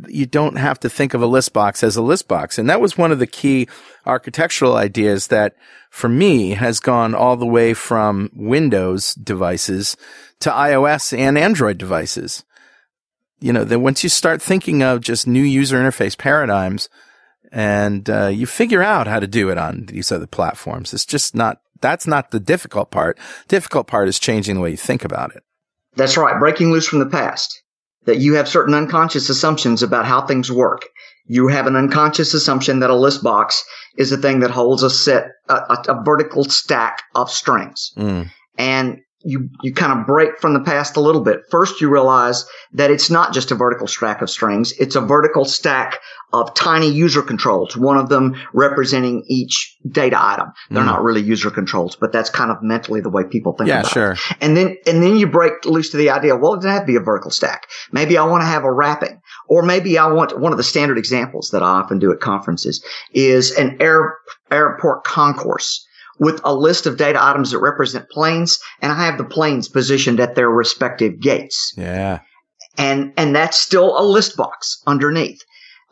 you 0.08 0.26
don't 0.26 0.56
have 0.56 0.80
to 0.80 0.90
think 0.90 1.14
of 1.14 1.22
a 1.22 1.26
list 1.26 1.52
box 1.52 1.82
as 1.82 1.96
a 1.96 2.02
list 2.02 2.28
box. 2.28 2.58
And 2.58 2.68
that 2.70 2.80
was 2.80 2.98
one 2.98 3.12
of 3.12 3.18
the 3.18 3.26
key 3.26 3.68
architectural 4.06 4.76
ideas 4.76 5.28
that 5.28 5.56
for 5.90 6.08
me 6.08 6.50
has 6.50 6.80
gone 6.80 7.14
all 7.14 7.36
the 7.36 7.46
way 7.46 7.74
from 7.74 8.30
Windows 8.34 9.14
devices 9.14 9.96
to 10.40 10.50
iOS 10.50 11.16
and 11.16 11.38
Android 11.38 11.78
devices. 11.78 12.44
You 13.40 13.52
know, 13.52 13.64
that 13.64 13.80
once 13.80 14.02
you 14.02 14.08
start 14.08 14.40
thinking 14.40 14.82
of 14.82 15.00
just 15.00 15.26
new 15.26 15.42
user 15.42 15.78
interface 15.78 16.16
paradigms 16.16 16.88
and, 17.52 18.08
uh, 18.08 18.26
you 18.26 18.46
figure 18.46 18.82
out 18.82 19.06
how 19.06 19.20
to 19.20 19.26
do 19.26 19.50
it 19.50 19.58
on 19.58 19.86
these 19.86 20.10
other 20.10 20.26
platforms, 20.26 20.94
it's 20.94 21.04
just 21.06 21.34
not, 21.34 21.60
that's 21.80 22.06
not 22.06 22.30
the 22.30 22.40
difficult 22.40 22.90
part. 22.90 23.18
Difficult 23.48 23.86
part 23.86 24.08
is 24.08 24.18
changing 24.18 24.54
the 24.54 24.60
way 24.60 24.70
you 24.70 24.76
think 24.76 25.04
about 25.04 25.36
it. 25.36 25.42
That's 25.96 26.16
right. 26.16 26.38
Breaking 26.38 26.72
loose 26.72 26.86
from 26.86 26.98
the 26.98 27.06
past. 27.06 27.62
That 28.04 28.18
you 28.18 28.34
have 28.34 28.48
certain 28.48 28.74
unconscious 28.74 29.30
assumptions 29.30 29.82
about 29.82 30.04
how 30.04 30.26
things 30.26 30.52
work. 30.52 30.86
You 31.26 31.48
have 31.48 31.66
an 31.66 31.74
unconscious 31.74 32.34
assumption 32.34 32.80
that 32.80 32.90
a 32.90 32.94
list 32.94 33.22
box 33.22 33.64
is 33.96 34.12
a 34.12 34.18
thing 34.18 34.40
that 34.40 34.50
holds 34.50 34.82
a 34.82 34.90
set, 34.90 35.28
a, 35.48 35.54
a, 35.54 35.84
a 35.88 36.02
vertical 36.04 36.44
stack 36.44 37.02
of 37.14 37.30
strings. 37.30 37.92
Mm. 37.96 38.30
And 38.58 39.00
you, 39.24 39.48
you 39.62 39.72
kind 39.72 39.98
of 39.98 40.06
break 40.06 40.38
from 40.38 40.52
the 40.54 40.60
past 40.60 40.96
a 40.96 41.00
little 41.00 41.22
bit. 41.22 41.42
First, 41.50 41.80
you 41.80 41.88
realize 41.88 42.44
that 42.72 42.90
it's 42.90 43.10
not 43.10 43.32
just 43.32 43.50
a 43.50 43.54
vertical 43.54 43.86
stack 43.86 44.20
of 44.22 44.28
strings. 44.30 44.72
It's 44.78 44.96
a 44.96 45.00
vertical 45.00 45.44
stack 45.44 45.98
of 46.32 46.52
tiny 46.54 46.90
user 46.90 47.22
controls, 47.22 47.76
one 47.76 47.96
of 47.96 48.08
them 48.08 48.34
representing 48.52 49.22
each 49.28 49.76
data 49.88 50.16
item. 50.20 50.48
They're 50.70 50.82
Mm. 50.82 50.86
not 50.86 51.02
really 51.04 51.22
user 51.22 51.50
controls, 51.50 51.94
but 51.96 52.12
that's 52.12 52.28
kind 52.28 52.50
of 52.50 52.60
mentally 52.60 53.00
the 53.00 53.08
way 53.08 53.22
people 53.24 53.52
think 53.52 53.68
Yeah, 53.68 53.80
about 53.80 53.86
it. 53.86 53.92
sure. 53.94 54.16
And 54.40 54.56
then, 54.56 54.76
and 54.86 55.00
then 55.02 55.16
you 55.16 55.28
break 55.28 55.64
loose 55.64 55.90
to 55.90 55.96
the 55.96 56.10
idea, 56.10 56.34
well, 56.36 56.54
it 56.54 56.56
doesn't 56.56 56.70
have 56.72 56.80
to 56.82 56.86
be 56.86 56.96
a 56.96 57.00
vertical 57.00 57.30
stack. 57.30 57.68
Maybe 57.92 58.18
I 58.18 58.24
want 58.24 58.42
to 58.42 58.46
have 58.46 58.64
a 58.64 58.72
wrapping, 58.72 59.20
or 59.48 59.62
maybe 59.62 59.96
I 59.96 60.08
want 60.08 60.38
one 60.40 60.50
of 60.52 60.58
the 60.58 60.64
standard 60.64 60.98
examples 60.98 61.50
that 61.52 61.62
I 61.62 61.66
often 61.66 62.00
do 62.00 62.10
at 62.12 62.18
conferences 62.20 62.82
is 63.12 63.52
an 63.52 63.76
air, 63.80 64.16
airport 64.50 65.04
concourse 65.04 65.86
with 66.18 66.40
a 66.44 66.54
list 66.54 66.86
of 66.86 66.96
data 66.96 67.18
items 67.22 67.50
that 67.50 67.58
represent 67.58 68.08
planes, 68.10 68.58
and 68.80 68.92
I 68.92 69.04
have 69.06 69.18
the 69.18 69.24
planes 69.24 69.68
positioned 69.68 70.20
at 70.20 70.34
their 70.34 70.48
respective 70.48 71.20
gates 71.20 71.72
Yeah. 71.76 72.20
and 72.78 73.12
and 73.16 73.34
that's 73.34 73.58
still 73.58 73.98
a 73.98 74.04
list 74.04 74.36
box 74.36 74.82
underneath. 74.86 75.40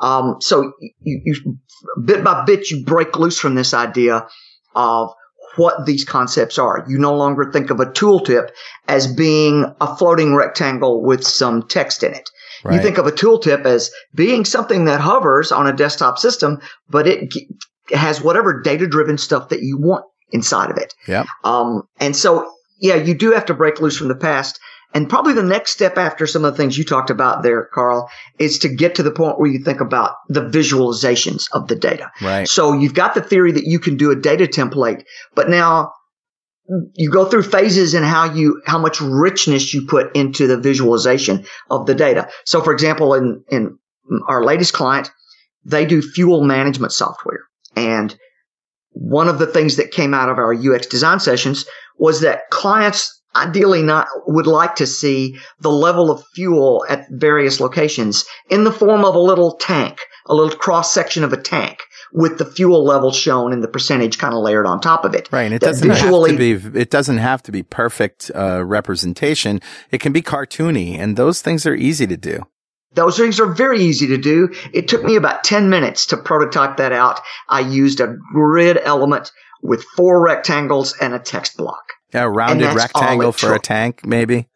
Um, 0.00 0.36
so 0.40 0.72
you, 1.00 1.20
you 1.24 1.58
bit 2.04 2.24
by 2.24 2.44
bit 2.44 2.70
you 2.70 2.84
break 2.84 3.18
loose 3.18 3.38
from 3.38 3.54
this 3.54 3.72
idea 3.74 4.26
of 4.74 5.10
what 5.56 5.84
these 5.86 6.04
concepts 6.04 6.58
are. 6.58 6.84
You 6.88 6.98
no 6.98 7.14
longer 7.14 7.50
think 7.52 7.70
of 7.70 7.78
a 7.78 7.86
tooltip 7.86 8.48
as 8.88 9.12
being 9.12 9.66
a 9.80 9.96
floating 9.96 10.34
rectangle 10.34 11.02
with 11.02 11.24
some 11.24 11.62
text 11.68 12.02
in 12.02 12.14
it. 12.14 12.30
You 12.70 12.80
think 12.80 12.96
of 12.98 13.08
a 13.08 13.12
tooltip 13.12 13.64
as 13.64 13.90
being 14.14 14.44
something 14.44 14.84
that 14.84 15.00
hovers 15.00 15.50
on 15.50 15.66
a 15.66 15.72
desktop 15.72 16.16
system, 16.16 16.60
but 16.88 17.08
it 17.08 17.34
has 17.92 18.22
whatever 18.22 18.60
data 18.60 18.86
driven 18.86 19.18
stuff 19.18 19.48
that 19.50 19.62
you 19.62 19.78
want 19.78 20.04
inside 20.30 20.70
of 20.70 20.78
it. 20.78 20.94
Yep. 21.06 21.26
Um, 21.44 21.82
and 22.00 22.16
so, 22.16 22.50
yeah, 22.78 22.96
you 22.96 23.14
do 23.14 23.32
have 23.32 23.46
to 23.46 23.54
break 23.54 23.80
loose 23.80 23.96
from 23.96 24.08
the 24.08 24.14
past. 24.14 24.58
And 24.94 25.08
probably 25.08 25.32
the 25.32 25.42
next 25.42 25.70
step 25.70 25.96
after 25.96 26.26
some 26.26 26.44
of 26.44 26.52
the 26.52 26.56
things 26.56 26.76
you 26.76 26.84
talked 26.84 27.10
about 27.10 27.42
there, 27.42 27.68
Carl, 27.72 28.10
is 28.38 28.58
to 28.58 28.68
get 28.68 28.94
to 28.96 29.02
the 29.02 29.10
point 29.10 29.38
where 29.38 29.50
you 29.50 29.64
think 29.64 29.80
about 29.80 30.16
the 30.28 30.42
visualizations 30.42 31.48
of 31.52 31.68
the 31.68 31.76
data. 31.76 32.10
Right. 32.20 32.46
So 32.46 32.74
you've 32.74 32.94
got 32.94 33.14
the 33.14 33.22
theory 33.22 33.52
that 33.52 33.64
you 33.64 33.78
can 33.78 33.96
do 33.96 34.10
a 34.10 34.16
data 34.16 34.44
template, 34.44 35.04
but 35.34 35.48
now 35.48 35.92
you 36.94 37.10
go 37.10 37.24
through 37.24 37.44
phases 37.44 37.94
in 37.94 38.02
how 38.02 38.34
you, 38.34 38.60
how 38.66 38.78
much 38.78 39.00
richness 39.00 39.72
you 39.72 39.86
put 39.86 40.14
into 40.14 40.46
the 40.46 40.58
visualization 40.58 41.46
of 41.70 41.86
the 41.86 41.94
data. 41.94 42.28
So 42.44 42.62
for 42.62 42.72
example, 42.72 43.14
in, 43.14 43.42
in 43.48 43.78
our 44.28 44.44
latest 44.44 44.74
client, 44.74 45.10
they 45.64 45.86
do 45.86 46.02
fuel 46.02 46.44
management 46.44 46.92
software 46.92 47.40
and 47.76 48.16
one 48.90 49.28
of 49.28 49.38
the 49.38 49.46
things 49.46 49.76
that 49.76 49.90
came 49.90 50.12
out 50.14 50.28
of 50.28 50.38
our 50.38 50.54
UX 50.54 50.86
design 50.86 51.18
sessions 51.20 51.64
was 51.98 52.20
that 52.20 52.50
clients 52.50 53.20
ideally 53.34 53.82
not 53.82 54.06
would 54.26 54.46
like 54.46 54.74
to 54.74 54.86
see 54.86 55.38
the 55.60 55.70
level 55.70 56.10
of 56.10 56.22
fuel 56.34 56.84
at 56.88 57.06
various 57.10 57.60
locations 57.60 58.24
in 58.50 58.64
the 58.64 58.72
form 58.72 59.04
of 59.04 59.14
a 59.14 59.18
little 59.18 59.56
tank, 59.56 59.98
a 60.26 60.34
little 60.34 60.54
cross 60.56 60.92
section 60.92 61.24
of 61.24 61.32
a 61.32 61.40
tank 61.40 61.78
with 62.12 62.36
the 62.36 62.44
fuel 62.44 62.84
level 62.84 63.10
shown 63.10 63.54
and 63.54 63.64
the 63.64 63.68
percentage 63.68 64.18
kind 64.18 64.34
of 64.34 64.42
layered 64.42 64.66
on 64.66 64.78
top 64.80 65.06
of 65.06 65.14
it. 65.14 65.30
Right. 65.32 65.44
And 65.44 65.54
it 65.54 65.60
That 65.62 65.68
doesn't 65.68 65.88
visually- 65.88 66.32
have 66.32 66.62
to 66.62 66.70
be, 66.70 66.80
it 66.80 66.90
doesn't 66.90 67.16
have 67.18 67.42
to 67.44 67.52
be 67.52 67.62
perfect, 67.62 68.30
uh, 68.34 68.62
representation. 68.62 69.60
It 69.90 69.98
can 70.02 70.12
be 70.12 70.20
cartoony 70.20 70.98
and 70.98 71.16
those 71.16 71.40
things 71.40 71.64
are 71.64 71.74
easy 71.74 72.06
to 72.06 72.18
do. 72.18 72.42
Those 72.94 73.16
things 73.16 73.40
are 73.40 73.46
very 73.46 73.80
easy 73.80 74.06
to 74.08 74.18
do. 74.18 74.50
It 74.72 74.88
took 74.88 75.02
me 75.02 75.16
about 75.16 75.44
10 75.44 75.70
minutes 75.70 76.06
to 76.06 76.16
prototype 76.16 76.76
that 76.76 76.92
out. 76.92 77.20
I 77.48 77.60
used 77.60 78.00
a 78.00 78.16
grid 78.32 78.78
element 78.82 79.32
with 79.62 79.82
four 79.96 80.22
rectangles 80.22 80.94
and 81.00 81.14
a 81.14 81.18
text 81.18 81.56
block. 81.56 81.82
A 82.14 82.28
rounded 82.28 82.74
rectangle 82.74 83.32
for 83.32 83.54
a 83.54 83.58
tank, 83.58 84.04
maybe. 84.04 84.48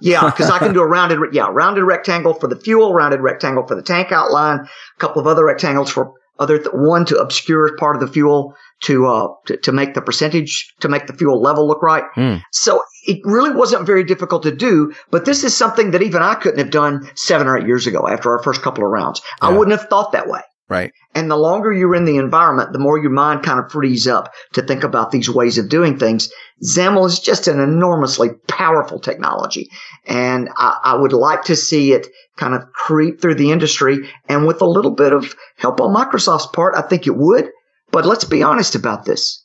Yeah, 0.00 0.30
because 0.30 0.50
I 0.50 0.58
can 0.58 0.74
do 0.74 0.80
a 0.80 0.86
rounded, 0.98 1.18
re- 1.18 1.28
yeah, 1.32 1.48
rounded 1.50 1.84
rectangle 1.84 2.34
for 2.34 2.48
the 2.48 2.56
fuel, 2.56 2.92
rounded 2.92 3.20
rectangle 3.20 3.66
for 3.66 3.74
the 3.74 3.82
tank 3.82 4.12
outline, 4.12 4.60
a 4.60 4.68
couple 4.98 5.20
of 5.20 5.26
other 5.26 5.44
rectangles 5.44 5.90
for 5.90 6.12
other, 6.38 6.58
th- 6.58 6.70
one 6.72 7.04
to 7.06 7.16
obscure 7.18 7.76
part 7.76 7.96
of 7.96 8.00
the 8.00 8.12
fuel 8.12 8.54
to, 8.82 9.06
uh, 9.06 9.28
to, 9.46 9.56
to 9.58 9.72
make 9.72 9.94
the 9.94 10.02
percentage, 10.02 10.72
to 10.80 10.88
make 10.88 11.06
the 11.06 11.12
fuel 11.12 11.40
level 11.40 11.66
look 11.66 11.82
right. 11.82 12.04
Hmm. 12.14 12.36
So 12.52 12.82
it 13.04 13.20
really 13.24 13.54
wasn't 13.54 13.86
very 13.86 14.04
difficult 14.04 14.42
to 14.44 14.54
do, 14.54 14.92
but 15.10 15.24
this 15.24 15.44
is 15.44 15.56
something 15.56 15.90
that 15.92 16.02
even 16.02 16.22
I 16.22 16.34
couldn't 16.34 16.58
have 16.58 16.70
done 16.70 17.08
seven 17.14 17.46
or 17.46 17.58
eight 17.58 17.66
years 17.66 17.86
ago 17.86 18.06
after 18.08 18.30
our 18.30 18.42
first 18.42 18.62
couple 18.62 18.84
of 18.84 18.90
rounds. 18.90 19.20
I 19.40 19.52
wouldn't 19.52 19.78
have 19.78 19.88
thought 19.88 20.12
that 20.12 20.28
way. 20.28 20.40
Right. 20.72 20.92
And 21.14 21.30
the 21.30 21.36
longer 21.36 21.70
you're 21.70 21.94
in 21.94 22.06
the 22.06 22.16
environment, 22.16 22.72
the 22.72 22.78
more 22.78 22.98
your 22.98 23.10
mind 23.10 23.42
kind 23.42 23.60
of 23.60 23.70
frees 23.70 24.08
up 24.08 24.32
to 24.54 24.62
think 24.62 24.84
about 24.84 25.10
these 25.10 25.28
ways 25.28 25.58
of 25.58 25.68
doing 25.68 25.98
things. 25.98 26.30
XAML 26.64 27.06
is 27.06 27.18
just 27.18 27.46
an 27.46 27.60
enormously 27.60 28.30
powerful 28.48 28.98
technology. 28.98 29.68
And 30.06 30.48
I, 30.56 30.78
I 30.82 30.94
would 30.94 31.12
like 31.12 31.42
to 31.44 31.56
see 31.56 31.92
it 31.92 32.06
kind 32.38 32.54
of 32.54 32.62
creep 32.72 33.20
through 33.20 33.34
the 33.34 33.52
industry. 33.52 33.98
And 34.30 34.46
with 34.46 34.62
a 34.62 34.66
little 34.66 34.94
bit 34.94 35.12
of 35.12 35.34
help 35.58 35.78
on 35.78 35.94
Microsoft's 35.94 36.46
part, 36.46 36.74
I 36.74 36.80
think 36.80 37.06
it 37.06 37.16
would. 37.16 37.50
But 37.92 38.06
let's 38.06 38.24
be 38.24 38.42
honest 38.42 38.74
about 38.74 39.04
this. 39.04 39.44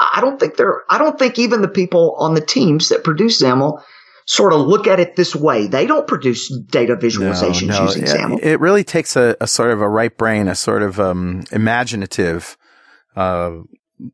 I 0.00 0.20
don't 0.20 0.40
think 0.40 0.56
there, 0.56 0.82
I 0.88 0.98
don't 0.98 1.18
think 1.18 1.38
even 1.38 1.60
the 1.60 1.68
people 1.68 2.16
on 2.18 2.34
the 2.34 2.40
teams 2.40 2.88
that 2.88 3.04
produce 3.04 3.42
XAML 3.42 3.82
sort 4.26 4.52
of 4.52 4.60
look 4.60 4.86
at 4.86 5.00
it 5.00 5.16
this 5.16 5.34
way. 5.34 5.66
They 5.66 5.86
don't 5.86 6.06
produce 6.06 6.48
data 6.48 6.96
visualizations 6.96 7.68
No, 7.68 7.78
no, 7.78 7.84
using 7.84 8.06
yeah, 8.06 8.16
XAML. 8.16 8.42
It 8.42 8.60
really 8.60 8.84
takes 8.84 9.16
a, 9.16 9.36
a 9.40 9.46
sort 9.46 9.70
of 9.72 9.80
a 9.80 9.88
right 9.88 10.16
brain, 10.16 10.48
a 10.48 10.54
sort 10.54 10.82
of 10.82 10.98
um, 11.00 11.44
imaginative 11.52 12.56
uh, 13.16 13.58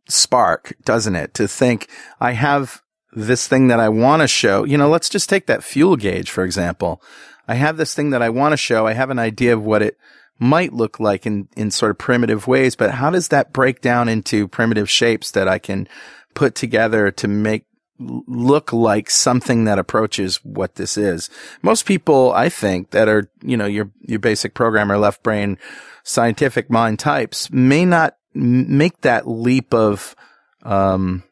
spark, 0.08 0.74
doesn't 0.84 1.14
it? 1.14 1.34
To 1.34 1.46
think, 1.46 1.88
I 2.20 2.32
have 2.32 2.82
this 3.12 3.46
thing 3.48 3.68
that 3.68 3.80
I 3.80 3.88
want 3.88 4.22
to 4.22 4.28
show. 4.28 4.64
You 4.64 4.78
know, 4.78 4.88
let's 4.88 5.08
just 5.08 5.28
take 5.28 5.46
that 5.46 5.64
fuel 5.64 5.96
gauge, 5.96 6.30
for 6.30 6.44
example. 6.44 7.02
I 7.46 7.54
have 7.54 7.76
this 7.76 7.94
thing 7.94 8.10
that 8.10 8.22
I 8.22 8.28
want 8.28 8.52
to 8.52 8.58
show. 8.58 8.86
I 8.86 8.92
have 8.92 9.10
an 9.10 9.18
idea 9.18 9.54
of 9.54 9.62
what 9.62 9.82
it 9.82 9.98
might 10.38 10.72
look 10.72 11.00
like 11.00 11.26
in, 11.26 11.48
in 11.56 11.70
sort 11.70 11.90
of 11.90 11.98
primitive 11.98 12.46
ways, 12.46 12.76
but 12.76 12.92
how 12.92 13.10
does 13.10 13.28
that 13.28 13.52
break 13.52 13.80
down 13.80 14.08
into 14.08 14.48
primitive 14.48 14.88
shapes 14.88 15.30
that 15.32 15.48
I 15.48 15.58
can 15.58 15.88
put 16.34 16.54
together 16.54 17.10
to 17.10 17.28
make 17.28 17.64
look 17.98 18.72
like 18.72 19.10
something 19.10 19.64
that 19.64 19.78
approaches 19.78 20.36
what 20.44 20.76
this 20.76 20.96
is. 20.96 21.28
Most 21.62 21.84
people, 21.84 22.32
I 22.32 22.48
think, 22.48 22.90
that 22.90 23.08
are, 23.08 23.28
you 23.42 23.56
know, 23.56 23.66
your, 23.66 23.90
your 24.02 24.20
basic 24.20 24.54
programmer, 24.54 24.96
left 24.98 25.22
brain, 25.22 25.58
scientific 26.04 26.70
mind 26.70 26.98
types 26.98 27.50
may 27.50 27.84
not 27.84 28.16
make 28.34 29.00
that 29.00 29.26
leap 29.26 29.74
of, 29.74 30.14
um, 30.62 31.24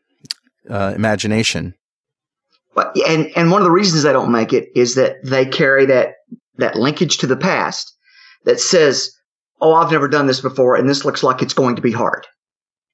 uh, 0.68 0.92
imagination. 0.96 1.74
And 3.07 3.30
and 3.36 3.50
one 3.50 3.62
of 3.62 3.64
the 3.64 3.70
reasons 3.70 4.02
they 4.02 4.12
don't 4.12 4.32
make 4.32 4.52
it 4.52 4.68
is 4.74 4.96
that 4.96 5.24
they 5.24 5.46
carry 5.46 5.86
that 5.86 6.16
that 6.57 6.76
linkage 6.76 7.18
to 7.18 7.26
the 7.26 7.36
past 7.36 7.95
that 8.47 8.59
says, 8.61 9.11
"Oh, 9.61 9.74
I've 9.74 9.92
never 9.92 10.09
done 10.09 10.26
this 10.26 10.40
before, 10.40 10.76
and 10.76 10.88
this 10.88 11.05
looks 11.05 11.22
like 11.22 11.42
it's 11.42 11.55
going 11.55 11.76
to 11.76 11.82
be 11.82 11.92
hard." 11.92 12.26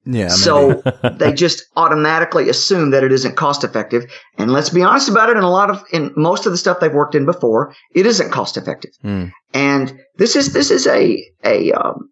Yeah. 0.05 0.28
so 0.28 0.82
they 1.18 1.32
just 1.32 1.64
automatically 1.76 2.48
assume 2.48 2.90
that 2.90 3.05
it 3.05 3.12
isn't 3.12 3.36
cost 3.36 3.62
effective. 3.62 4.05
And 4.36 4.53
let's 4.53 4.70
be 4.70 4.82
honest 4.82 5.09
about 5.09 5.30
it. 5.30 5.36
In 5.36 5.44
a 5.44 5.50
lot 5.50 5.70
of 5.70 5.84
in 5.92 6.12
most 6.16 6.44
of 6.44 6.50
the 6.50 6.59
stuff 6.59 6.80
they've 6.80 6.92
worked 6.92 7.14
in 7.14 7.24
before, 7.24 7.72
it 7.94 8.05
isn't 8.05 8.32
cost 8.32 8.57
effective. 8.57 8.90
Hmm. 9.03 9.26
And 9.55 9.96
this 10.16 10.34
is 10.34 10.53
this 10.53 10.72
is 10.72 10.88
a 10.88 11.24
a 11.44 11.70
um, 11.72 12.11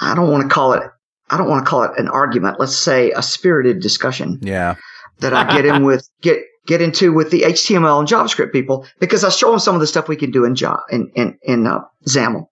I 0.00 0.16
don't 0.16 0.30
want 0.30 0.42
to 0.42 0.52
call 0.52 0.72
it 0.72 0.82
I 1.30 1.36
don't 1.36 1.48
want 1.48 1.64
to 1.64 1.68
call 1.68 1.84
it 1.84 1.92
an 1.98 2.08
argument. 2.08 2.60
Let's 2.60 2.76
say 2.76 3.10
a 3.12 3.22
spirited 3.22 3.80
discussion 3.80 4.38
yeah. 4.42 4.74
that 5.20 5.32
I 5.32 5.56
get 5.56 5.64
in 5.64 5.84
with 5.84 6.08
get 6.20 6.38
get 6.66 6.80
into 6.80 7.12
with 7.12 7.30
the 7.30 7.42
HTML 7.42 7.98
and 7.98 8.08
JavaScript 8.08 8.52
people 8.52 8.86
because 8.98 9.24
I 9.24 9.28
show 9.28 9.50
them 9.50 9.60
some 9.60 9.74
of 9.74 9.80
the 9.80 9.86
stuff 9.86 10.08
we 10.08 10.16
can 10.16 10.30
do 10.30 10.44
in 10.44 10.56
in 10.90 11.10
in, 11.14 11.38
in 11.42 11.66
uh, 11.66 11.80
XAML, 12.06 12.46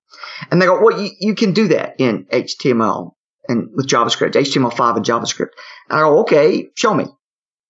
and 0.50 0.60
they 0.60 0.66
go, 0.66 0.80
"Well, 0.82 1.00
you, 1.00 1.10
you 1.20 1.34
can 1.34 1.52
do 1.52 1.68
that 1.68 1.96
in 1.98 2.26
HTML 2.26 3.12
and 3.48 3.68
with 3.74 3.88
JavaScript, 3.88 4.32
HTML5 4.32 4.96
and 4.96 5.04
JavaScript." 5.04 5.50
And 5.88 5.98
I 5.98 6.02
go, 6.02 6.20
"Okay, 6.20 6.68
show 6.76 6.94
me." 6.94 7.04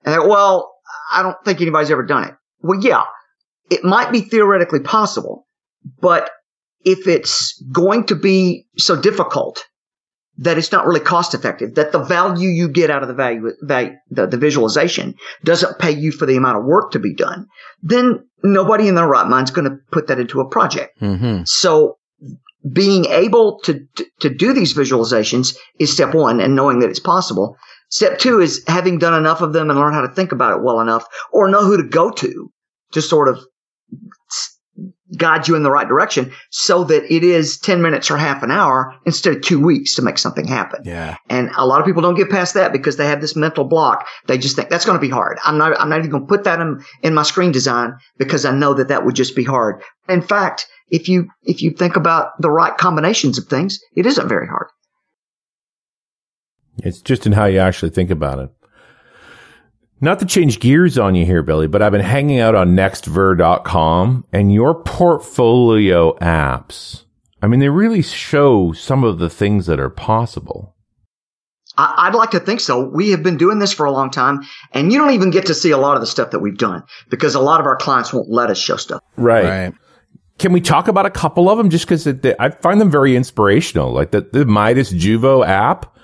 And 0.05 0.15
they 0.15 0.19
go, 0.19 0.29
"Well, 0.29 0.75
I 1.13 1.23
don't 1.23 1.37
think 1.45 1.61
anybody's 1.61 1.91
ever 1.91 2.05
done 2.05 2.29
it." 2.29 2.35
Well, 2.61 2.81
yeah, 2.81 3.05
it 3.71 3.85
might 3.85 4.13
be 4.13 4.21
theoretically 4.21 4.81
possible, 4.81 5.47
but 6.01 6.31
if 6.85 7.07
it's 7.07 7.63
going 7.73 8.07
to 8.07 8.17
be 8.17 8.67
so 8.77 9.01
difficult 9.01 9.65
that 10.39 10.59
it's 10.59 10.73
not 10.73 10.87
really 10.87 11.01
cost 11.01 11.35
effective, 11.35 11.75
that 11.75 11.93
the 11.93 12.03
value 12.03 12.49
you 12.49 12.69
get 12.69 12.91
out 12.91 13.03
of 13.03 13.09
the 13.09 13.15
value, 13.15 13.51
value 13.63 13.93
the, 14.11 14.27
the 14.27 14.37
visualization 14.37 15.15
doesn't 15.45 15.79
pay 15.79 15.91
you 15.91 16.11
for 16.11 16.27
the 16.27 16.37
amount 16.37 16.59
of 16.59 16.65
work 16.65 16.91
to 16.93 16.99
be 16.99 17.15
done, 17.15 17.47
then 17.83 18.27
nobody 18.43 18.89
in 18.89 18.95
their 18.95 19.07
right 19.07 19.29
mind 19.29 19.49
is 19.49 19.51
going 19.51 19.69
to 19.69 19.77
put 19.91 20.07
that 20.07 20.19
into 20.19 20.41
a 20.41 20.49
project. 20.49 20.99
Mm-hmm. 21.01 21.45
So 21.45 21.99
being 22.73 23.07
able 23.07 23.59
to, 23.61 23.81
to, 23.97 24.07
to 24.21 24.31
do 24.31 24.53
these 24.53 24.75
visualizations 24.75 25.57
is 25.79 25.93
step 25.93 26.15
one 26.15 26.41
and 26.41 26.55
knowing 26.55 26.79
that 26.79 26.91
it's 26.91 27.01
possible. 27.01 27.57
Step 27.91 28.19
two 28.19 28.41
is 28.41 28.63
having 28.67 28.99
done 28.99 29.15
enough 29.15 29.43
of 29.43 29.53
them 29.53 29.69
and 29.69 29.79
learn 29.79 29.93
how 29.93 30.01
to 30.01 30.15
think 30.15 30.33
about 30.33 30.57
it 30.57 30.63
well 30.63 30.81
enough 30.81 31.05
or 31.33 31.51
know 31.51 31.65
who 31.65 31.77
to 31.77 31.89
go 31.89 32.11
to 32.11 32.51
to 32.93 33.03
sort 33.03 33.29
of 33.29 33.45
guide 35.17 35.49
you 35.49 35.55
in 35.55 35.63
the 35.63 35.71
right 35.71 35.89
direction 35.89 36.33
so 36.51 36.85
that 36.85 37.05
it 37.13 37.25
is 37.25 37.59
10 37.59 37.83
minutes 37.83 38.11
or 38.11 38.17
half 38.17 38.43
an 38.43 38.51
hour 38.51 38.95
instead 39.05 39.37
of 39.37 39.43
two 39.43 39.61
weeks 39.61 39.95
to 39.95 40.03
make 40.03 40.19
something 40.19 40.47
happen. 40.47 40.81
Yeah. 40.85 41.17
And 41.29 41.51
a 41.57 41.67
lot 41.67 41.81
of 41.81 41.87
people 41.87 42.03
don't 42.03 42.15
get 42.15 42.31
past 42.31 42.55
that 42.55 42.73
because 42.73 42.97
they 42.97 43.07
have 43.07 43.21
this 43.21 43.37
mental 43.37 43.65
block. 43.65 44.07
They 44.27 44.39
just 44.39 44.57
think 44.57 44.71
that's 44.71 44.85
going 44.85 44.97
to 44.97 45.01
be 45.01 45.11
hard. 45.11 45.39
I'm 45.45 45.59
not, 45.59 45.79
I'm 45.81 45.89
not 45.89 45.99
even 45.99 46.11
going 46.11 46.23
to 46.23 46.29
put 46.29 46.45
that 46.45 46.61
in, 46.61 46.83
in 47.03 47.15
my 47.15 47.23
screen 47.23 47.53
design 47.53 47.95
because 48.19 48.45
I 48.45 48.53
know 48.53 48.75
that 48.75 48.89
that 48.89 49.05
would 49.05 49.15
just 49.15 49.37
be 49.37 49.45
hard. 49.45 49.83
In 50.09 50.23
fact, 50.23 50.67
if 50.89 51.09
you, 51.09 51.29
if 51.43 51.63
you 51.63 51.71
think 51.71 51.97
about 51.97 52.41
the 52.41 52.51
right 52.51 52.77
combinations 52.77 53.39
of 53.39 53.47
things, 53.47 53.79
it 53.97 54.07
isn't 54.07 54.29
very 54.29 54.47
hard. 54.47 54.69
It's 56.79 57.01
just 57.01 57.27
in 57.27 57.33
how 57.33 57.45
you 57.47 57.59
actually 57.59 57.91
think 57.91 58.11
about 58.11 58.39
it. 58.39 58.51
Not 60.03 60.19
to 60.19 60.27
change 60.27 60.59
gears 60.59 60.99
on 60.99 61.15
you 61.15 61.25
here, 61.25 61.45
Billy, 61.45 61.69
but 61.69 61.81
I've 61.81 61.93
been 61.93 62.01
hanging 62.01 62.41
out 62.41 62.57
on 62.57 62.75
nextver.com 62.77 64.25
and 64.33 64.53
your 64.53 64.75
portfolio 64.83 66.19
apps. 66.19 67.05
I 67.41 67.47
mean, 67.47 67.61
they 67.61 67.69
really 67.69 68.03
show 68.03 68.73
some 68.73 69.05
of 69.05 69.19
the 69.21 69.31
things 69.31 69.67
that 69.67 69.79
are 69.79 69.89
possible. 69.89 70.75
I, 71.79 71.95
I'd 72.09 72.15
like 72.17 72.33
to 72.33 72.41
think 72.41 72.59
so. 72.61 72.85
We 72.89 73.11
have 73.11 73.23
been 73.23 73.37
doing 73.37 73.61
this 73.61 73.73
for 73.73 73.87
a 73.87 73.93
long 73.93 74.11
time 74.11 74.41
and 74.73 74.93
you 74.93 74.99
don't 74.99 75.13
even 75.13 75.31
get 75.31 75.47
to 75.47 75.55
see 75.55 75.71
a 75.71 75.79
lot 75.79 75.95
of 75.95 76.01
the 76.01 76.07
stuff 76.07 76.33
that 76.33 76.41
we've 76.41 76.59
done 76.59 76.83
because 77.09 77.35
a 77.37 77.41
lot 77.41 77.61
of 77.61 77.67
our 77.67 77.77
clients 77.77 78.13
won't 78.13 78.29
let 78.29 78.51
us 78.51 78.59
show 78.59 78.77
stuff. 78.77 79.01
Right. 79.17 79.45
Right. 79.45 79.75
Can 80.39 80.53
we 80.53 80.61
talk 80.61 80.89
about 80.89 81.07
a 81.07 81.11
couple 81.11 81.49
of 81.49 81.59
them 81.59 81.71
just 81.71 81.87
because 81.87 82.09
I 82.41 82.51
find 82.51 82.81
them 82.81 82.91
very 82.91 83.15
inspirational? 83.15 83.93
Like 83.93 84.11
the, 84.11 84.23
the 84.33 84.45
Midas 84.47 84.93
Juvo 84.93 85.47
app. 85.47 85.97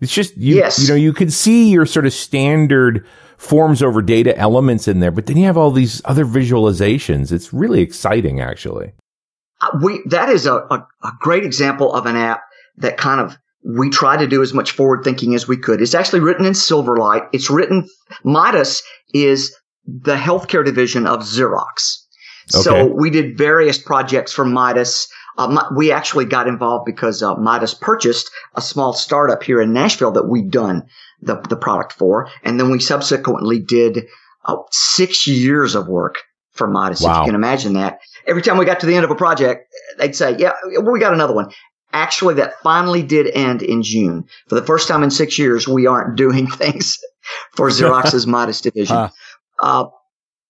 It's 0.00 0.12
just, 0.12 0.36
you, 0.36 0.56
Yes. 0.56 0.80
you 0.82 0.88
know, 0.88 0.96
you 0.96 1.12
can 1.12 1.30
see 1.30 1.70
your 1.70 1.86
sort 1.86 2.04
of 2.04 2.12
standard 2.12 3.06
forms 3.44 3.82
over 3.82 4.00
data 4.02 4.36
elements 4.38 4.88
in 4.88 5.00
there, 5.00 5.10
but 5.10 5.26
then 5.26 5.36
you 5.36 5.44
have 5.44 5.56
all 5.58 5.70
these 5.70 6.00
other 6.04 6.24
visualizations. 6.24 7.30
It's 7.30 7.52
really 7.52 7.80
exciting, 7.82 8.40
actually. 8.40 8.92
Uh, 9.60 9.78
we 9.82 10.02
that 10.06 10.28
is 10.28 10.46
a, 10.46 10.54
a, 10.54 10.86
a 11.02 11.12
great 11.20 11.44
example 11.44 11.92
of 11.92 12.06
an 12.06 12.16
app 12.16 12.42
that 12.78 12.96
kind 12.96 13.20
of 13.20 13.36
we 13.64 13.88
try 13.90 14.16
to 14.16 14.26
do 14.26 14.42
as 14.42 14.52
much 14.52 14.72
forward 14.72 15.04
thinking 15.04 15.34
as 15.34 15.48
we 15.48 15.56
could. 15.56 15.80
It's 15.80 15.94
actually 15.94 16.20
written 16.20 16.44
in 16.44 16.52
Silverlight. 16.52 17.28
It's 17.32 17.50
written 17.50 17.88
Midas 18.24 18.82
is 19.14 19.54
the 19.86 20.16
healthcare 20.16 20.64
division 20.64 21.06
of 21.06 21.20
Xerox. 21.20 21.98
So 22.48 22.76
Okay. 22.76 22.92
we 22.94 23.10
did 23.10 23.38
various 23.38 23.78
projects 23.78 24.32
for 24.32 24.44
Midas. 24.44 25.08
Uh, 25.38 25.64
we 25.76 25.90
actually 25.90 26.26
got 26.26 26.46
involved 26.46 26.84
because 26.84 27.22
uh, 27.22 27.34
Midas 27.36 27.74
purchased 27.74 28.30
a 28.54 28.60
small 28.60 28.92
startup 28.92 29.42
here 29.42 29.60
in 29.60 29.72
Nashville 29.72 30.12
that 30.12 30.28
we'd 30.28 30.50
done 30.50 30.82
the, 31.24 31.40
the 31.48 31.56
product 31.56 31.92
for. 31.92 32.28
And 32.42 32.58
then 32.58 32.70
we 32.70 32.80
subsequently 32.80 33.58
did 33.58 34.06
uh, 34.44 34.56
six 34.70 35.26
years 35.26 35.74
of 35.74 35.88
work 35.88 36.16
for 36.52 36.66
Midas. 36.66 37.00
If 37.00 37.08
you 37.08 37.24
can 37.24 37.34
imagine 37.34 37.72
that. 37.74 37.98
Every 38.26 38.42
time 38.42 38.58
we 38.58 38.64
got 38.64 38.80
to 38.80 38.86
the 38.86 38.94
end 38.94 39.04
of 39.04 39.10
a 39.10 39.16
project, 39.16 39.66
they'd 39.98 40.14
say, 40.14 40.36
yeah, 40.38 40.52
we 40.80 41.00
got 41.00 41.12
another 41.12 41.34
one. 41.34 41.50
actually 41.92 42.34
that 42.34 42.60
finally 42.62 43.02
did 43.02 43.26
end 43.34 43.62
in 43.62 43.82
June. 43.82 44.24
For 44.48 44.54
the 44.54 44.66
first 44.66 44.88
time 44.88 45.02
in 45.02 45.10
six 45.10 45.38
years, 45.38 45.66
we 45.66 45.86
aren't 45.86 46.16
doing 46.16 46.46
things 46.50 46.98
for 47.56 47.68
Xerox's 47.68 48.26
Midas 48.34 48.60
division. 48.60 48.96
Huh. 48.96 49.08
Uh, 49.60 49.86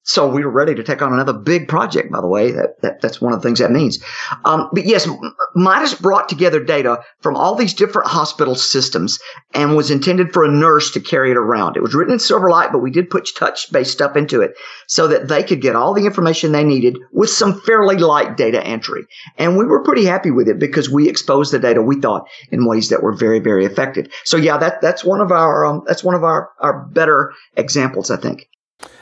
so 0.05 0.29
we 0.29 0.45
were 0.45 0.51
ready 0.51 0.75
to 0.75 0.83
take 0.83 1.01
on 1.01 1.13
another 1.13 1.33
big 1.33 1.67
project, 1.67 2.13
by 2.13 2.21
the 2.21 2.29
way. 2.29 2.53
That, 2.53 2.81
that 2.83 3.01
that's 3.01 3.21
one 3.21 3.33
of 3.33 3.41
the 3.41 3.49
things 3.49 3.59
that 3.59 3.71
means. 3.71 3.99
Um, 4.45 4.69
but 4.73 4.85
yes, 4.85 5.09
Midas 5.55 5.95
brought 5.95 6.29
together 6.29 6.63
data 6.63 7.03
from 7.21 7.37
all 7.37 7.55
these 7.55 7.73
different 7.73 8.09
hospital 8.09 8.55
systems 8.55 9.19
and 9.55 9.77
was 9.77 9.91
intended 9.91 10.33
for 10.33 10.45
a 10.45 10.51
nurse 10.51 10.91
to 10.93 11.01
carry 11.01 11.31
it 11.31 11.39
around. 11.39 11.77
It 11.77 11.83
was 11.83 11.95
written 11.95 12.13
in 12.13 12.19
Silverlight, 12.19 12.71
but 12.71 12.81
we 12.81 12.91
did 12.91 13.09
put 13.09 13.29
touch 13.35 13.73
based 13.73 13.93
stuff 13.93 14.15
into 14.15 14.43
it 14.43 14.53
so 14.87 15.09
that 15.09 15.29
they 15.29 15.43
could 15.43 15.63
get 15.63 15.75
all 15.75 15.95
the 15.95 16.05
information 16.05 16.53
they 16.53 16.65
needed 16.65 16.99
with 17.13 17.31
some 17.31 17.59
fairly 17.63 17.97
light 17.97 18.37
data 18.37 18.63
entry. 18.63 19.07
And 19.39 19.57
we 19.57 19.65
were 19.65 19.83
pretty 19.83 20.05
happy 20.05 20.31
with 20.31 20.49
it 20.49 20.59
because 20.59 20.91
we 20.91 21.09
exposed 21.09 21.53
the 21.53 21.59
data 21.59 21.81
we 21.81 22.01
thought 22.01 22.29
in 22.51 22.67
ways 22.67 22.91
that 22.91 23.03
were 23.03 23.17
very, 23.17 23.39
very 23.39 23.65
effective. 23.65 24.09
So 24.25 24.37
yeah, 24.37 24.59
that, 24.59 24.83
that's 24.83 25.03
one 25.03 25.23
of 25.23 25.33
our, 25.33 25.65
um, 25.65 25.83
that's 25.87 26.05
one 26.05 26.15
of 26.15 26.25
our, 26.25 26.51
our 26.61 26.85
better 26.93 27.33
examples, 27.57 28.11
I 28.11 28.17
think. 28.19 28.49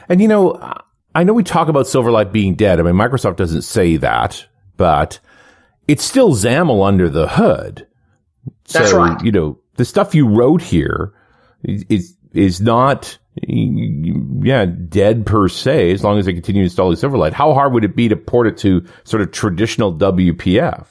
And 0.09 0.21
you 0.21 0.29
know, 0.29 0.53
I 1.15 1.25
know 1.25 1.33
we 1.33 1.43
talk 1.43 1.69
about 1.69 1.87
Silverlight 1.87 2.33
being 2.33 2.55
dead. 2.55 2.81
I 2.81 2.83
mean, 2.83 2.95
Microsoft 2.95 3.37
doesn't 3.37 3.63
say 3.63 3.97
that, 3.99 4.47
but 4.77 5.21
it's 5.87 6.05
still 6.05 6.31
XAML 6.33 6.87
under 6.87 7.09
the 7.09 7.29
hood. 7.29 7.87
That's 8.73 8.91
so, 8.91 8.99
right. 8.99 9.23
You 9.23 9.33
know, 9.33 9.59
the 9.77 9.85
stuff 9.85 10.15
you 10.15 10.27
wrote 10.27 10.63
here 10.63 11.13
is, 11.63 12.17
is 12.33 12.61
not, 12.61 13.19
yeah, 13.35 14.65
dead 14.65 15.27
per 15.27 15.49
se, 15.49 15.93
as 15.93 16.03
long 16.03 16.19
as 16.19 16.27
they 16.27 16.33
continue 16.33 16.63
installing 16.63 16.97
Silverlight. 16.97 17.33
How 17.33 17.53
hard 17.53 17.73
would 17.75 17.85
it 17.85 17.95
be 17.95 18.09
to 18.09 18.17
port 18.17 18.47
it 18.47 18.57
to 18.59 18.87
sort 19.05 19.23
of 19.23 19.33
traditional 19.33 19.93
WPF? 19.93 20.87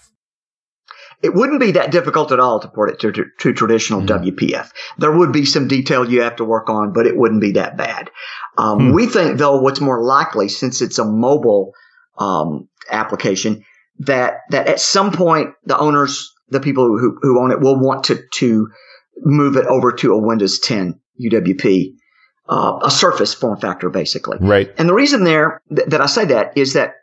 It 1.23 1.33
wouldn't 1.33 1.59
be 1.59 1.71
that 1.71 1.91
difficult 1.91 2.31
at 2.31 2.39
all 2.39 2.59
to 2.59 2.67
port 2.67 2.89
it 2.89 2.99
to, 2.99 3.11
to, 3.11 3.25
to 3.39 3.53
traditional 3.53 4.01
mm. 4.01 4.07
WPF. 4.07 4.71
There 4.97 5.11
would 5.11 5.31
be 5.31 5.45
some 5.45 5.67
detail 5.67 6.09
you 6.09 6.21
have 6.21 6.37
to 6.37 6.45
work 6.45 6.69
on, 6.69 6.93
but 6.93 7.05
it 7.05 7.15
wouldn't 7.15 7.41
be 7.41 7.51
that 7.53 7.77
bad. 7.77 8.09
Um, 8.57 8.79
mm. 8.79 8.93
We 8.93 9.07
think, 9.07 9.37
though, 9.37 9.61
what's 9.61 9.81
more 9.81 10.03
likely, 10.03 10.49
since 10.49 10.81
it's 10.81 10.99
a 10.99 11.05
mobile 11.05 11.73
um, 12.17 12.67
application, 12.89 13.63
that 13.99 14.39
that 14.49 14.67
at 14.67 14.79
some 14.79 15.11
point 15.11 15.53
the 15.65 15.77
owners, 15.77 16.33
the 16.49 16.59
people 16.59 16.85
who, 16.97 17.17
who 17.21 17.39
own 17.39 17.51
it, 17.51 17.59
will 17.59 17.79
want 17.79 18.05
to 18.05 18.19
to 18.35 18.69
move 19.17 19.55
it 19.55 19.67
over 19.67 19.91
to 19.91 20.13
a 20.13 20.17
Windows 20.17 20.59
10 20.59 20.99
UWP, 21.23 21.93
uh, 22.49 22.79
a 22.83 22.89
Surface 22.89 23.33
form 23.33 23.59
factor, 23.59 23.89
basically. 23.89 24.37
Right. 24.39 24.73
And 24.77 24.89
the 24.89 24.93
reason 24.93 25.23
there 25.23 25.61
th- 25.73 25.89
that 25.89 26.01
I 26.01 26.07
say 26.07 26.25
that 26.25 26.57
is 26.57 26.73
that 26.73 26.95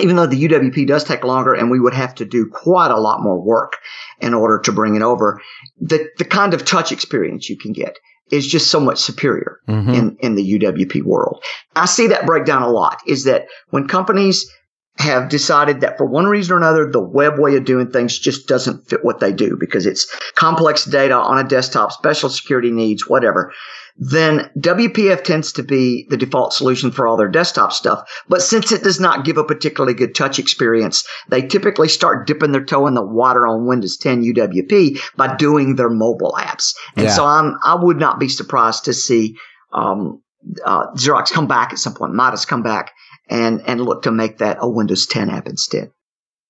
even 0.00 0.16
though 0.16 0.26
the 0.26 0.48
UWP 0.48 0.86
does 0.86 1.04
take 1.04 1.24
longer 1.24 1.52
and 1.52 1.70
we 1.70 1.80
would 1.80 1.94
have 1.94 2.14
to 2.16 2.24
do 2.24 2.46
quite 2.46 2.90
a 2.90 2.98
lot 3.00 3.22
more 3.22 3.40
work 3.40 3.76
in 4.20 4.34
order 4.34 4.58
to 4.60 4.72
bring 4.72 4.94
it 4.94 5.02
over, 5.02 5.40
the, 5.80 6.08
the 6.18 6.24
kind 6.24 6.54
of 6.54 6.64
touch 6.64 6.92
experience 6.92 7.48
you 7.48 7.58
can 7.58 7.72
get 7.72 7.98
is 8.30 8.46
just 8.46 8.70
so 8.70 8.80
much 8.80 8.98
superior 8.98 9.60
mm-hmm. 9.68 9.90
in, 9.90 10.16
in 10.20 10.34
the 10.34 10.58
UWP 10.58 11.02
world. 11.02 11.44
I 11.76 11.84
see 11.84 12.06
that 12.06 12.24
breakdown 12.24 12.62
a 12.62 12.70
lot 12.70 13.00
is 13.06 13.24
that 13.24 13.46
when 13.68 13.86
companies 13.86 14.50
have 14.98 15.28
decided 15.28 15.80
that 15.80 15.96
for 15.96 16.06
one 16.06 16.26
reason 16.26 16.54
or 16.54 16.58
another, 16.58 16.90
the 16.90 17.00
web 17.00 17.38
way 17.38 17.56
of 17.56 17.64
doing 17.64 17.90
things 17.90 18.18
just 18.18 18.46
doesn't 18.46 18.88
fit 18.88 19.04
what 19.04 19.20
they 19.20 19.32
do 19.32 19.56
because 19.58 19.86
it's 19.86 20.06
complex 20.34 20.84
data 20.84 21.14
on 21.14 21.38
a 21.38 21.48
desktop, 21.48 21.92
special 21.92 22.28
security 22.28 22.70
needs, 22.70 23.08
whatever 23.08 23.52
then 23.96 24.50
WPF 24.58 25.22
tends 25.22 25.52
to 25.52 25.62
be 25.62 26.06
the 26.08 26.16
default 26.16 26.52
solution 26.52 26.90
for 26.90 27.06
all 27.06 27.16
their 27.16 27.28
desktop 27.28 27.72
stuff. 27.72 28.02
But 28.28 28.42
since 28.42 28.72
it 28.72 28.82
does 28.82 28.98
not 28.98 29.24
give 29.24 29.36
a 29.36 29.44
particularly 29.44 29.94
good 29.94 30.14
touch 30.14 30.38
experience, 30.38 31.06
they 31.28 31.42
typically 31.42 31.88
start 31.88 32.26
dipping 32.26 32.52
their 32.52 32.64
toe 32.64 32.86
in 32.86 32.94
the 32.94 33.04
water 33.04 33.46
on 33.46 33.66
Windows 33.66 33.96
10 33.96 34.22
UWP 34.22 34.98
by 35.16 35.36
doing 35.36 35.76
their 35.76 35.90
mobile 35.90 36.34
apps. 36.38 36.74
And 36.96 37.06
yeah. 37.06 37.14
so 37.14 37.24
I'm, 37.24 37.56
I 37.62 37.74
would 37.74 37.98
not 37.98 38.18
be 38.18 38.28
surprised 38.28 38.84
to 38.86 38.94
see, 38.94 39.36
um, 39.72 40.22
uh, 40.64 40.86
Xerox 40.96 41.30
come 41.30 41.46
back 41.46 41.72
at 41.72 41.78
some 41.78 41.94
point, 41.94 42.14
Midas 42.14 42.44
come 42.46 42.62
back 42.62 42.92
and, 43.32 43.62
and 43.66 43.80
look 43.80 44.02
to 44.02 44.12
make 44.12 44.38
that 44.38 44.58
a 44.60 44.68
Windows 44.68 45.06
10 45.06 45.30
app 45.30 45.46
instead. 45.46 45.90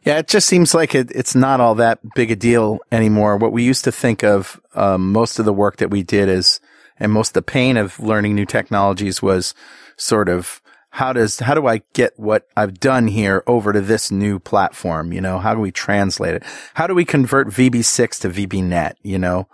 Yeah, 0.04 0.18
it 0.18 0.26
just 0.26 0.48
seems 0.48 0.74
like 0.74 0.96
it, 0.96 1.12
it's 1.12 1.36
not 1.36 1.60
all 1.60 1.76
that 1.76 2.00
big 2.16 2.32
a 2.32 2.36
deal 2.36 2.80
anymore. 2.90 3.36
What 3.36 3.52
we 3.52 3.62
used 3.62 3.84
to 3.84 3.92
think 3.92 4.24
of, 4.24 4.60
um, 4.74 5.12
most 5.12 5.38
of 5.38 5.44
the 5.44 5.52
work 5.52 5.76
that 5.76 5.90
we 5.90 6.02
did 6.02 6.28
is, 6.28 6.58
and 6.98 7.12
most 7.12 7.28
of 7.28 7.34
the 7.34 7.42
pain 7.42 7.76
of 7.76 8.00
learning 8.00 8.34
new 8.34 8.44
technologies 8.44 9.22
was 9.22 9.54
sort 9.96 10.28
of 10.28 10.60
how 10.90 11.12
does 11.12 11.38
how 11.38 11.54
do 11.54 11.66
I 11.66 11.82
get 11.94 12.18
what 12.18 12.48
I've 12.56 12.78
done 12.78 13.06
here 13.06 13.42
over 13.46 13.72
to 13.72 13.80
this 13.80 14.10
new 14.10 14.38
platform? 14.38 15.12
You 15.12 15.20
know, 15.20 15.38
how 15.38 15.54
do 15.54 15.60
we 15.60 15.70
translate 15.70 16.34
it? 16.34 16.42
How 16.74 16.86
do 16.86 16.94
we 16.94 17.04
convert 17.04 17.48
VB6 17.48 18.20
to 18.20 18.28
VB.NET? 18.28 18.98
You 19.02 19.18
know, 19.18 19.48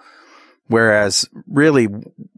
whereas 0.69 1.29
really 1.47 1.89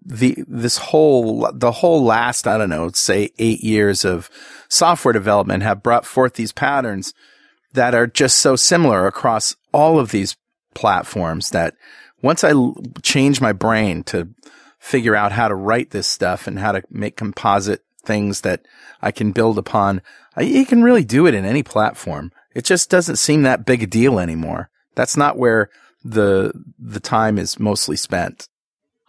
the 0.05 0.43
this 0.49 0.79
whole 0.79 1.51
the 1.53 1.73
whole 1.73 2.03
last 2.03 2.47
I 2.47 2.59
don't 2.59 2.71
know, 2.71 2.91
say 2.93 3.31
eight 3.39 3.61
years 3.61 4.05
of 4.05 4.31
software 4.69 5.13
development 5.13 5.63
have 5.63 5.83
brought 5.83 6.07
forth 6.07 6.35
these 6.35 6.53
patterns 6.53 7.15
that 7.73 7.95
are 7.95 8.07
just 8.07 8.39
so 8.39 8.57
similar 8.57 9.07
across 9.07 9.55
all 9.73 9.99
of 9.99 10.11
these 10.11 10.37
platforms 10.75 11.51
that 11.51 11.75
once 12.23 12.43
I 12.43 12.53
change 13.03 13.41
my 13.41 13.53
brain 13.53 14.03
to 14.05 14.29
figure 14.81 15.15
out 15.15 15.33
how 15.33 15.47
to 15.47 15.55
write 15.55 15.91
this 15.91 16.07
stuff 16.07 16.47
and 16.47 16.59
how 16.59 16.73
to 16.73 16.83
make 16.91 17.17
composite 17.17 17.85
things 18.03 18.41
that 18.41 18.67
I 19.03 19.13
can 19.13 19.31
build 19.33 19.59
upon. 19.59 20.03
You 20.39 20.65
can 20.65 20.83
really 20.83 21.05
do 21.05 21.27
it 21.27 21.35
in 21.35 21.45
any 21.45 21.63
platform. 21.63 22.33
It 22.55 22.65
just 22.65 22.91
doesn't 22.91 23.17
seem 23.17 23.43
that 23.43 23.67
big 23.67 23.83
a 23.83 23.87
deal 23.87 24.19
anymore. 24.19 24.71
That's 24.95 25.17
not 25.17 25.39
where 25.39 25.71
the 26.03 26.53
the 26.79 27.01
time 27.01 27.39
is 27.39 27.59
mostly 27.59 27.97
spent. 27.97 28.47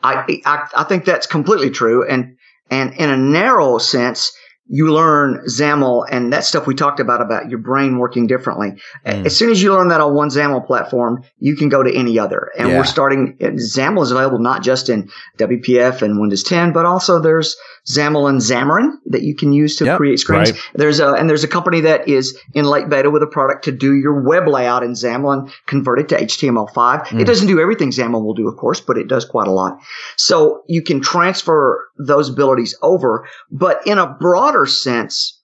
I 0.03 0.41
I, 0.45 0.67
I 0.75 0.83
think 0.83 1.05
that's 1.05 1.27
completely 1.27 1.69
true, 1.69 2.07
and 2.07 2.37
and 2.69 2.93
in 2.93 3.09
a 3.09 3.17
narrow 3.17 3.77
sense, 3.77 4.31
you 4.73 4.93
learn 4.93 5.43
XAML 5.47 6.05
and 6.09 6.31
that 6.31 6.45
stuff 6.45 6.65
we 6.65 6.73
talked 6.73 7.01
about, 7.01 7.21
about 7.21 7.49
your 7.49 7.59
brain 7.59 7.97
working 7.97 8.25
differently. 8.25 8.81
Mm. 9.05 9.25
As 9.25 9.35
soon 9.35 9.51
as 9.51 9.61
you 9.61 9.73
learn 9.73 9.89
that 9.89 9.99
on 9.99 10.15
one 10.15 10.29
XAML 10.29 10.65
platform, 10.65 11.25
you 11.39 11.57
can 11.57 11.67
go 11.67 11.83
to 11.83 11.93
any 11.93 12.17
other. 12.17 12.51
And 12.57 12.69
yeah. 12.69 12.77
we're 12.77 12.85
starting, 12.85 13.35
XAML 13.41 14.01
is 14.01 14.11
available 14.11 14.39
not 14.39 14.63
just 14.63 14.87
in 14.87 15.09
WPF 15.37 16.01
and 16.01 16.21
Windows 16.21 16.43
10, 16.43 16.71
but 16.71 16.85
also 16.85 17.19
there's 17.19 17.57
XAML 17.89 18.29
and 18.29 18.39
Xamarin 18.39 18.91
that 19.07 19.23
you 19.23 19.35
can 19.35 19.51
use 19.51 19.75
to 19.75 19.85
yep, 19.85 19.97
create 19.97 20.19
screens. 20.19 20.51
Right. 20.53 20.61
There's 20.75 21.01
a, 21.01 21.15
and 21.15 21.29
there's 21.29 21.43
a 21.43 21.49
company 21.49 21.81
that 21.81 22.07
is 22.07 22.39
in 22.53 22.63
late 22.63 22.87
beta 22.87 23.09
with 23.09 23.23
a 23.23 23.27
product 23.27 23.65
to 23.65 23.73
do 23.73 23.95
your 23.95 24.21
web 24.21 24.47
layout 24.47 24.83
in 24.83 24.91
XAML 24.91 25.33
and 25.33 25.53
convert 25.65 25.99
it 25.99 26.07
to 26.09 26.15
HTML5. 26.15 27.07
Mm. 27.07 27.19
It 27.19 27.25
doesn't 27.25 27.47
do 27.47 27.59
everything 27.59 27.91
XAML 27.91 28.23
will 28.23 28.35
do, 28.35 28.47
of 28.47 28.55
course, 28.55 28.79
but 28.79 28.97
it 28.97 29.09
does 29.09 29.25
quite 29.25 29.47
a 29.47 29.51
lot. 29.51 29.79
So 30.15 30.63
you 30.69 30.81
can 30.81 31.01
transfer 31.01 31.89
those 31.97 32.29
abilities 32.29 32.77
over, 32.81 33.27
but 33.51 33.85
in 33.85 33.97
a 33.97 34.07
broader 34.07 34.60
sense, 34.65 35.39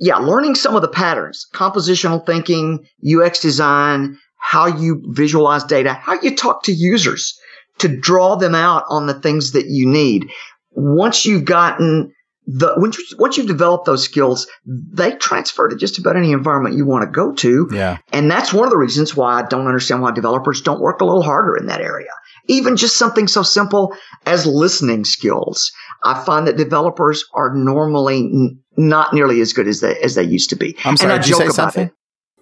yeah, 0.00 0.16
learning 0.16 0.54
some 0.54 0.76
of 0.76 0.82
the 0.82 0.88
patterns, 0.88 1.46
compositional 1.54 2.24
thinking, 2.24 2.84
UX 3.06 3.40
design, 3.40 4.18
how 4.38 4.66
you 4.66 5.02
visualize 5.08 5.64
data, 5.64 5.94
how 5.94 6.20
you 6.20 6.36
talk 6.36 6.62
to 6.64 6.72
users 6.72 7.38
to 7.78 7.88
draw 7.88 8.36
them 8.36 8.54
out 8.54 8.84
on 8.88 9.06
the 9.06 9.14
things 9.14 9.52
that 9.52 9.66
you 9.66 9.88
need 9.88 10.30
once 10.74 11.26
you've 11.26 11.44
gotten 11.44 12.12
the 12.46 12.72
once 12.76 12.98
you, 12.98 13.04
once 13.18 13.36
you've 13.36 13.46
developed 13.46 13.86
those 13.86 14.02
skills, 14.02 14.48
they 14.66 15.12
transfer 15.12 15.68
to 15.68 15.76
just 15.76 15.98
about 15.98 16.16
any 16.16 16.32
environment 16.32 16.76
you 16.76 16.84
want 16.84 17.02
to 17.02 17.10
go 17.10 17.32
to. 17.32 17.68
Yeah, 17.72 17.98
and 18.12 18.30
that's 18.30 18.52
one 18.52 18.64
of 18.64 18.70
the 18.70 18.78
reasons 18.78 19.16
why 19.16 19.38
I 19.38 19.42
don't 19.42 19.66
understand 19.66 20.02
why 20.02 20.10
developers 20.10 20.60
don't 20.60 20.80
work 20.80 21.00
a 21.00 21.04
little 21.04 21.22
harder 21.22 21.56
in 21.56 21.66
that 21.66 21.80
area. 21.80 22.10
Even 22.48 22.76
just 22.76 22.96
something 22.96 23.28
so 23.28 23.44
simple 23.44 23.94
as 24.26 24.44
listening 24.44 25.04
skills. 25.04 25.70
I 26.04 26.22
find 26.24 26.46
that 26.46 26.56
developers 26.56 27.24
are 27.34 27.54
normally 27.54 28.18
n- 28.18 28.58
not 28.76 29.12
nearly 29.12 29.40
as 29.40 29.52
good 29.52 29.68
as 29.68 29.80
they 29.80 29.98
as 30.00 30.14
they 30.14 30.24
used 30.24 30.50
to 30.50 30.56
be. 30.56 30.76
I'm 30.84 30.96
sorry, 30.96 31.12
and 31.12 31.20
I 31.20 31.24
did 31.24 31.30
joke 31.30 31.40
you 31.40 31.50
say 31.50 31.54
something? 31.54 31.90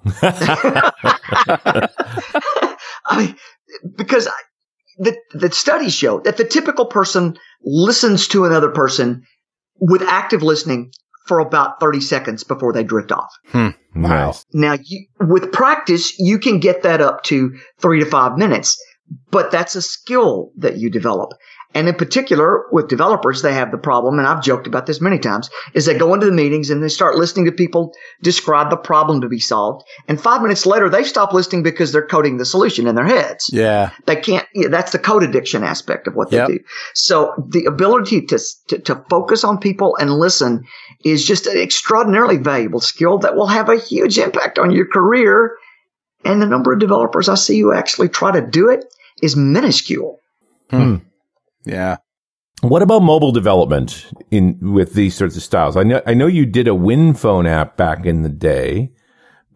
I 3.07 3.19
mean, 3.19 3.37
because 3.97 4.27
I, 4.27 4.33
the, 4.99 5.17
the 5.33 5.51
studies 5.51 5.95
show 5.95 6.21
that 6.21 6.37
the 6.37 6.45
typical 6.45 6.87
person 6.87 7.39
listens 7.63 8.29
to 8.29 8.45
another 8.45 8.71
person 8.71 9.25
with 9.79 10.03
active 10.03 10.43
listening 10.43 10.93
for 11.27 11.39
about 11.39 11.81
30 11.81 12.01
seconds 12.01 12.45
before 12.45 12.73
they 12.73 12.83
drift 12.83 13.13
off. 13.13 13.31
Hmm. 13.49 13.69
Wow. 13.95 14.35
Now, 14.53 14.77
you, 14.83 15.07
with 15.21 15.53
practice, 15.53 16.19
you 16.19 16.39
can 16.39 16.61
get 16.61 16.83
that 16.83 17.01
up 17.01 17.23
to 17.25 17.57
three 17.79 18.01
to 18.01 18.07
five 18.07 18.37
minutes, 18.37 18.77
but 19.31 19.51
that's 19.51 19.75
a 19.75 19.83
skill 19.83 20.51
that 20.57 20.79
you 20.79 20.91
develop. 20.91 21.31
And 21.73 21.89
in 21.89 21.95
particular, 21.95 22.64
with 22.73 22.89
developers, 22.89 23.43
they 23.43 23.55
have 23.55 23.71
the 23.71 23.79
problem, 23.79 24.18
and 24.18 24.27
I've 24.27 24.43
joked 24.43 24.66
about 24.66 24.87
this 24.87 25.01
many 25.01 25.21
times, 25.21 25.49
is 25.73 25.87
they 25.87 25.97
go 25.97 26.12
into 26.14 26.27
the 26.27 26.33
meetings 26.33 26.68
and 26.68 26.83
they 26.83 26.89
start 26.89 27.14
listening 27.14 27.45
to 27.47 27.53
people 27.53 27.93
describe 28.23 28.71
the 28.71 28.77
problem 28.77 29.21
to 29.21 29.29
be 29.29 29.39
solved. 29.39 29.87
And 30.09 30.21
five 30.21 30.43
minutes 30.43 30.66
later, 30.66 30.89
they 30.89 31.05
stop 31.05 31.33
listening 31.33 31.62
because 31.62 31.93
they're 31.93 32.07
coding 32.07 32.39
the 32.39 32.45
solution 32.45 32.89
in 32.89 32.97
their 32.97 33.07
heads. 33.07 33.49
Yeah. 33.53 33.91
They 34.07 34.16
can't, 34.16 34.49
yeah, 34.53 34.66
that's 34.66 34.91
the 34.91 34.99
code 34.99 35.23
addiction 35.23 35.62
aspect 35.62 36.09
of 36.09 36.14
what 36.14 36.33
yep. 36.33 36.49
they 36.49 36.55
do. 36.55 36.64
So 36.95 37.35
the 37.49 37.66
ability 37.66 38.27
to, 38.27 38.39
to, 38.68 38.79
to 38.81 39.05
focus 39.09 39.45
on 39.45 39.59
people 39.59 39.97
and 39.97 40.12
listen 40.12 40.64
is 41.05 41.25
just 41.25 41.47
an 41.47 41.57
extraordinarily 41.57 42.39
valuable 42.39 42.81
skill 42.81 43.18
that 43.18 43.37
will 43.37 43.47
have 43.47 43.68
a 43.68 43.79
huge 43.79 44.18
impact 44.18 44.59
on 44.59 44.73
your 44.73 44.87
career 44.87 45.57
And 46.25 46.43
the 46.43 46.47
number 46.47 46.73
of 46.73 46.79
developers 46.79 47.29
I 47.29 47.35
see 47.35 47.61
who 47.61 47.73
actually 47.73 48.09
try 48.09 48.33
to 48.33 48.47
do 48.47 48.68
it 48.68 48.85
is 49.23 49.37
minuscule. 49.37 50.18
Hmm. 50.71 50.97
Yeah. 51.65 51.97
What 52.63 52.83
about 52.83 53.01
mobile 53.01 53.33
development 53.33 54.07
in 54.31 54.59
with 54.73 54.93
these 54.93 55.15
sorts 55.15 55.37
of 55.37 55.43
styles? 55.43 55.77
I 55.77 55.83
know 55.83 56.03
I 56.07 56.15
know 56.15 56.27
you 56.27 56.45
did 56.45 56.69
a 56.69 56.73
WinPhone 56.73 57.49
app 57.49 57.77
back 57.77 58.05
in 58.05 58.23
the 58.23 58.29
day, 58.29 58.93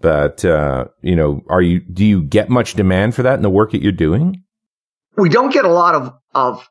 but 0.01 0.45
uh, 0.45 0.87
you 1.03 1.15
know, 1.15 1.43
are 1.49 1.61
you 1.61 1.81
do 1.81 2.05
you 2.05 2.23
get 2.23 2.49
much 2.49 2.75
demand 2.75 3.15
for 3.15 3.23
that 3.23 3.35
in 3.35 3.43
the 3.43 3.51
work 3.51 3.73
that 3.73 3.83
you're 3.83 3.93
doing? 3.93 4.43
We 5.17 5.29
don't 5.29 5.53
get 5.53 5.67
a 5.67 5.73
lot 5.73 5.95
of 5.95 6.15
of 6.35 6.69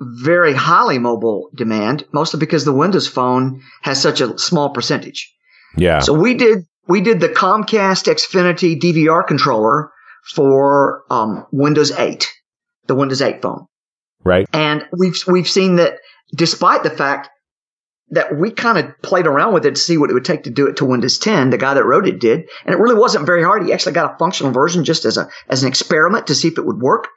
very 0.00 0.54
highly 0.54 0.98
mobile 0.98 1.50
demand, 1.54 2.04
mostly 2.12 2.40
because 2.40 2.64
the 2.64 2.72
Windows 2.72 3.08
Phone 3.08 3.62
has 3.82 4.00
such 4.00 4.20
a 4.20 4.38
small 4.38 4.70
percentage. 4.70 5.32
Yeah. 5.76 6.00
So 6.00 6.12
we 6.12 6.34
did 6.34 6.66
we 6.86 7.00
did 7.00 7.20
the 7.20 7.28
Comcast 7.28 8.12
Xfinity 8.12 8.78
DVR 8.78 9.26
controller 9.26 9.90
for 10.34 11.02
um, 11.10 11.46
Windows 11.50 11.90
8, 11.90 12.30
the 12.86 12.94
Windows 12.94 13.22
8 13.22 13.42
phone. 13.42 13.66
Right. 14.24 14.48
And 14.52 14.86
we've 14.92 15.16
we've 15.26 15.48
seen 15.48 15.76
that 15.76 15.98
despite 16.34 16.82
the 16.82 16.90
fact 16.90 17.28
that 18.10 18.36
we 18.36 18.50
kind 18.50 18.78
of 18.78 19.02
played 19.02 19.26
around 19.26 19.54
with 19.54 19.66
it 19.66 19.74
to 19.74 19.80
see 19.80 19.96
what 19.96 20.10
it 20.10 20.14
would 20.14 20.24
take 20.24 20.44
to 20.44 20.50
do 20.50 20.66
it 20.66 20.76
to 20.76 20.84
Windows 20.84 21.18
10, 21.18 21.50
the 21.50 21.58
guy 21.58 21.74
that 21.74 21.84
wrote 21.84 22.06
it 22.06 22.20
did, 22.20 22.48
and 22.64 22.74
it 22.74 22.78
really 22.78 22.94
wasn't 22.94 23.26
very 23.26 23.42
hard. 23.42 23.64
He 23.64 23.72
actually 23.72 23.92
got 23.92 24.14
a 24.14 24.18
functional 24.18 24.52
version 24.52 24.84
just 24.84 25.04
as 25.04 25.16
a 25.16 25.28
as 25.48 25.62
an 25.62 25.68
experiment 25.68 26.26
to 26.28 26.34
see 26.34 26.48
if 26.48 26.58
it 26.58 26.66
would 26.66 26.80
work. 26.80 27.08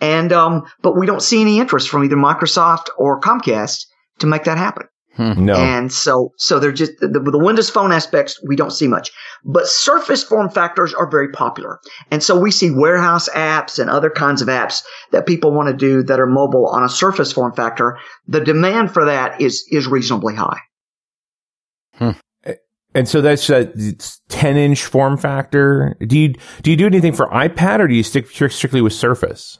And 0.00 0.32
um, 0.32 0.64
but 0.82 0.96
we 0.96 1.06
don't 1.06 1.22
see 1.22 1.40
any 1.40 1.58
interest 1.60 1.88
from 1.88 2.04
either 2.04 2.16
Microsoft 2.16 2.88
or 2.96 3.20
Comcast 3.20 3.86
to 4.18 4.26
make 4.26 4.44
that 4.44 4.58
happen. 4.58 4.86
Hmm. 5.16 5.44
No. 5.44 5.54
And 5.54 5.92
so, 5.92 6.32
so 6.38 6.58
they're 6.58 6.72
just 6.72 6.92
the, 7.00 7.08
the 7.08 7.38
Windows 7.38 7.68
Phone 7.68 7.92
aspects 7.92 8.40
we 8.46 8.56
don't 8.56 8.70
see 8.70 8.88
much, 8.88 9.10
but 9.44 9.66
Surface 9.66 10.24
form 10.24 10.48
factors 10.48 10.94
are 10.94 11.10
very 11.10 11.28
popular, 11.28 11.80
and 12.10 12.22
so 12.22 12.38
we 12.38 12.50
see 12.50 12.70
warehouse 12.70 13.28
apps 13.30 13.78
and 13.78 13.90
other 13.90 14.08
kinds 14.08 14.40
of 14.40 14.48
apps 14.48 14.82
that 15.10 15.26
people 15.26 15.52
want 15.52 15.68
to 15.68 15.74
do 15.74 16.02
that 16.04 16.18
are 16.18 16.26
mobile 16.26 16.66
on 16.66 16.82
a 16.82 16.88
Surface 16.88 17.30
form 17.30 17.52
factor. 17.52 17.98
The 18.26 18.40
demand 18.40 18.92
for 18.92 19.04
that 19.04 19.40
is 19.40 19.66
is 19.70 19.86
reasonably 19.86 20.34
high. 20.34 20.60
Hmm. 21.94 22.12
And 22.94 23.08
so 23.08 23.20
that's 23.20 23.48
a 23.48 23.72
10 24.28 24.56
inch 24.56 24.84
form 24.84 25.16
factor. 25.16 25.96
Do 26.06 26.18
you, 26.18 26.34
do 26.62 26.70
you 26.70 26.76
do 26.76 26.86
anything 26.86 27.14
for 27.14 27.26
iPad 27.28 27.78
or 27.78 27.88
do 27.88 27.94
you 27.94 28.02
stick 28.02 28.28
strictly 28.28 28.82
with 28.82 28.92
Surface? 28.92 29.58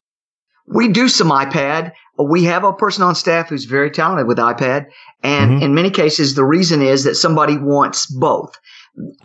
We 0.67 0.89
do 0.89 1.09
some 1.09 1.31
iPad. 1.31 1.93
We 2.19 2.45
have 2.45 2.65
a 2.65 2.73
person 2.73 3.03
on 3.03 3.15
staff 3.15 3.49
who's 3.49 3.65
very 3.65 3.91
talented 3.91 4.27
with 4.27 4.39
iPad. 4.39 4.87
And 5.23 5.53
Mhm. 5.53 5.63
in 5.63 5.75
many 5.75 5.91
cases, 5.91 6.35
the 6.35 6.45
reason 6.45 6.83
is 6.83 7.05
that 7.05 7.17
somebody 7.17 7.57
wants 7.57 8.07
both. 8.07 8.55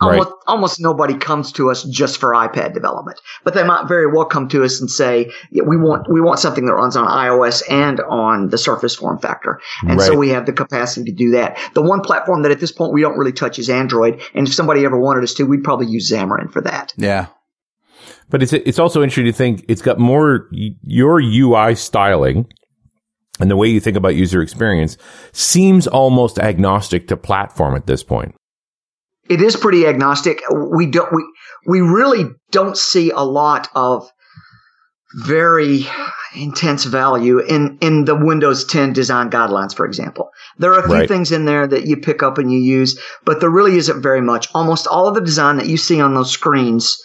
Right. 0.00 0.12
Almost, 0.12 0.30
almost 0.46 0.80
nobody 0.80 1.14
comes 1.14 1.52
to 1.52 1.70
us 1.70 1.82
just 1.84 2.16
for 2.18 2.32
iPad 2.32 2.72
development, 2.72 3.20
but 3.44 3.52
they 3.52 3.62
might 3.62 3.86
very 3.86 4.06
well 4.06 4.24
come 4.24 4.48
to 4.48 4.64
us 4.64 4.80
and 4.80 4.90
say, 4.90 5.30
yeah, 5.50 5.62
we 5.62 5.76
want, 5.76 6.10
we 6.10 6.22
want 6.22 6.38
something 6.38 6.64
that 6.64 6.72
runs 6.72 6.96
on 6.96 7.06
iOS 7.06 7.62
and 7.68 8.00
on 8.00 8.48
the 8.48 8.56
Surface 8.56 8.94
form 8.96 9.18
factor. 9.18 9.60
And 9.86 10.00
so 10.00 10.16
we 10.16 10.30
have 10.30 10.46
the 10.46 10.54
capacity 10.54 11.10
to 11.10 11.14
do 11.14 11.32
that. 11.32 11.58
The 11.74 11.82
one 11.82 12.00
platform 12.00 12.42
that 12.42 12.50
at 12.50 12.60
this 12.60 12.72
point 12.72 12.94
we 12.94 13.02
don't 13.02 13.18
really 13.18 13.32
touch 13.32 13.58
is 13.58 13.68
Android. 13.68 14.22
And 14.34 14.48
if 14.48 14.54
somebody 14.54 14.86
ever 14.86 14.98
wanted 14.98 15.22
us 15.22 15.34
to, 15.34 15.44
we'd 15.44 15.64
probably 15.64 15.88
use 15.88 16.10
Xamarin 16.10 16.50
for 16.50 16.62
that. 16.62 16.94
Yeah. 16.96 17.26
But 18.30 18.42
it's 18.42 18.52
it's 18.52 18.78
also 18.78 19.02
interesting 19.02 19.24
to 19.26 19.32
think 19.32 19.64
it's 19.68 19.82
got 19.82 19.98
more 19.98 20.48
your 20.50 21.20
UI 21.20 21.74
styling 21.74 22.46
and 23.40 23.50
the 23.50 23.56
way 23.56 23.68
you 23.68 23.80
think 23.80 23.96
about 23.96 24.16
user 24.16 24.42
experience 24.42 24.96
seems 25.32 25.86
almost 25.86 26.38
agnostic 26.38 27.08
to 27.08 27.16
platform 27.16 27.74
at 27.76 27.86
this 27.86 28.02
point. 28.02 28.34
it 29.30 29.40
is 29.40 29.56
pretty 29.56 29.86
agnostic. 29.86 30.40
We 30.50 30.86
don't 30.86 31.10
we 31.12 31.24
we 31.66 31.80
really 31.80 32.24
don't 32.50 32.76
see 32.76 33.10
a 33.10 33.22
lot 33.22 33.68
of 33.74 34.08
very 35.24 35.86
intense 36.36 36.84
value 36.84 37.38
in 37.38 37.78
in 37.80 38.04
the 38.04 38.14
Windows 38.14 38.64
10 38.66 38.92
design 38.92 39.30
guidelines, 39.30 39.74
for 39.74 39.86
example. 39.86 40.28
There 40.58 40.72
are 40.74 40.80
a 40.80 40.86
few 40.86 40.94
Right. 40.94 41.08
things 41.08 41.32
in 41.32 41.46
there 41.46 41.66
that 41.66 41.86
you 41.86 41.96
pick 41.96 42.22
up 42.22 42.36
and 42.38 42.52
you 42.52 42.58
use, 42.58 42.98
but 43.24 43.40
there 43.40 43.48
really 43.50 43.76
isn't 43.78 44.02
very 44.02 44.20
much. 44.20 44.48
Almost 44.54 44.86
all 44.86 45.08
of 45.08 45.14
the 45.14 45.22
design 45.22 45.56
that 45.56 45.66
you 45.66 45.76
see 45.78 46.00
on 46.00 46.14
those 46.14 46.30
screens 46.30 46.98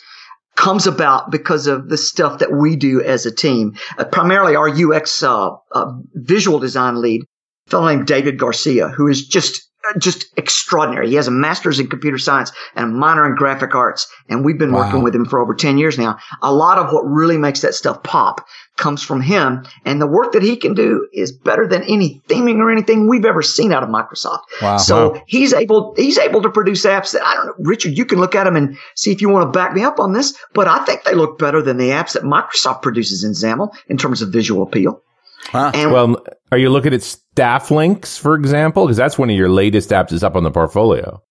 comes 0.55 0.87
about 0.87 1.31
because 1.31 1.67
of 1.67 1.89
the 1.89 1.97
stuff 1.97 2.39
that 2.39 2.51
we 2.51 2.75
do 2.75 3.01
as 3.01 3.25
a 3.25 3.31
team. 3.33 3.73
Uh, 3.97 4.05
primarily 4.05 4.55
our 4.55 4.69
UX 4.69 5.23
uh, 5.23 5.51
uh, 5.71 5.91
visual 6.13 6.59
design 6.59 7.01
lead, 7.01 7.23
a 7.67 7.69
fellow 7.69 7.87
named 7.87 8.07
David 8.07 8.37
Garcia, 8.37 8.89
who 8.89 9.07
is 9.07 9.27
just 9.27 9.69
Uh, 9.85 9.99
just 9.99 10.27
extraordinary. 10.37 11.09
He 11.09 11.15
has 11.15 11.27
a 11.27 11.31
master's 11.31 11.77
in 11.77 11.87
computer 11.87 12.17
science 12.17 12.53
and 12.75 12.85
a 12.85 12.87
minor 12.87 13.25
in 13.25 13.35
graphic 13.35 13.75
arts, 13.75 14.07
and 14.29 14.45
we've 14.45 14.57
been 14.57 14.71
Wow. 14.71 14.85
working 14.85 15.03
with 15.03 15.13
him 15.13 15.25
for 15.25 15.39
over 15.41 15.53
10 15.53 15.77
years 15.77 15.97
now. 15.97 16.17
A 16.41 16.53
lot 16.53 16.77
of 16.77 16.93
what 16.93 17.01
really 17.01 17.37
makes 17.37 17.59
that 17.61 17.73
stuff 17.73 18.01
pop 18.01 18.47
comes 18.77 19.03
from 19.03 19.19
him, 19.19 19.63
and 19.85 20.01
the 20.01 20.07
work 20.07 20.31
that 20.31 20.41
he 20.41 20.55
can 20.55 20.73
do 20.73 21.05
is 21.13 21.33
better 21.33 21.67
than 21.67 21.83
any 21.83 22.21
theming 22.29 22.59
or 22.59 22.71
anything 22.71 23.09
we've 23.09 23.25
ever 23.25 23.41
seen 23.41 23.73
out 23.73 23.83
of 23.83 23.89
Microsoft. 23.89 24.39
Wow. 24.61 24.77
So 24.77 25.21
he's 25.27 25.53
able 25.53 25.93
he's 25.97 26.17
able 26.17 26.41
to 26.43 26.49
produce 26.49 26.85
apps 26.85 27.11
that 27.11 27.25
I 27.25 27.33
don't 27.35 27.47
know, 27.47 27.53
Richard. 27.59 27.97
You 27.97 28.05
can 28.05 28.19
look 28.19 28.35
at 28.35 28.45
them 28.45 28.55
and 28.55 28.77
see 28.95 29.11
if 29.11 29.21
you 29.21 29.27
want 29.27 29.51
to 29.51 29.57
back 29.57 29.73
me 29.73 29.83
up 29.83 29.99
on 29.99 30.13
this, 30.13 30.33
but 30.53 30.67
I 30.67 30.79
think 30.85 31.03
they 31.03 31.13
look 31.13 31.37
better 31.37 31.61
than 31.61 31.75
the 31.77 31.89
apps 31.89 32.13
that 32.13 32.23
Microsoft 32.23 32.81
produces 32.83 33.23
in 33.25 33.33
XAML 33.33 33.73
in 33.89 33.97
terms 33.97 34.21
of 34.21 34.29
visual 34.29 34.63
appeal. 34.63 35.01
Huh. 35.47 35.71
And 35.73 35.91
Well, 35.91 36.23
are 36.51 36.57
you 36.57 36.69
looking 36.69 36.93
at 36.93 37.01
StaffLynx, 37.01 38.17
for 38.19 38.35
example? 38.35 38.85
Because 38.85 38.97
that's 38.97 39.17
one 39.17 39.29
of 39.29 39.35
your 39.35 39.49
latest 39.49 39.89
apps 39.89 40.11
is 40.11 40.23
up 40.23 40.35
on 40.35 40.43
the 40.43 40.51
portfolio. 40.51 41.21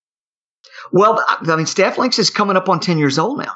well, 0.93 1.25
I 1.29 1.57
mean, 1.57 1.67
StaffLynx 1.67 2.19
is 2.19 2.31
coming 2.31 2.57
up 2.57 2.69
on 2.69 2.81
ten 2.81 2.99
years 2.99 3.19
old 3.19 3.39
now. 3.39 3.55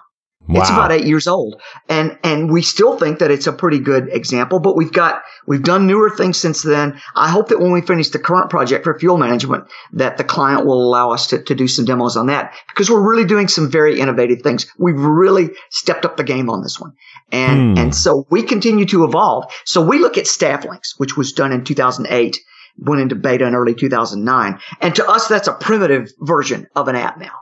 Wow. 0.49 0.61
It's 0.61 0.71
about 0.71 0.93
eight 0.93 1.07
years 1.07 1.27
old, 1.27 1.61
and 1.89 2.17
and 2.23 2.53
we 2.53 2.63
still 2.63 2.97
think 2.97 3.19
that 3.19 3.31
it's 3.31 3.47
a 3.47 3.53
pretty 3.53 3.81
good 3.81 4.09
example. 4.13 4.61
But 4.61 4.77
we've 4.77 4.93
got 4.93 5.23
we've 5.47 5.63
done 5.63 5.87
newer 5.87 6.09
things 6.11 6.39
since 6.39 6.63
then. 6.63 7.01
I 7.17 7.31
hope 7.31 7.49
that 7.49 7.59
when 7.59 7.73
we 7.73 7.81
finish 7.81 8.11
the 8.11 8.19
current 8.21 8.49
project 8.49 8.85
for 8.85 8.97
fuel 8.99 9.17
management, 9.17 9.65
that 9.95 10.19
the 10.19 10.25
client 10.25 10.65
will 10.65 10.81
allow 10.81 11.11
us 11.11 11.27
to, 11.29 11.43
to 11.43 11.55
do 11.55 11.67
some 11.67 11.85
demos 11.85 12.17
on 12.17 12.27
that 12.27 12.55
because 12.69 12.89
we're 12.89 13.09
really 13.09 13.25
doing 13.27 13.49
some 13.49 13.71
very 13.71 13.99
innovative 13.99 14.43
things. 14.43 14.67
We've 14.79 15.01
really 15.01 15.51
stepped 15.71 16.05
up 16.05 16.17
the 16.17 16.25
game 16.25 16.49
on 16.49 16.63
this 16.63 16.79
one, 16.79 16.93
and 17.33 17.57
Hmm. 17.57 17.79
and 17.79 17.95
so 17.95 18.27
we 18.31 18.43
continue 18.43 18.85
to 18.87 19.05
evolve. 19.05 19.53
So 19.65 19.81
we 19.81 19.99
look 19.99 20.17
at 20.17 20.27
StaffLynx, 20.27 20.95
which 20.99 21.17
was 21.17 21.33
done 21.33 21.51
in 21.53 21.65
2008, 21.65 22.39
went 22.79 23.01
into 23.01 23.15
beta 23.17 23.47
in 23.47 23.55
early 23.55 23.75
2009, 23.75 24.59
and 24.81 24.95
to 24.95 25.09
us 25.09 25.27
that's 25.27 25.49
a 25.49 25.53
primitive 25.55 26.11
version 26.21 26.67
of 26.77 26.89
an 26.89 26.95
app 26.95 27.19
now 27.19 27.33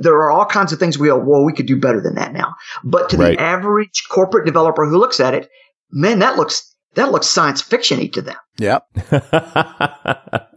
there 0.00 0.14
are 0.14 0.30
all 0.30 0.46
kinds 0.46 0.72
of 0.72 0.78
things 0.78 0.98
we 0.98 1.08
go, 1.08 1.18
well, 1.18 1.44
we 1.44 1.52
could 1.52 1.66
do 1.66 1.78
better 1.80 2.00
than 2.00 2.14
that 2.16 2.32
now. 2.32 2.54
But 2.84 3.10
to 3.10 3.16
Right. 3.16 3.36
the 3.36 3.42
average 3.42 4.04
corporate 4.10 4.46
developer 4.46 4.86
who 4.86 4.98
looks 4.98 5.20
at 5.20 5.34
it, 5.34 5.48
man, 5.90 6.20
that 6.20 6.36
looks 6.36 6.74
that 6.94 7.10
looks 7.10 7.26
science 7.26 7.62
fictiony 7.62 8.12
to 8.12 8.22
them. 8.22 8.36
Yep. 8.58 8.86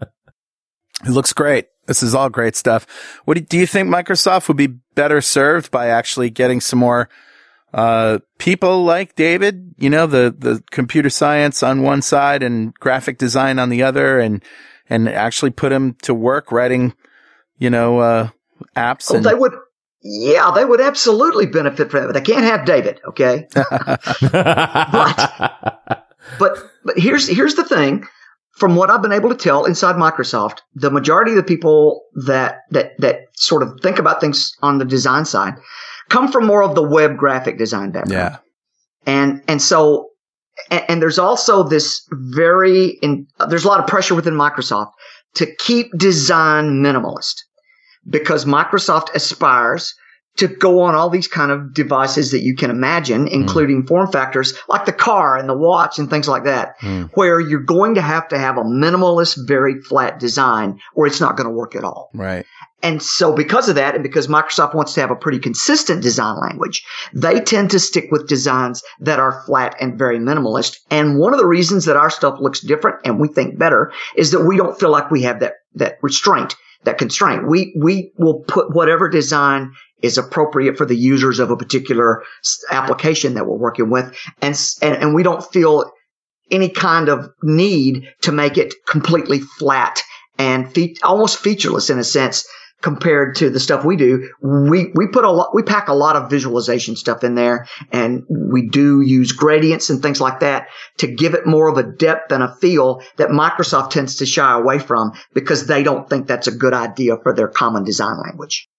It 1.06 1.12
looks 1.12 1.34
great. 1.34 1.68
This 1.88 2.02
is 2.02 2.16
all 2.16 2.30
great 2.30 2.56
stuff. 2.56 2.88
What 3.26 3.36
do, 3.36 3.42
do 3.42 3.58
you 3.58 3.68
think 3.68 3.90
Microsoft 3.90 4.48
would 4.48 4.58
be 4.58 4.68
better 4.96 5.22
served 5.22 5.70
by 5.70 5.88
actually 5.88 6.30
getting 6.30 6.62
some 6.62 6.80
more 6.80 7.10
uh, 7.74 8.20
people 8.40 8.84
like 8.84 9.16
David? 9.16 9.76
You 9.78 9.90
know, 9.90 10.08
the 10.08 10.34
the 10.36 10.64
computer 10.72 11.10
science 11.10 11.62
on 11.62 11.84
one 11.84 12.02
side 12.02 12.42
and 12.42 12.74
graphic 12.76 13.18
design 13.18 13.60
on 13.60 13.70
the 13.70 13.84
other, 13.84 14.20
and 14.20 14.44
and 14.90 15.08
actually 15.08 15.52
put 15.52 15.72
him 15.72 15.96
to 16.04 16.14
work 16.14 16.52
writing, 16.52 16.94
you 17.60 17.70
know, 17.70 18.00
uh, 18.00 18.30
apps. 18.76 19.12
Oh, 19.12 19.16
And, 19.16 19.26
they 19.26 19.34
would, 19.34 19.54
yeah, 20.02 20.52
they 20.54 20.66
would 20.66 20.82
absolutely 20.82 21.46
benefit 21.46 21.92
from 21.92 22.08
that. 22.08 22.14
They 22.14 22.22
can't 22.22 22.44
have 22.46 22.66
David, 22.66 23.00
okay? 23.08 23.48
But 26.40 26.58
but 26.84 26.98
here's 26.98 27.28
here's 27.28 27.56
the 27.56 27.64
thing. 27.64 28.06
From 28.58 28.76
what 28.78 28.90
I've 28.90 29.02
been 29.02 29.12
able 29.12 29.30
to 29.30 29.36
tell 29.36 29.66
inside 29.66 29.96
Microsoft, 29.96 30.60
the 30.74 30.90
majority 30.90 31.32
of 31.32 31.38
the 31.38 31.44
people 31.44 32.04
that 32.26 32.60
that 32.72 32.94
that 33.00 33.18
sort 33.34 33.64
of 33.64 33.80
think 33.82 34.00
about 34.00 34.22
things 34.22 34.52
on 34.62 34.78
the 34.78 34.86
design 34.86 35.26
side 35.26 35.56
come 36.10 36.32
from 36.32 36.46
more 36.46 36.64
of 36.64 36.76
the 36.76 36.84
web 36.84 37.18
graphic 37.18 37.58
design 37.58 37.92
background. 37.92 38.12
yeah, 38.12 38.38
and 39.06 39.42
and 39.48 39.62
so 39.62 40.10
and, 40.72 40.84
and 40.88 41.02
there's 41.02 41.20
also 41.20 41.64
this 41.64 42.02
very 42.12 42.98
in, 43.02 43.28
there's 43.50 43.66
a 43.66 43.68
lot 43.68 43.80
of 43.80 43.88
pressure 43.88 44.16
within 44.16 44.34
Microsoft 44.34 44.92
to 45.36 45.54
keep 45.58 45.88
design 45.98 46.82
minimalist 46.82 47.36
because 48.10 48.46
Microsoft 48.46 49.14
aspires 49.16 49.94
to 50.38 50.48
go 50.50 50.82
on 50.82 50.96
all 50.96 51.10
these 51.10 51.30
kind 51.30 51.50
of 51.50 51.74
devices 51.74 52.32
that 52.32 52.42
you 52.42 52.54
can 52.56 52.70
imagine, 52.70 53.26
including 53.30 53.88
form 53.88 54.12
factors 54.12 54.54
like 54.68 54.86
the 54.86 54.92
car 54.92 55.38
and 55.38 55.48
the 55.48 55.58
watch 55.58 55.98
and 55.98 56.10
things 56.10 56.28
like 56.28 56.44
that, 56.44 56.74
Mm. 56.82 57.10
where 57.14 57.40
you're 57.40 57.62
going 57.62 57.96
to 57.96 58.02
have 58.02 58.28
to 58.28 58.38
have 58.38 58.58
a 58.58 58.64
minimalist, 58.64 59.38
very 59.48 59.80
flat 59.82 60.20
design 60.20 60.78
or 60.94 61.08
it's 61.08 61.22
not 61.22 61.38
going 61.38 61.48
to 61.48 61.54
work 61.56 61.74
at 61.76 61.86
all. 61.86 62.10
right. 62.14 62.46
And 62.84 63.02
so 63.02 63.34
because 63.34 63.68
of 63.70 63.76
that, 63.76 63.96
and 63.96 64.04
because 64.04 64.28
Microsoft 64.28 64.76
wants 64.76 64.94
to 64.94 65.02
have 65.02 65.10
a 65.10 65.16
pretty 65.16 65.40
consistent 65.40 66.04
design 66.04 66.38
language, 66.40 66.86
they 67.14 67.40
tend 67.40 67.72
to 67.72 67.80
stick 67.80 68.10
with 68.12 68.28
designs 68.28 68.84
that 69.00 69.20
are 69.20 69.42
flat 69.48 69.76
and 69.80 69.98
very 69.98 70.20
minimalist. 70.20 70.78
And 70.92 71.18
one 71.18 71.34
of 71.34 71.40
the 71.40 71.48
reasons 71.48 71.86
that 71.86 71.96
our 71.98 72.12
stuff 72.12 72.38
looks 72.40 72.60
different 72.60 72.98
and 73.04 73.20
we 73.20 73.28
think 73.28 73.58
better 73.58 73.92
is 74.18 74.30
that 74.32 74.44
we 74.46 74.58
don't 74.58 74.78
feel 74.80 74.92
like 74.92 75.10
we 75.10 75.24
have 75.24 75.40
that, 75.40 75.54
that 75.76 75.98
restraint, 76.04 76.56
that 76.86 76.98
constraint. 76.98 77.48
We, 77.48 77.76
we 77.78 78.12
will 78.18 78.40
put 78.48 78.74
whatever 78.74 79.10
design 79.10 79.74
is 80.02 80.18
appropriate 80.18 80.78
for 80.78 80.86
the 80.86 80.96
users 80.96 81.40
of 81.40 81.52
a 81.52 81.58
particular 81.58 82.24
application 82.72 83.34
that 83.34 83.46
we're 83.46 83.58
working 83.58 83.90
with. 83.90 84.16
And, 84.42 84.60
and, 84.82 84.96
and 84.96 85.16
we 85.16 85.24
don't 85.24 85.44
feel 85.44 85.92
any 86.52 86.70
kind 86.70 87.10
of 87.10 87.30
need 87.44 88.08
to 88.22 88.32
make 88.32 88.58
it 88.58 88.74
completely 88.88 89.40
flat 89.40 90.00
and 90.38 90.72
fe- 90.74 90.96
almost 91.04 91.40
featureless 91.40 91.90
in 91.90 91.98
a 91.98 92.04
sense 92.04 92.46
compared 92.86 93.34
to 93.34 93.50
the 93.50 93.60
stuff 93.60 93.84
we 93.84 93.96
do. 93.96 94.30
We, 94.44 94.92
we 94.94 95.08
put 95.08 95.26
a 95.26 95.32
lot, 95.32 95.56
we 95.56 95.64
pack 95.64 95.88
a 95.88 95.94
lot 95.96 96.16
of 96.16 96.30
visualization 96.30 96.96
stuff 96.96 97.24
in 97.24 97.34
there 97.34 97.66
and 97.92 98.24
we 98.30 98.70
do 98.70 99.02
use 99.02 99.32
gradients 99.32 99.90
and 99.90 100.04
things 100.04 100.22
like 100.22 100.42
that 100.42 100.68
to 101.00 101.08
give 101.08 101.34
it 101.34 101.48
more 101.48 101.68
of 101.68 101.78
a 101.78 101.84
depth 101.84 102.32
and 102.32 102.44
a 102.44 102.56
feel 102.58 103.02
that 103.18 103.30
Microsoft 103.30 103.90
tends 103.90 104.18
to 104.18 104.28
shy 104.28 104.54
away 104.54 104.78
from 104.78 105.14
because 105.34 105.66
they 105.66 105.82
don't 105.82 106.08
think 106.08 106.28
that's 106.28 106.46
a 106.46 106.56
good 106.56 106.76
idea 106.76 107.18
for 107.24 107.34
their 107.34 107.48
common 107.48 107.84
design 107.84 108.20
language. 108.24 108.70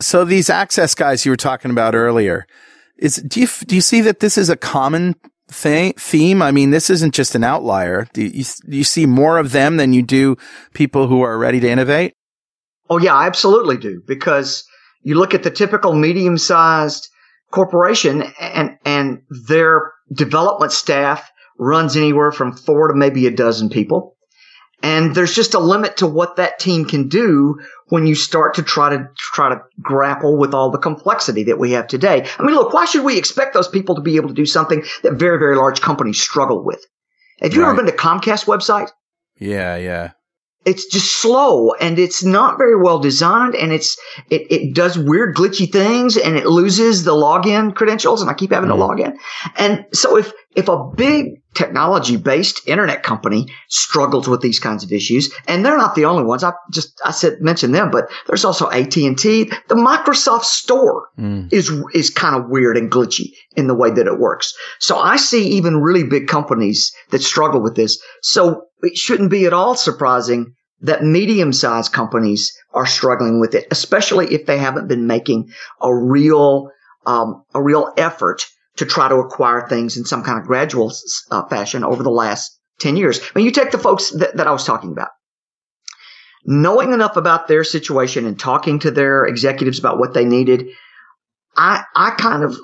So 0.00 0.24
these 0.24 0.48
access 0.48 0.94
guys 0.94 1.26
you 1.26 1.32
were 1.32 1.36
talking 1.36 1.70
about 1.70 1.94
earlier, 1.94 2.46
is, 2.96 3.16
do 3.16 3.38
you, 3.38 3.48
do 3.66 3.74
you 3.74 3.82
see 3.82 4.00
that 4.00 4.20
this 4.20 4.38
is 4.38 4.48
a 4.48 4.56
common 4.56 5.14
th- 5.52 5.96
theme? 5.96 6.40
I 6.40 6.52
mean, 6.52 6.70
this 6.70 6.88
isn't 6.88 7.12
just 7.12 7.34
an 7.34 7.44
outlier. 7.44 8.08
Do 8.14 8.22
you, 8.22 8.44
do 8.44 8.76
you 8.78 8.84
see 8.84 9.04
more 9.04 9.36
of 9.36 9.52
them 9.52 9.76
than 9.76 9.92
you 9.92 10.00
do 10.00 10.38
people 10.72 11.06
who 11.06 11.20
are 11.20 11.36
ready 11.36 11.60
to 11.60 11.68
innovate? 11.68 12.14
Oh 12.92 12.98
yeah, 12.98 13.14
I 13.14 13.26
absolutely 13.26 13.78
do. 13.78 14.02
Because 14.06 14.64
you 15.02 15.14
look 15.14 15.32
at 15.32 15.44
the 15.44 15.50
typical 15.50 15.94
medium 15.94 16.36
sized 16.36 17.08
corporation 17.50 18.22
and, 18.38 18.76
and 18.84 19.22
their 19.48 19.92
development 20.12 20.72
staff 20.72 21.30
runs 21.58 21.96
anywhere 21.96 22.32
from 22.32 22.54
four 22.54 22.88
to 22.88 22.94
maybe 22.94 23.26
a 23.26 23.30
dozen 23.30 23.70
people. 23.70 24.14
And 24.82 25.14
there's 25.14 25.34
just 25.34 25.54
a 25.54 25.58
limit 25.58 25.96
to 25.98 26.06
what 26.06 26.36
that 26.36 26.58
team 26.58 26.84
can 26.84 27.08
do 27.08 27.58
when 27.88 28.06
you 28.06 28.14
start 28.14 28.56
to 28.56 28.62
try 28.62 28.90
to 28.90 29.08
try 29.16 29.48
to 29.48 29.62
grapple 29.80 30.36
with 30.36 30.52
all 30.52 30.70
the 30.70 30.76
complexity 30.76 31.44
that 31.44 31.58
we 31.58 31.70
have 31.70 31.86
today. 31.86 32.28
I 32.38 32.42
mean, 32.42 32.56
look, 32.56 32.74
why 32.74 32.84
should 32.84 33.04
we 33.04 33.16
expect 33.16 33.54
those 33.54 33.68
people 33.68 33.94
to 33.94 34.02
be 34.02 34.16
able 34.16 34.28
to 34.28 34.34
do 34.34 34.44
something 34.44 34.84
that 35.02 35.14
very, 35.14 35.38
very 35.38 35.56
large 35.56 35.80
companies 35.80 36.20
struggle 36.20 36.62
with? 36.62 36.84
Have 37.40 37.54
you 37.54 37.62
right. 37.62 37.70
ever 37.70 37.76
been 37.76 37.86
to 37.86 37.96
Comcast 37.96 38.44
website? 38.44 38.90
Yeah, 39.38 39.76
yeah 39.76 40.10
it's 40.64 40.86
just 40.86 41.20
slow 41.20 41.72
and 41.74 41.98
it's 41.98 42.22
not 42.22 42.58
very 42.58 42.76
well 42.76 42.98
designed 42.98 43.54
and 43.54 43.72
it's 43.72 43.98
it, 44.30 44.50
it 44.50 44.74
does 44.74 44.98
weird 44.98 45.34
glitchy 45.34 45.70
things 45.70 46.16
and 46.16 46.36
it 46.36 46.46
loses 46.46 47.04
the 47.04 47.12
login 47.12 47.74
credentials 47.74 48.22
and 48.22 48.30
I 48.30 48.34
keep 48.34 48.52
having 48.52 48.68
to 48.68 48.76
mm. 48.76 48.80
log 48.80 49.00
in. 49.00 49.18
And 49.56 49.84
so 49.92 50.16
if 50.16 50.32
if 50.54 50.68
a 50.68 50.90
big 50.96 51.42
technology 51.54 52.16
based 52.16 52.66
internet 52.66 53.02
company 53.02 53.46
struggles 53.68 54.28
with 54.28 54.40
these 54.40 54.58
kinds 54.58 54.82
of 54.82 54.92
issues 54.92 55.32
and 55.46 55.64
they're 55.64 55.76
not 55.76 55.94
the 55.94 56.04
only 56.04 56.24
ones 56.24 56.42
i 56.42 56.52
just 56.72 57.00
i 57.04 57.10
said 57.10 57.40
mention 57.40 57.72
them 57.72 57.90
but 57.90 58.10
there's 58.26 58.44
also 58.44 58.70
at&t 58.70 59.44
the 59.68 59.74
microsoft 59.74 60.44
store 60.44 61.08
mm. 61.18 61.50
is 61.52 61.70
is 61.94 62.10
kind 62.10 62.34
of 62.36 62.48
weird 62.48 62.76
and 62.76 62.90
glitchy 62.90 63.32
in 63.56 63.66
the 63.66 63.74
way 63.74 63.90
that 63.90 64.06
it 64.06 64.18
works 64.18 64.54
so 64.78 64.98
i 64.98 65.16
see 65.16 65.48
even 65.48 65.82
really 65.82 66.04
big 66.04 66.26
companies 66.26 66.92
that 67.10 67.22
struggle 67.22 67.60
with 67.60 67.76
this 67.76 68.00
so 68.22 68.62
it 68.82 68.96
shouldn't 68.96 69.30
be 69.30 69.44
at 69.46 69.52
all 69.52 69.74
surprising 69.74 70.54
that 70.80 71.04
medium 71.04 71.52
sized 71.52 71.92
companies 71.92 72.50
are 72.72 72.86
struggling 72.86 73.40
with 73.40 73.54
it 73.54 73.66
especially 73.70 74.32
if 74.32 74.46
they 74.46 74.58
haven't 74.58 74.88
been 74.88 75.06
making 75.06 75.50
a 75.82 75.94
real 75.94 76.70
um, 77.04 77.42
a 77.52 77.62
real 77.62 77.92
effort 77.96 78.44
to 78.76 78.86
try 78.86 79.08
to 79.08 79.16
acquire 79.16 79.68
things 79.68 79.96
in 79.96 80.04
some 80.04 80.22
kind 80.22 80.38
of 80.38 80.46
gradual 80.46 80.92
uh, 81.30 81.46
fashion 81.48 81.84
over 81.84 82.02
the 82.02 82.10
last 82.10 82.58
10 82.80 82.96
years. 82.96 83.20
I 83.20 83.30
mean, 83.34 83.44
you 83.44 83.50
take 83.50 83.70
the 83.70 83.78
folks 83.78 84.10
that, 84.10 84.36
that 84.36 84.46
I 84.46 84.52
was 84.52 84.64
talking 84.64 84.92
about. 84.92 85.10
Knowing 86.44 86.92
enough 86.92 87.16
about 87.16 87.46
their 87.46 87.62
situation 87.62 88.26
and 88.26 88.38
talking 88.38 88.78
to 88.80 88.90
their 88.90 89.24
executives 89.24 89.78
about 89.78 89.98
what 89.98 90.14
they 90.14 90.24
needed, 90.24 90.66
I, 91.56 91.84
I 91.94 92.10
kind 92.12 92.42
of 92.42 92.56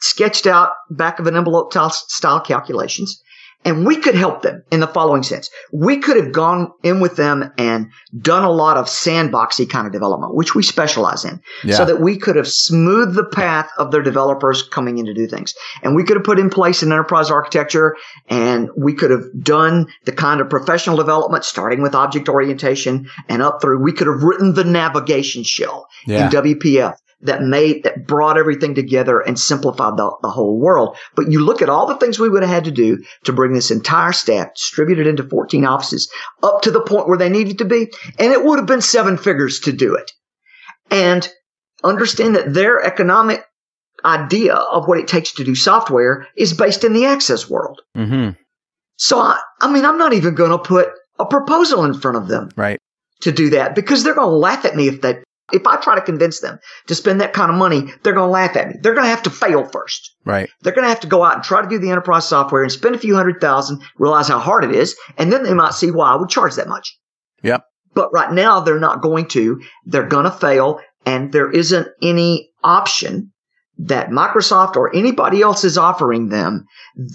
sketched 0.00 0.46
out 0.46 0.72
back 0.90 1.18
of 1.18 1.26
an 1.26 1.36
envelope 1.36 1.72
style 1.92 2.40
calculations 2.40 3.22
and 3.64 3.86
we 3.86 3.96
could 3.96 4.14
help 4.14 4.42
them 4.42 4.62
in 4.70 4.80
the 4.80 4.86
following 4.86 5.22
sense. 5.22 5.50
We 5.70 5.98
could 5.98 6.16
have 6.16 6.32
gone 6.32 6.72
in 6.82 7.00
with 7.00 7.16
them 7.16 7.52
and 7.58 7.90
done 8.18 8.42
a 8.42 8.50
lot 8.50 8.76
of 8.76 8.86
sandboxy 8.86 9.68
kind 9.68 9.86
of 9.86 9.92
development, 9.92 10.34
which 10.34 10.54
we 10.54 10.62
specialize 10.62 11.24
in, 11.24 11.40
yeah. 11.62 11.76
so 11.76 11.84
that 11.84 12.00
we 12.00 12.16
could 12.16 12.36
have 12.36 12.48
smoothed 12.48 13.14
the 13.14 13.24
path 13.24 13.68
of 13.76 13.90
their 13.90 14.02
developers 14.02 14.62
coming 14.62 14.98
in 14.98 15.06
to 15.06 15.14
do 15.14 15.26
things. 15.26 15.54
And 15.82 15.94
we 15.94 16.04
could 16.04 16.16
have 16.16 16.24
put 16.24 16.38
in 16.38 16.48
place 16.48 16.82
an 16.82 16.90
enterprise 16.90 17.30
architecture 17.30 17.96
and 18.28 18.70
we 18.76 18.94
could 18.94 19.10
have 19.10 19.24
done 19.42 19.86
the 20.04 20.12
kind 20.12 20.40
of 20.40 20.48
professional 20.48 20.96
development 20.96 21.44
starting 21.44 21.82
with 21.82 21.94
object 21.94 22.28
orientation 22.28 23.08
and 23.28 23.42
up 23.42 23.60
through. 23.60 23.82
We 23.82 23.92
could 23.92 24.06
have 24.06 24.22
written 24.22 24.54
the 24.54 24.64
navigation 24.64 25.44
shell 25.44 25.86
yeah. 26.06 26.24
in 26.24 26.30
WPF 26.30 26.96
that 27.22 27.42
made, 27.42 27.82
that 27.84 28.06
brought 28.06 28.38
everything 28.38 28.74
together 28.74 29.20
and 29.20 29.38
simplified 29.38 29.96
the, 29.96 30.10
the 30.22 30.30
whole 30.30 30.58
world. 30.58 30.96
But 31.14 31.30
you 31.30 31.44
look 31.44 31.60
at 31.62 31.68
all 31.68 31.86
the 31.86 31.96
things 31.96 32.18
we 32.18 32.28
would 32.28 32.42
have 32.42 32.50
had 32.50 32.64
to 32.64 32.70
do 32.70 33.02
to 33.24 33.32
bring 33.32 33.52
this 33.52 33.70
entire 33.70 34.12
staff 34.12 34.54
distributed 34.54 35.06
into 35.06 35.24
14 35.24 35.64
offices 35.64 36.10
up 36.42 36.62
to 36.62 36.70
the 36.70 36.80
point 36.80 37.08
where 37.08 37.18
they 37.18 37.28
needed 37.28 37.58
to 37.58 37.64
be. 37.64 37.92
And 38.18 38.32
it 38.32 38.44
would 38.44 38.58
have 38.58 38.66
been 38.66 38.80
seven 38.80 39.16
figures 39.16 39.60
to 39.60 39.72
do 39.72 39.94
it. 39.94 40.10
And 40.90 41.28
understand 41.84 42.36
that 42.36 42.52
their 42.52 42.82
economic 42.82 43.44
idea 44.04 44.54
of 44.54 44.88
what 44.88 44.98
it 44.98 45.08
takes 45.08 45.32
to 45.32 45.44
do 45.44 45.54
software 45.54 46.26
is 46.36 46.54
based 46.54 46.84
in 46.84 46.92
the 46.92 47.04
access 47.04 47.48
world. 47.48 47.82
Mm-hmm. 47.96 48.30
So 48.96 49.18
I, 49.18 49.38
I 49.60 49.70
mean, 49.70 49.84
I'm 49.84 49.98
not 49.98 50.12
even 50.12 50.34
going 50.34 50.50
to 50.50 50.58
put 50.58 50.88
a 51.18 51.26
proposal 51.26 51.84
in 51.84 51.94
front 51.94 52.16
of 52.16 52.28
them. 52.28 52.50
Right. 52.56 52.78
To 53.22 53.32
do 53.32 53.50
that 53.50 53.74
because 53.74 54.02
they're 54.02 54.14
going 54.14 54.30
to 54.30 54.34
laugh 54.34 54.64
at 54.64 54.74
me 54.74 54.88
if 54.88 55.02
they 55.02 55.22
if 55.52 55.66
I 55.66 55.76
try 55.76 55.94
to 55.94 56.00
convince 56.00 56.40
them 56.40 56.58
to 56.86 56.94
spend 56.94 57.20
that 57.20 57.32
kind 57.32 57.50
of 57.50 57.56
money, 57.56 57.92
they're 58.02 58.12
going 58.12 58.28
to 58.28 58.32
laugh 58.32 58.56
at 58.56 58.68
me. 58.68 58.74
They're 58.80 58.94
going 58.94 59.04
to 59.04 59.10
have 59.10 59.22
to 59.24 59.30
fail 59.30 59.64
first. 59.64 60.14
Right. 60.24 60.48
They're 60.62 60.74
going 60.74 60.84
to 60.84 60.90
have 60.90 61.00
to 61.00 61.06
go 61.06 61.24
out 61.24 61.36
and 61.36 61.44
try 61.44 61.62
to 61.62 61.68
do 61.68 61.78
the 61.78 61.90
enterprise 61.90 62.28
software 62.28 62.62
and 62.62 62.72
spend 62.72 62.94
a 62.94 62.98
few 62.98 63.14
hundred 63.16 63.40
thousand, 63.40 63.82
realize 63.98 64.28
how 64.28 64.38
hard 64.38 64.64
it 64.64 64.74
is, 64.74 64.96
and 65.18 65.32
then 65.32 65.42
they 65.42 65.54
might 65.54 65.74
see 65.74 65.90
why 65.90 66.12
I 66.12 66.16
would 66.16 66.28
charge 66.28 66.54
that 66.56 66.68
much. 66.68 66.96
Yep. 67.42 67.62
But 67.94 68.10
right 68.12 68.32
now 68.32 68.60
they're 68.60 68.78
not 68.78 69.02
going 69.02 69.26
to. 69.28 69.60
They're 69.86 70.06
going 70.06 70.24
to 70.24 70.30
fail 70.30 70.80
and 71.06 71.32
there 71.32 71.50
isn't 71.50 71.88
any 72.02 72.50
option 72.62 73.32
that 73.78 74.10
Microsoft 74.10 74.76
or 74.76 74.94
anybody 74.94 75.40
else 75.40 75.64
is 75.64 75.78
offering 75.78 76.28
them 76.28 76.66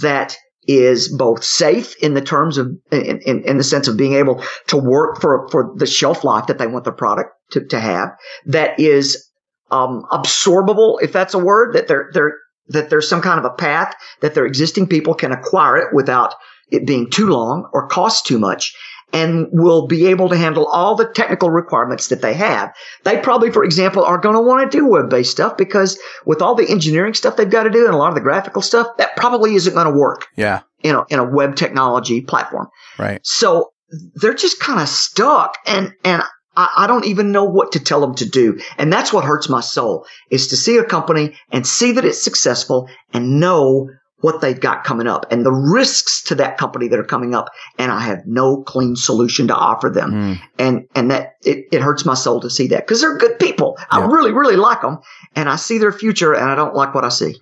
that 0.02 0.36
is 0.68 1.10
both 1.10 1.44
safe 1.44 1.96
in 2.02 2.14
the 2.14 2.22
terms 2.22 2.58
of 2.58 2.68
in, 2.92 3.20
in, 3.26 3.44
in, 3.44 3.58
the 3.58 3.64
sense 3.64 3.88
of 3.88 3.98
being 3.98 4.14
able 4.14 4.44
to 4.68 4.78
work 4.78 5.22
for 5.22 5.48
for 5.50 5.74
the 5.76 5.86
shelf 5.86 6.24
life 6.24 6.48
that 6.48 6.58
they 6.58 6.68
want 6.68 6.86
the 6.86 6.92
product 6.92 7.32
to, 7.52 7.66
to 7.66 7.80
have 7.80 8.10
that 8.46 8.80
is 8.80 9.30
um, 9.72 10.04
absorbable 10.12 10.98
if 11.02 11.12
that's 11.12 11.34
a 11.34 11.40
word 11.40 11.76
that 11.76 11.88
they're 11.88 12.10
they're 12.14 12.34
that 12.68 12.90
there's 12.90 13.08
some 13.08 13.22
kind 13.22 13.38
of 13.38 13.46
a 13.46 13.56
path 13.56 13.94
that 14.22 14.34
their 14.34 14.46
existing 14.46 14.88
people 14.88 15.14
can 15.14 15.32
acquire 15.32 15.78
it 15.78 15.94
without 15.94 16.34
it 16.72 16.88
being 16.88 17.10
too 17.10 17.28
long 17.28 17.70
or 17.74 17.88
cost 17.88 18.26
too 18.26 18.40
much 18.40 18.76
and 19.16 19.48
will 19.54 19.88
be 19.88 20.08
able 20.08 20.28
to 20.28 20.36
handle 20.36 20.68
all 20.68 20.94
the 20.94 21.08
technical 21.08 21.50
requirements 21.50 22.10
that 22.10 22.22
they 22.22 22.34
have. 22.34 22.74
They 23.06 23.18
probably, 23.18 23.50
for 23.50 23.64
example, 23.64 24.04
are 24.04 24.18
going 24.18 24.36
to 24.36 24.42
want 24.42 24.70
to 24.70 24.78
do 24.78 24.86
web-based 24.86 25.32
stuff 25.32 25.56
because 25.56 25.98
with 26.26 26.42
all 26.42 26.54
the 26.54 26.70
engineering 26.70 27.14
stuff 27.14 27.38
they've 27.38 27.50
got 27.50 27.64
to 27.64 27.70
do 27.70 27.86
and 27.86 27.94
a 27.94 27.98
lot 27.98 28.10
of 28.10 28.16
the 28.16 28.22
graphical 28.22 28.62
stuff, 28.62 28.88
that 28.98 29.16
probably 29.16 29.56
isn't 29.56 29.74
going 29.74 29.88
to 29.92 29.98
work. 29.98 30.28
Yeah. 30.36 30.62
In 30.84 30.96
a, 30.96 31.06
in 31.10 31.20
a 31.20 31.24
web 31.24 31.56
technology 31.56 32.22
platform. 32.22 32.68
Right. 33.00 33.20
So 33.24 33.72
they're 34.16 34.34
just 34.34 34.60
kind 34.60 34.82
of 34.82 34.90
stuck 34.90 35.58
and, 35.66 35.94
and 36.04 36.22
I, 36.58 36.70
I 36.80 36.88
don't 36.88 37.06
even 37.06 37.32
know 37.32 37.46
what 37.46 37.72
to 37.72 37.80
tell 37.80 38.02
them 38.02 38.16
to 38.16 38.30
do. 38.30 38.60
And 38.78 38.92
that's 38.92 39.14
what 39.14 39.24
hurts 39.24 39.48
my 39.48 39.62
soul 39.62 40.06
is 40.30 40.48
to 40.50 40.58
see 40.58 40.78
a 40.78 40.84
company 40.84 41.36
and 41.52 41.66
see 41.66 41.94
that 41.94 42.06
it's 42.06 42.22
successful 42.22 42.90
and 43.14 43.40
know 43.40 43.90
what 44.26 44.42
they've 44.42 44.60
got 44.60 44.84
coming 44.84 45.06
up 45.06 45.28
and 45.30 45.46
the 45.46 45.52
risks 45.52 46.24
to 46.24 46.34
that 46.34 46.58
company 46.58 46.88
that 46.88 46.98
are 46.98 47.04
coming 47.04 47.36
up. 47.36 47.52
And 47.78 47.92
I 47.92 48.02
have 48.02 48.26
no 48.26 48.64
clean 48.64 48.96
solution 48.96 49.48
to 49.50 49.56
offer 49.56 49.88
them. 49.88 50.12
Mm. 50.12 50.40
And, 50.58 50.88
and 50.96 51.12
that 51.12 51.36
it, 51.44 51.68
it 51.72 51.84
hurts 51.84 52.06
my 52.06 52.16
soul 52.16 52.42
to 52.42 52.50
see 52.50 52.66
that 52.70 52.88
because 52.88 53.02
they're 53.02 53.20
good 53.20 53.38
people. 53.38 53.76
Yeah. 53.78 54.00
I 54.00 54.06
really, 54.08 54.32
really 54.32 54.56
like 54.56 54.82
them 54.82 54.98
and 55.36 55.48
I 55.48 55.58
see 55.58 55.78
their 55.78 55.92
future 55.92 56.34
and 56.34 56.44
I 56.44 56.56
don't 56.56 56.74
like 56.74 56.96
what 56.96 57.06
I 57.06 57.10
see. 57.10 57.40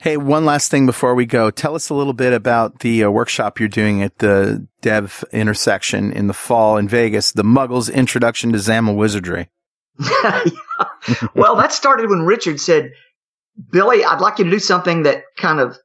Hey, 0.00 0.16
one 0.16 0.44
last 0.44 0.68
thing 0.68 0.84
before 0.84 1.14
we 1.14 1.26
go. 1.26 1.48
Tell 1.52 1.76
us 1.76 1.90
a 1.90 1.94
little 1.94 2.12
bit 2.12 2.32
about 2.32 2.80
the 2.80 3.04
uh, 3.04 3.10
workshop 3.10 3.60
you're 3.60 3.68
doing 3.68 4.02
at 4.02 4.18
the 4.18 4.66
Dev 4.80 5.24
Intersection 5.30 6.12
in 6.12 6.26
the 6.26 6.34
fall 6.34 6.76
in 6.76 6.88
Vegas, 6.88 7.30
the 7.30 7.44
Muggles 7.44 7.92
Introduction 7.92 8.50
to 8.50 8.58
XAML 8.58 8.96
Wizardry. 8.96 9.48
well, 11.36 11.54
that 11.54 11.72
started 11.72 12.10
when 12.10 12.22
Richard 12.22 12.58
said, 12.58 12.90
Billy, 13.70 14.04
I'd 14.04 14.20
like 14.20 14.40
you 14.40 14.46
to 14.46 14.50
do 14.50 14.58
something 14.58 15.04
that 15.04 15.22
kind 15.36 15.60
of 15.60 15.78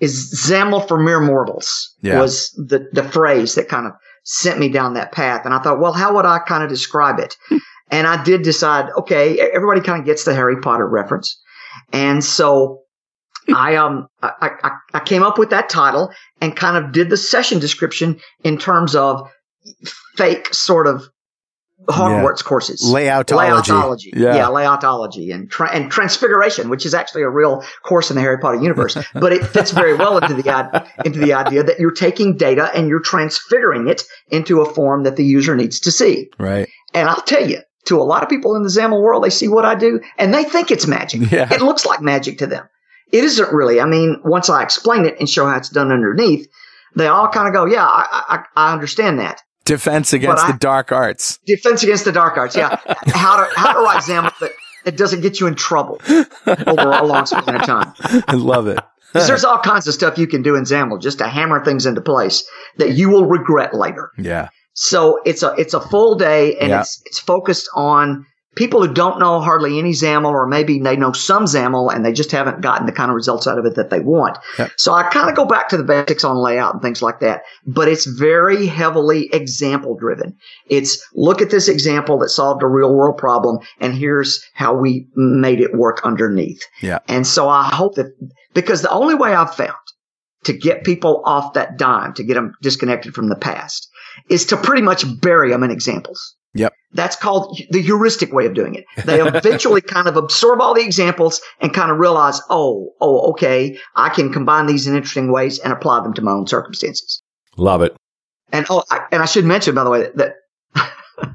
is 0.00 0.32
XAML 0.46 0.86
for 0.88 0.98
mere 0.98 1.20
mortals 1.20 1.94
yeah. 2.00 2.20
was 2.20 2.50
the, 2.52 2.88
the 2.92 3.02
phrase 3.02 3.54
that 3.54 3.68
kind 3.68 3.86
of 3.86 3.92
sent 4.24 4.58
me 4.58 4.68
down 4.68 4.94
that 4.94 5.12
path. 5.12 5.44
And 5.44 5.54
I 5.54 5.60
thought, 5.60 5.80
well, 5.80 5.92
how 5.92 6.14
would 6.14 6.26
I 6.26 6.38
kind 6.38 6.62
of 6.62 6.68
describe 6.68 7.18
it? 7.18 7.36
and 7.90 8.06
I 8.06 8.22
did 8.22 8.42
decide, 8.42 8.90
okay, 8.96 9.38
everybody 9.38 9.80
kind 9.80 10.00
of 10.00 10.06
gets 10.06 10.24
the 10.24 10.34
Harry 10.34 10.60
Potter 10.60 10.88
reference. 10.88 11.40
And 11.92 12.24
so 12.24 12.82
I, 13.54 13.76
um, 13.76 14.06
I, 14.22 14.50
I, 14.62 14.70
I 14.94 15.00
came 15.00 15.22
up 15.22 15.38
with 15.38 15.50
that 15.50 15.68
title 15.68 16.10
and 16.40 16.56
kind 16.56 16.82
of 16.82 16.92
did 16.92 17.10
the 17.10 17.16
session 17.16 17.58
description 17.58 18.20
in 18.44 18.58
terms 18.58 18.94
of 18.94 19.28
fake 20.16 20.52
sort 20.54 20.86
of 20.86 21.08
Hogwarts 21.88 22.44
courses. 22.44 22.82
Layoutology. 22.82 23.62
Layoutology. 23.64 24.10
Yeah. 24.14 24.36
Yeah, 24.36 24.46
layoutology 24.46 25.34
and 25.34 25.50
tra- 25.50 25.70
and 25.72 25.90
transfiguration, 25.90 26.68
which 26.68 26.86
is 26.86 26.94
actually 26.94 27.22
a 27.22 27.28
real 27.28 27.64
course 27.82 28.10
in 28.10 28.16
the 28.16 28.22
Harry 28.22 28.38
Potter 28.38 28.60
universe, 28.60 28.96
but 29.14 29.32
it 29.32 29.44
fits 29.46 29.70
very 29.70 29.94
well 29.94 30.18
into 30.18 30.34
the 30.34 30.86
into 31.04 31.18
the 31.18 31.32
idea 31.32 31.62
that 31.62 31.80
you're 31.80 31.90
taking 31.90 32.36
data 32.36 32.70
and 32.74 32.88
you're 32.88 33.00
transfiguring 33.00 33.88
it 33.88 34.02
into 34.30 34.60
a 34.60 34.72
form 34.74 35.04
that 35.04 35.16
the 35.16 35.24
user 35.24 35.56
needs 35.56 35.80
to 35.80 35.90
see. 35.90 36.30
Right. 36.38 36.68
And 36.94 37.08
I'll 37.08 37.22
tell 37.22 37.48
you, 37.48 37.60
to 37.86 38.00
a 38.00 38.04
lot 38.04 38.22
of 38.22 38.28
people 38.28 38.54
in 38.56 38.62
the 38.62 38.68
XAML 38.68 39.00
world, 39.00 39.24
they 39.24 39.30
see 39.30 39.48
what 39.48 39.64
I 39.64 39.74
do 39.74 40.00
and 40.18 40.32
they 40.34 40.44
think 40.44 40.70
it's 40.70 40.86
magic. 40.86 41.22
Yeah. 41.30 41.52
It 41.52 41.62
looks 41.62 41.86
like 41.86 42.00
magic 42.00 42.38
to 42.38 42.46
them. 42.46 42.68
It 43.12 43.24
isn't 43.24 43.52
really. 43.52 43.80
I 43.80 43.86
mean, 43.86 44.20
once 44.24 44.48
I 44.48 44.62
explain 44.62 45.04
it 45.04 45.16
and 45.18 45.28
show 45.28 45.46
how 45.46 45.56
it's 45.56 45.68
done 45.68 45.90
underneath, 45.90 46.46
they 46.96 47.06
all 47.06 47.28
kind 47.28 47.48
of 47.48 47.54
go, 47.54 47.64
yeah, 47.66 47.84
I, 47.84 48.24
I, 48.28 48.68
I 48.68 48.72
understand 48.72 49.18
that. 49.20 49.40
Defense 49.70 50.12
against 50.12 50.44
I- 50.44 50.52
the 50.52 50.58
dark 50.58 50.90
arts. 50.92 51.38
Defense 51.46 51.82
against 51.82 52.04
the 52.04 52.12
dark 52.12 52.36
arts. 52.36 52.56
Yeah. 52.56 52.76
how 53.06 53.36
to, 53.44 53.48
how 53.56 53.72
to 53.72 53.78
write 53.80 54.02
XAML 54.02 54.36
that 54.40 54.50
it 54.84 54.96
doesn't 54.96 55.20
get 55.20 55.38
you 55.40 55.46
in 55.46 55.54
trouble 55.54 56.00
over 56.46 56.90
a 56.90 57.04
long 57.04 57.26
span 57.26 57.54
of 57.54 57.62
time. 57.62 57.92
I 58.28 58.34
love 58.34 58.66
it. 58.66 58.78
there's 59.12 59.44
all 59.44 59.58
kinds 59.58 59.86
of 59.88 59.94
stuff 59.94 60.18
you 60.18 60.26
can 60.26 60.42
do 60.42 60.54
in 60.56 60.64
XAML 60.64 61.00
just 61.00 61.18
to 61.18 61.28
hammer 61.28 61.64
things 61.64 61.86
into 61.86 62.00
place 62.00 62.44
that 62.78 62.92
you 62.94 63.08
will 63.10 63.26
regret 63.26 63.74
later. 63.74 64.10
Yeah. 64.18 64.48
So 64.74 65.20
it's 65.24 65.42
a 65.42 65.52
it's 65.58 65.74
a 65.74 65.80
full 65.80 66.14
day 66.16 66.56
and 66.58 66.70
Yeah. 66.70 66.80
it's 66.80 67.02
it's 67.06 67.18
focused 67.18 67.68
on 67.74 68.24
people 68.56 68.84
who 68.84 68.92
don't 68.92 69.20
know 69.20 69.40
hardly 69.40 69.78
any 69.78 69.92
XAML 69.92 70.30
or 70.30 70.46
maybe 70.46 70.78
they 70.80 70.96
know 70.96 71.12
some 71.12 71.44
XAML 71.44 71.94
and 71.94 72.04
they 72.04 72.12
just 72.12 72.32
haven't 72.32 72.60
gotten 72.60 72.86
the 72.86 72.92
kind 72.92 73.10
of 73.10 73.14
results 73.14 73.46
out 73.46 73.58
of 73.58 73.64
it 73.64 73.76
that 73.76 73.90
they 73.90 74.00
want. 74.00 74.38
Yep. 74.58 74.72
So 74.76 74.92
I 74.92 75.04
kind 75.04 75.30
of 75.30 75.36
go 75.36 75.44
back 75.44 75.68
to 75.68 75.76
the 75.76 75.84
basics 75.84 76.24
on 76.24 76.36
layout 76.36 76.74
and 76.74 76.82
things 76.82 77.02
like 77.02 77.20
that, 77.20 77.42
but 77.66 77.88
it's 77.88 78.06
very 78.06 78.66
heavily 78.66 79.28
example 79.32 79.96
driven. 79.96 80.36
It's 80.68 81.00
look 81.14 81.40
at 81.40 81.50
this 81.50 81.68
example 81.68 82.18
that 82.18 82.30
solved 82.30 82.62
a 82.62 82.66
real 82.66 82.94
world 82.94 83.16
problem 83.16 83.58
and 83.78 83.94
here's 83.94 84.42
how 84.54 84.74
we 84.74 85.06
made 85.14 85.60
it 85.60 85.74
work 85.74 86.00
underneath. 86.04 86.62
Yeah. 86.82 86.98
And 87.08 87.26
so 87.26 87.48
I 87.48 87.68
hope 87.68 87.94
that 87.94 88.06
because 88.52 88.82
the 88.82 88.90
only 88.90 89.14
way 89.14 89.34
I've 89.34 89.54
found 89.54 89.74
to 90.44 90.52
get 90.52 90.84
people 90.84 91.22
off 91.24 91.52
that 91.52 91.76
dime, 91.76 92.14
to 92.14 92.24
get 92.24 92.34
them 92.34 92.54
disconnected 92.62 93.14
from 93.14 93.28
the 93.28 93.36
past, 93.36 93.88
is 94.28 94.46
to 94.46 94.56
pretty 94.56 94.82
much 94.82 95.04
bury 95.20 95.50
them 95.50 95.62
in 95.62 95.70
examples. 95.70 96.36
Yep. 96.54 96.72
That's 96.92 97.16
called 97.16 97.60
the 97.70 97.80
heuristic 97.80 98.32
way 98.32 98.46
of 98.46 98.54
doing 98.54 98.74
it. 98.74 98.84
They 99.04 99.20
eventually 99.26 99.80
kind 99.80 100.08
of 100.08 100.16
absorb 100.16 100.60
all 100.60 100.74
the 100.74 100.84
examples 100.84 101.40
and 101.60 101.72
kind 101.72 101.90
of 101.90 101.98
realize, 101.98 102.40
oh, 102.50 102.90
oh, 103.00 103.30
okay, 103.30 103.78
I 103.94 104.08
can 104.08 104.32
combine 104.32 104.66
these 104.66 104.86
in 104.86 104.96
interesting 104.96 105.30
ways 105.30 105.58
and 105.58 105.72
apply 105.72 106.00
them 106.00 106.14
to 106.14 106.22
my 106.22 106.32
own 106.32 106.46
circumstances. 106.46 107.22
Love 107.56 107.82
it. 107.82 107.96
And 108.52 108.66
oh, 108.68 108.82
I, 108.90 109.02
and 109.12 109.22
I 109.22 109.26
should 109.26 109.44
mention, 109.44 109.74
by 109.74 109.84
the 109.84 109.90
way, 109.90 110.08
that 110.16 110.34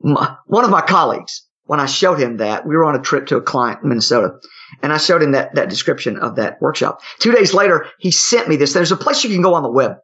my, 0.00 0.36
one 0.46 0.64
of 0.64 0.70
my 0.70 0.80
colleagues, 0.80 1.44
when 1.64 1.80
I 1.80 1.86
showed 1.86 2.20
him 2.20 2.36
that, 2.36 2.66
we 2.66 2.76
were 2.76 2.84
on 2.84 2.94
a 2.94 3.02
trip 3.02 3.26
to 3.28 3.36
a 3.36 3.42
client 3.42 3.80
in 3.82 3.88
Minnesota, 3.88 4.34
and 4.82 4.92
I 4.92 4.98
showed 4.98 5.22
him 5.22 5.32
that 5.32 5.54
that 5.54 5.70
description 5.70 6.18
of 6.18 6.36
that 6.36 6.60
workshop. 6.60 7.00
Two 7.18 7.32
days 7.32 7.54
later, 7.54 7.86
he 7.98 8.10
sent 8.10 8.48
me 8.48 8.56
this. 8.56 8.72
There's 8.72 8.92
a 8.92 8.96
place 8.96 9.24
you 9.24 9.30
can 9.30 9.42
go 9.42 9.54
on 9.54 9.62
the 9.62 9.70
web 9.70 9.96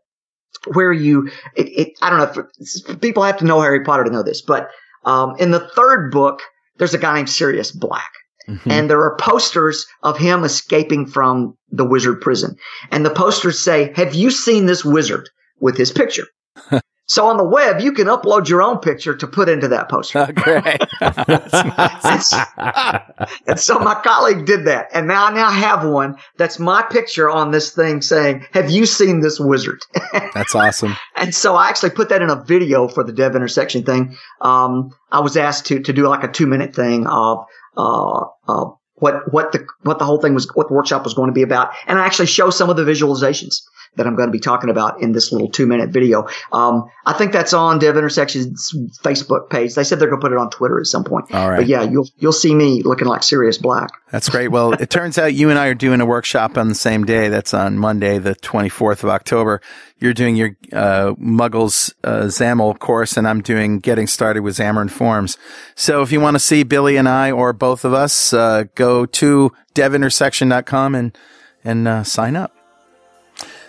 where 0.67 0.93
you, 0.93 1.31
it, 1.57 1.69
it 1.69 1.99
I 2.03 2.11
don't 2.11 2.19
know 2.19 2.45
if 2.59 3.01
people 3.01 3.23
have 3.23 3.39
to 3.39 3.45
know 3.45 3.61
Harry 3.61 3.85
Potter 3.85 4.05
to 4.05 4.11
know 4.11 4.23
this, 4.23 4.43
but 4.43 4.71
um, 5.05 5.35
in 5.39 5.51
the 5.51 5.69
third 5.75 6.11
book, 6.11 6.41
there's 6.79 6.95
a 6.95 6.99
guy 6.99 7.17
named 7.17 7.31
Sirius 7.31 7.71
Black. 7.71 8.11
Mhm. 8.49 8.73
And 8.73 8.91
there 8.91 9.03
are 9.03 9.17
posters 9.17 9.87
of 10.03 10.17
him 10.17 10.43
escaping 10.43 11.07
from 11.07 11.55
the 11.71 11.85
wizard 11.85 12.21
prison. 12.21 12.57
And 12.91 13.05
the 13.05 13.11
posters 13.11 13.63
say, 13.63 13.93
Have 13.95 14.15
you 14.15 14.31
seen 14.31 14.65
this 14.65 14.85
wizard 14.85 15.29
with 15.61 15.77
his 15.77 15.93
picture? 15.93 16.27
so 17.09 17.27
on 17.27 17.39
the 17.39 17.45
web, 17.45 17.81
you 17.81 17.93
can 17.93 18.07
upload 18.07 18.51
your 18.51 18.63
own 18.63 18.81
picture 18.81 19.17
to 19.17 19.27
put 19.27 19.49
into 19.49 19.67
that 19.69 19.89
poster. 19.89 20.19
Oh, 20.19 20.27
great. 20.31 20.83
and 23.47 23.59
so 23.59 23.79
my 23.79 23.95
colleague 23.95 24.45
did 24.45 24.67
that. 24.67 24.89
And 24.93 25.09
now 25.09 25.25
I 25.25 25.33
now 25.33 25.51
have 25.51 25.89
one 25.89 26.19
that's 26.37 26.59
my 26.59 26.83
picture 26.83 27.31
on 27.31 27.51
this 27.51 27.71
thing 27.71 28.03
saying, 28.03 28.45
Have 28.53 28.71
you 28.71 28.85
seen 28.85 29.21
this 29.21 29.41
wizard? 29.41 29.81
That's 30.35 30.55
awesome. 30.55 30.97
And 31.17 31.35
so 31.35 31.57
I 31.57 31.69
actually 31.69 31.91
put 31.91 32.11
that 32.11 32.21
in 32.21 32.29
a 32.29 32.45
video 32.45 32.89
for 32.89 33.03
the 33.03 33.13
dev 33.13 33.35
intersection 33.35 33.85
thing. 33.85 34.15
Um, 34.43 34.91
I 35.11 35.21
was 35.21 35.35
asked 35.37 35.65
to, 35.67 35.81
to 35.81 35.93
do 35.95 36.07
like 36.07 36.25
a 36.25 36.29
two 36.29 36.47
minute 36.47 36.75
thing 36.75 37.07
of, 37.07 37.45
uh, 37.77 38.25
uh, 38.49 38.67
what, 38.97 39.33
what 39.33 39.53
the, 39.53 39.65
what 39.83 39.99
the 39.99 40.05
whole 40.05 40.21
thing 40.21 40.35
was, 40.35 40.47
what 40.55 40.69
the 40.69 40.75
workshop 40.75 41.05
was 41.05 41.15
going 41.15 41.29
to 41.29 41.35
be 41.35 41.43
about. 41.43 41.73
And 41.87 41.99
I 41.99 42.05
actually 42.05 42.27
show 42.27 42.51
some 42.51 42.69
of 42.69 42.77
the 42.77 42.85
visualizations 42.85 43.63
that 43.97 44.07
I'm 44.07 44.17
going 44.17 44.29
to 44.29 44.33
be 44.33 44.41
talking 44.41 44.71
about 44.71 45.03
in 45.03 45.13
this 45.13 45.33
little 45.33 45.49
two 45.49 45.67
minute 45.67 45.91
video. 45.91 46.27
Um, 46.53 46.91
I 47.07 47.13
think 47.13 47.33
that's 47.33 47.53
on 47.53 47.79
Dev 47.79 47.97
Intersection's 47.97 48.73
Facebook 49.03 49.51
page. 49.51 49.75
They 49.75 49.85
said 49.85 49.99
they're 49.99 50.09
going 50.09 50.21
to 50.21 50.25
put 50.25 50.33
it 50.33 50.39
on 50.39 50.51
Twitter 50.51 50.81
at 50.81 50.87
some 50.87 51.05
point. 51.05 51.33
All 51.33 51.51
right. 51.51 51.59
But 51.59 51.67
yeah, 51.67 51.83
you'll, 51.83 52.09
you'll 52.19 52.33
see 52.33 52.55
me 52.55 52.83
looking 52.83 53.09
like 53.09 53.23
Sirius 53.23 53.59
Black. 53.59 53.91
That's 54.11 54.29
great. 54.29 54.49
Well, 54.49 54.73
it 54.73 54.89
turns 54.89 55.19
out 55.19 55.35
you 55.35 55.51
and 55.51 55.59
I 55.59 55.67
are 55.67 55.75
doing 55.75 56.01
a 56.01 56.07
workshop 56.07 56.57
on 56.57 56.69
the 56.69 56.75
same 56.75 57.05
day. 57.05 57.29
That's 57.29 57.53
on 57.53 57.79
Monday, 57.79 58.19
the 58.19 58.35
24th 58.35 59.03
of 59.03 59.11
October. 59.11 59.61
You're 59.99 60.15
doing 60.15 60.37
your 60.37 60.51
uh, 60.73 61.15
Muggles 61.15 61.93
uh, 62.05 62.23
XAML 62.23 62.79
course, 62.79 63.17
and 63.17 63.27
I'm 63.27 63.43
doing 63.43 63.81
Getting 63.81 64.07
Started 64.07 64.43
with 64.43 64.57
Xamarin 64.57 64.91
Forms. 64.91 65.37
So 65.75 66.03
if 66.03 66.13
you 66.13 66.21
want 66.21 66.37
to 66.37 66.41
see 66.41 66.63
Billy 66.63 66.97
and 66.97 67.09
I 67.09 67.31
or 67.31 67.53
both 67.53 67.85
of 67.85 67.93
us, 67.93 68.33
uh, 68.33 68.65
go 68.75 69.07
to 69.07 69.53
devintersection.com 69.75 70.95
and, 70.95 71.19
and 71.65 71.89
uh, 71.89 72.05
sign 72.05 72.37
up. 72.37 72.58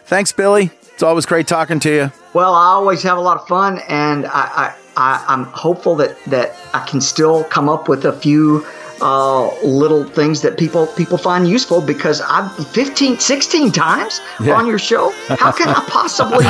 Thanks, 0.10 0.32
Billy. 0.32 0.72
It's 0.92 1.04
always 1.04 1.28
great 1.28 1.46
talking 1.46 1.80
to 1.82 1.94
you. 1.94 2.12
Well, 2.34 2.56
I 2.56 2.70
always 2.70 3.04
have 3.04 3.20
a 3.20 3.22
lot 3.22 3.38
of 3.40 3.48
fun, 3.48 3.80
and 3.88 4.26
I, 4.26 4.32
I, 4.32 4.76
I 4.98 5.26
I'm 5.28 5.44
hopeful 5.44 5.96
that 5.98 6.18
that 6.26 6.56
I 6.74 6.84
can 6.84 7.00
still 7.00 7.44
come 7.44 7.70
up 7.70 7.88
with 7.88 8.06
a 8.06 8.12
few 8.12 8.66
uh, 9.02 9.48
little 9.64 10.04
things 10.04 10.42
that 10.42 10.58
people 10.58 10.88
people 10.88 11.18
find 11.18 11.48
useful 11.48 11.82
because 11.82 12.22
I've 12.22 12.52
15, 12.70 13.20
16 13.20 13.72
times 13.72 14.22
Yeah. 14.42 14.56
on 14.56 14.68
your 14.68 14.80
show. 14.80 15.12
How 15.30 15.52
can 15.52 15.70
I 15.70 15.84
possibly, 15.88 16.46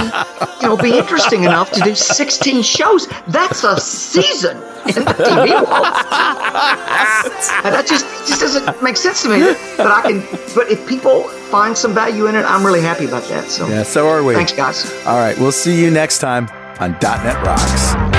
you 0.61 0.67
know, 0.69 0.77
be 0.77 0.97
interesting 0.97 1.43
enough 1.43 1.71
to 1.73 1.81
do 1.81 1.93
16 1.95 2.61
shows? 2.63 3.07
That's 3.27 3.63
a 3.63 3.79
season 3.79 4.57
in 4.87 5.05
the 5.05 5.13
TV 5.13 5.51
world. 5.51 5.93
And 7.63 7.73
that 7.75 7.85
just 7.87 8.05
just 8.27 8.41
doesn't 8.41 8.81
make 8.83 8.97
sense 8.97 9.21
to 9.23 9.29
me. 9.29 9.39
But 9.77 9.87
I 9.87 10.01
can. 10.01 10.19
But 10.55 10.69
if 10.71 10.87
people 10.87 11.23
find 11.51 11.77
some 11.77 11.93
value 11.93 12.27
in 12.27 12.35
it, 12.35 12.45
I'm 12.45 12.65
really 12.65 12.81
happy 12.81 13.05
about 13.05 13.23
that. 13.29 13.49
So 13.49 13.67
Yeah, 13.67 13.83
so 13.83 14.07
are 14.09 14.23
we. 14.23 14.33
thanks, 14.33 14.53
guys. 14.53 14.91
All 15.05 15.17
right, 15.19 15.37
we'll 15.37 15.51
see 15.51 15.79
you 15.83 15.91
next 15.91 16.19
time 16.19 16.49
on 16.79 16.91
.NET 17.01 17.43
Rocks. 17.45 18.18